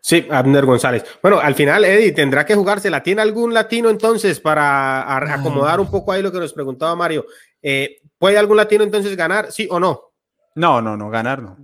[0.00, 1.04] Sí, Abner González.
[1.22, 3.02] Bueno, al final, Eddie, tendrá que jugársela.
[3.02, 7.26] ¿Tiene algún latino entonces para acomodar un poco ahí lo que nos preguntaba Mario?
[7.62, 10.12] Eh, ¿Puede algún latino entonces ganar, sí o no?
[10.54, 11.56] No, no, no, ganar no.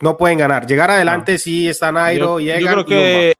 [0.00, 0.66] No pueden ganar.
[0.66, 3.34] Llegar adelante sí está Nairo, yo, yo creo que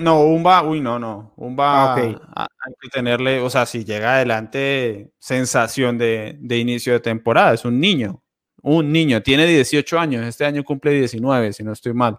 [0.00, 1.32] no, Umba, uy, no, no.
[1.36, 7.54] Umba ah, hay que tenerle, o sea, si llega adelante, sensación de, inicio de temporada.
[7.54, 8.22] Es un niño,
[8.62, 12.18] un niño, tiene 18 años, este año cumple 19, si no estoy mal.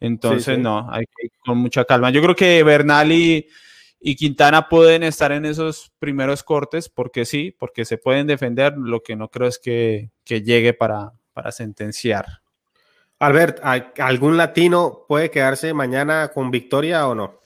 [0.00, 2.10] Entonces, no, hay que ir con mucha calma.
[2.10, 3.46] Yo creo que Bernal y,
[4.16, 8.74] Quintana pueden estar en esos primeros cortes, porque sí, porque se pueden defender.
[8.76, 12.45] Lo que no creo es que, llegue para, para sentenciar.
[13.18, 13.60] Albert,
[13.98, 17.40] ¿algún latino puede quedarse mañana con victoria o no?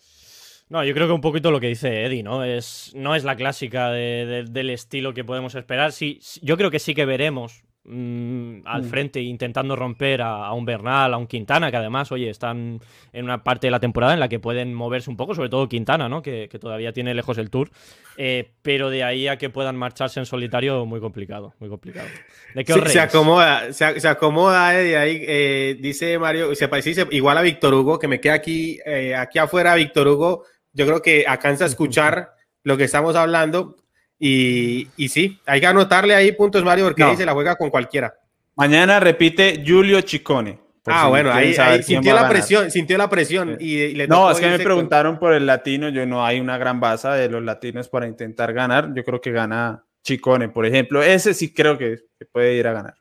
[0.68, 2.44] No, yo creo que un poquito lo que dice Eddie, ¿no?
[2.44, 5.92] Es, no es la clásica del estilo que podemos esperar.
[5.92, 8.84] Sí, yo creo que sí que veremos Mm, al mm.
[8.84, 12.78] frente intentando romper a, un Bernal, a un Quintana, que además, oye, están
[13.10, 15.66] en una parte de la temporada en la que pueden moverse un poco, sobre todo
[15.66, 16.20] Quintana, ¿no?
[16.20, 17.70] Que, todavía tiene lejos el Tour.
[18.18, 22.06] Eh, pero de ahí a que puedan marcharse en solitario, muy complicado, muy complicado.
[22.54, 27.38] ¿De qué se acomoda, se, acomoda eh, de ahí, eh, dice Mario, se parece igual
[27.38, 28.78] a Víctor Hugo, que me queda aquí,
[29.16, 30.44] aquí afuera, Víctor Hugo,
[30.74, 33.76] yo creo que alcanza a escuchar lo que estamos hablando
[34.22, 37.70] y, y sí, hay que anotarle ahí puntos, Mario, porque ahí se la juega con
[37.70, 38.14] cualquiera.
[38.54, 40.58] Mañana repite Julio Chicone.
[40.84, 45.18] Ah, bueno, ahí, sintió, la presión, sintió la presión, y, No, es que me preguntaron
[45.18, 48.92] por el latino, yo no hay una gran base de los latinos para intentar ganar,
[48.94, 51.98] yo creo que gana Chicone, por ejemplo, ese sí creo que,
[52.32, 52.94] puede ir a ganar.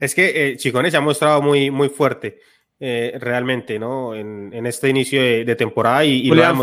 [0.00, 2.40] Es que eh, Chicone se ha mostrado muy, muy fuerte,
[2.78, 4.14] eh, realmente, ¿no?
[4.14, 6.54] En, este inicio de, temporada y, lo ha.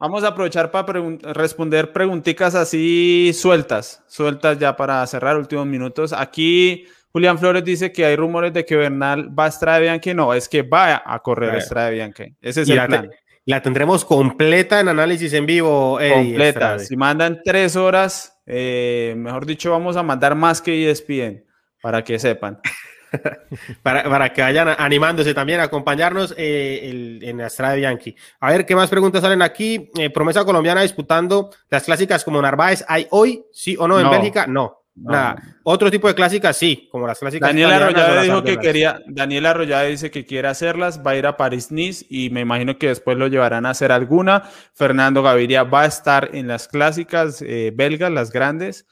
[0.00, 0.98] Vamos a aprovechar para
[1.34, 6.14] responder preguntitas así sueltas, sueltas ya para cerrar últimos minutos.
[6.14, 10.14] Aquí Julián Flores dice que hay rumores de que Bernal va a Estrada Bianchi.
[10.14, 12.34] No, es que va a correr Estrada Bianchi.
[12.40, 13.10] Ese es el plan.
[13.44, 15.98] la tendremos completa en análisis en vivo.
[15.98, 16.78] completa.
[16.78, 21.44] Si mandan tres horas, eh, mejor dicho, vamos a mandar más que ESPN
[21.82, 22.58] para que sepan.
[23.82, 28.14] para, que vayan animándose también a acompañarnos eh, en Estrada Bianchi.
[28.40, 29.90] A ver, ¿qué más preguntas salen aquí?
[29.98, 32.84] Eh, promesa colombiana disputando las clásicas como Narváez.
[32.88, 34.46] ¿Hay hoy, sí o no, en Bélgica?
[34.46, 34.76] No.
[35.02, 35.36] Nada.
[35.62, 37.48] Otro tipo de clásicas, sí, como las clásicas.
[37.48, 41.36] Daniel Arroyave dijo que quería, Daniel Arroyave dice que quiere hacerlas, va a ir a
[41.36, 44.42] París-Nice y me imagino que después lo llevarán a hacer alguna.
[44.74, 48.86] Fernando Gaviria va a estar en las clásicas eh, belgas, las grandes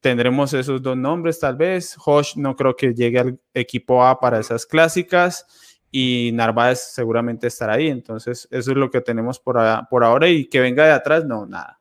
[0.00, 1.96] tendremos esos dos nombres tal vez.
[2.04, 5.46] Hosh no creo que llegue al equipo A para esas clásicas
[5.90, 7.88] y Narváez seguramente estará ahí.
[7.88, 9.58] Entonces, eso es lo que tenemos por,
[9.88, 11.80] por ahora y que venga de atrás, no, nada.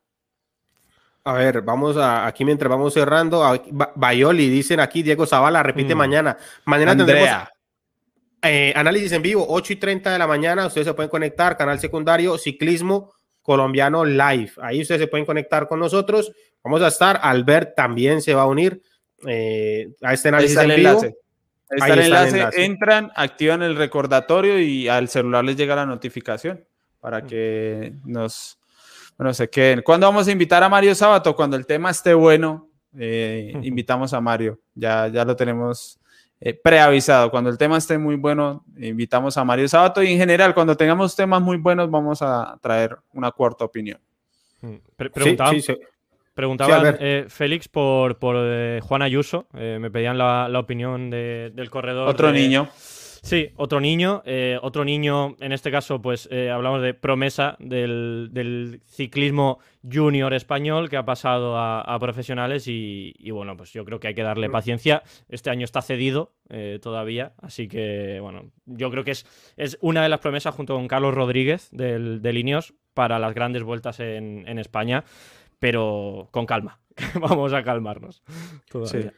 [1.23, 3.44] A ver, vamos a, aquí mientras vamos cerrando,
[3.95, 5.98] Bayoli, dicen aquí, Diego Zavala, repite mm.
[5.98, 6.38] mañana.
[6.64, 7.30] Mañana tendremos
[8.41, 11.80] eh, análisis en vivo, 8 y 30 de la mañana, ustedes se pueden conectar, canal
[11.80, 13.14] secundario, ciclismo
[13.48, 14.52] colombiano live.
[14.61, 16.34] Ahí ustedes se pueden conectar con nosotros.
[16.61, 18.82] Vamos a estar, Albert también se va a unir
[19.26, 21.02] eh, a este análisis en vivo.
[21.69, 22.65] Ahí está el enlace.
[22.65, 26.65] Entran, activan el recordatorio y al celular les llega la notificación
[26.99, 28.60] para que nos,
[29.18, 29.82] bueno, se queden.
[29.82, 31.34] ¿Cuándo vamos a invitar a Mario Sábato?
[31.34, 32.69] Cuando el tema esté bueno,
[32.99, 34.60] eh, invitamos a Mario.
[34.76, 36.02] Ya, ya lo tenemos
[36.40, 37.32] eh, preavisado.
[37.32, 41.16] Cuando el tema esté muy bueno, invitamos a Mario Sábato y en general, cuando tengamos
[41.16, 44.00] temas muy buenos, vamos a traer una cuarta opinión.
[44.62, 44.76] Mm,
[46.34, 48.36] preguntaban, eh, Félix por, por
[48.82, 49.48] Juan Ayuso.
[49.54, 52.08] me pedían la, opinión del corredor.
[52.08, 52.70] Otro niño.
[53.22, 58.81] Sí, otro niño, eh, otro niño, en este caso, pues eh, hablamos de promesa del,
[58.85, 64.14] ciclismo junior español que ha pasado a, profesionales y, bueno, pues yo creo que hay
[64.14, 64.52] que darle mm.
[64.52, 65.03] paciencia.
[65.30, 69.26] Este año está cedido eh, todavía, así que bueno, yo creo que es,
[69.57, 73.64] es una de las promesas junto con Carlos Rodríguez del, de Ineos para las grandes
[73.64, 75.03] vueltas en, España,
[75.60, 76.80] pero con calma,
[77.19, 78.23] vamos a calmarnos.
[78.85, 79.10] Sí.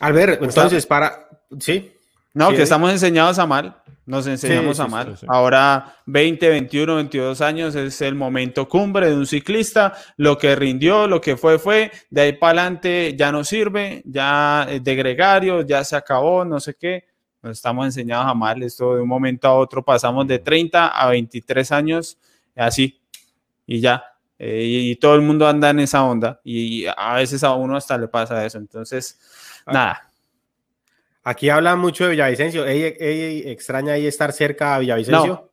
[0.00, 1.28] Albert, entonces para...
[1.58, 1.92] Sí.
[2.32, 3.76] No, que estamos enseñados a mal.
[4.06, 5.16] Nos enseñamos a mal.
[5.28, 9.94] Ahora 20, 21, 22 años es el momento cumbre de un ciclista.
[10.16, 11.90] Lo que rindió, lo que fue, fue.
[12.08, 16.74] De ahí para adelante ya no sirve, ya de gregario, ya se acabó, no sé
[16.74, 17.04] qué.
[17.42, 18.62] Nos estamos enseñados a mal.
[18.62, 22.18] Esto de un momento a otro pasamos de 30 a 23 años,
[22.56, 23.00] así.
[23.66, 24.04] Y ya.
[24.38, 26.40] Eh, y, todo el mundo anda en esa onda.
[26.42, 28.58] Y a veces a uno hasta le pasa eso.
[28.58, 29.18] Entonces,
[29.66, 29.72] ah.
[29.72, 30.09] nada
[31.22, 32.66] Aquí habla mucho de Villavicencio.
[32.66, 32.88] ¿Ella,
[33.50, 35.50] extraña ahí estar cerca de Villavicencio?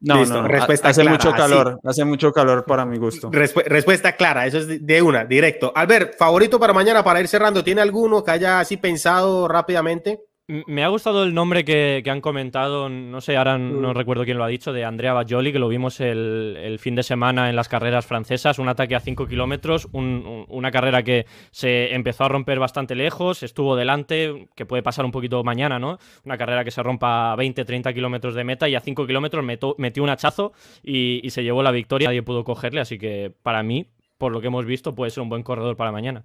[0.00, 3.30] No, no, respuesta hace mucho calor, hace mucho calor para mi gusto.
[3.32, 5.72] respuesta clara, eso es de una, directo.
[5.74, 10.20] Albert, favorito para mañana para ir cerrando, ¿tiene alguno que haya así pensado rápidamente?
[10.50, 13.94] Me ha gustado el nombre que, han comentado, no sé, ahora no mm.
[13.94, 17.50] recuerdo quién lo ha dicho, de Andrea Bajoli, que lo vimos el, fin de semana
[17.50, 22.30] en las carreras francesas, un ataque a 5 kilómetros, una carrera que se empezó a
[22.30, 25.98] romper bastante lejos, estuvo delante, que puede pasar un poquito mañana, ¿no?
[26.24, 29.44] Una carrera que se rompa a 20, 30 kilómetros de meta y a 5 kilómetros
[29.44, 33.62] metió un hachazo y, y se llevó la victoria, nadie pudo cogerle, así que para
[33.62, 36.24] mí, por lo que hemos visto, puede ser un buen corredor para mañana.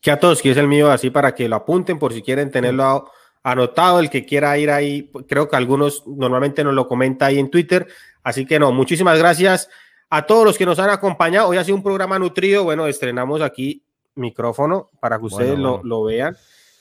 [0.00, 2.52] Que a todos, que es el mío, así para que lo apunten por si quieren
[2.52, 3.04] tenerlo a
[3.42, 7.50] anotado, el que quiera ir ahí, creo que algunos normalmente nos lo comenta ahí en
[7.50, 7.86] Twitter,
[8.22, 9.68] así que no, muchísimas gracias
[10.10, 13.40] a todos los que nos han acompañado, hoy ha sido un programa nutrido, bueno, estrenamos
[13.40, 13.82] aquí
[14.14, 16.36] micrófono para que ustedes Lo, vean.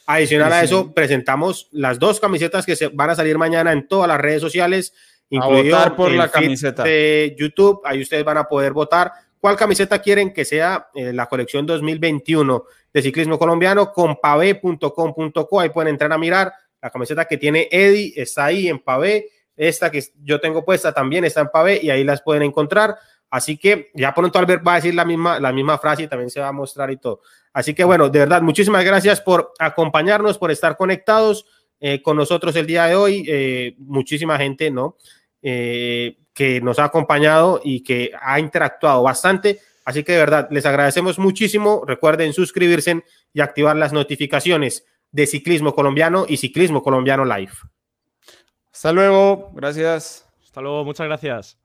[0.06, 4.08] Adicional a eso, presentamos las dos camisetas que se van a salir mañana en todas
[4.08, 4.94] las redes sociales,
[5.30, 6.84] incluido por la camiseta.
[6.84, 7.82] de YouTube.
[7.86, 9.12] Ahí ustedes van a poder votar.
[9.40, 15.60] Cuál camiseta quieren que sea eh, la colección 2021 de ciclismo colombiano con pavé.com.co.
[15.60, 19.30] Ahí pueden entrar a mirar la camiseta que tiene Eddie, está ahí en pavé.
[19.56, 22.98] Esta que yo tengo puesta también está en pavé y ahí las pueden encontrar.
[23.30, 26.30] Así que ya pronto Albert va a decir la misma, la misma frase y también
[26.30, 27.22] se va a mostrar y todo.
[27.54, 31.46] Así que bueno, de verdad, muchísimas gracias por acompañarnos, por estar conectados
[31.80, 33.24] eh, con nosotros el día de hoy.
[33.28, 34.98] Eh, muchísima gente, ¿no?
[35.42, 39.60] Eh, que nos ha acompañado y que ha interactuado bastante.
[39.92, 41.84] Así que de verdad, les agradecemos muchísimo.
[41.86, 43.04] Recuerden suscribirse
[43.34, 47.52] y activar las notificaciones de Ciclismo Colombiano y Ciclismo Colombiano Live.
[48.72, 50.26] Hasta luego, gracias.
[50.42, 51.61] Hasta luego, muchas gracias.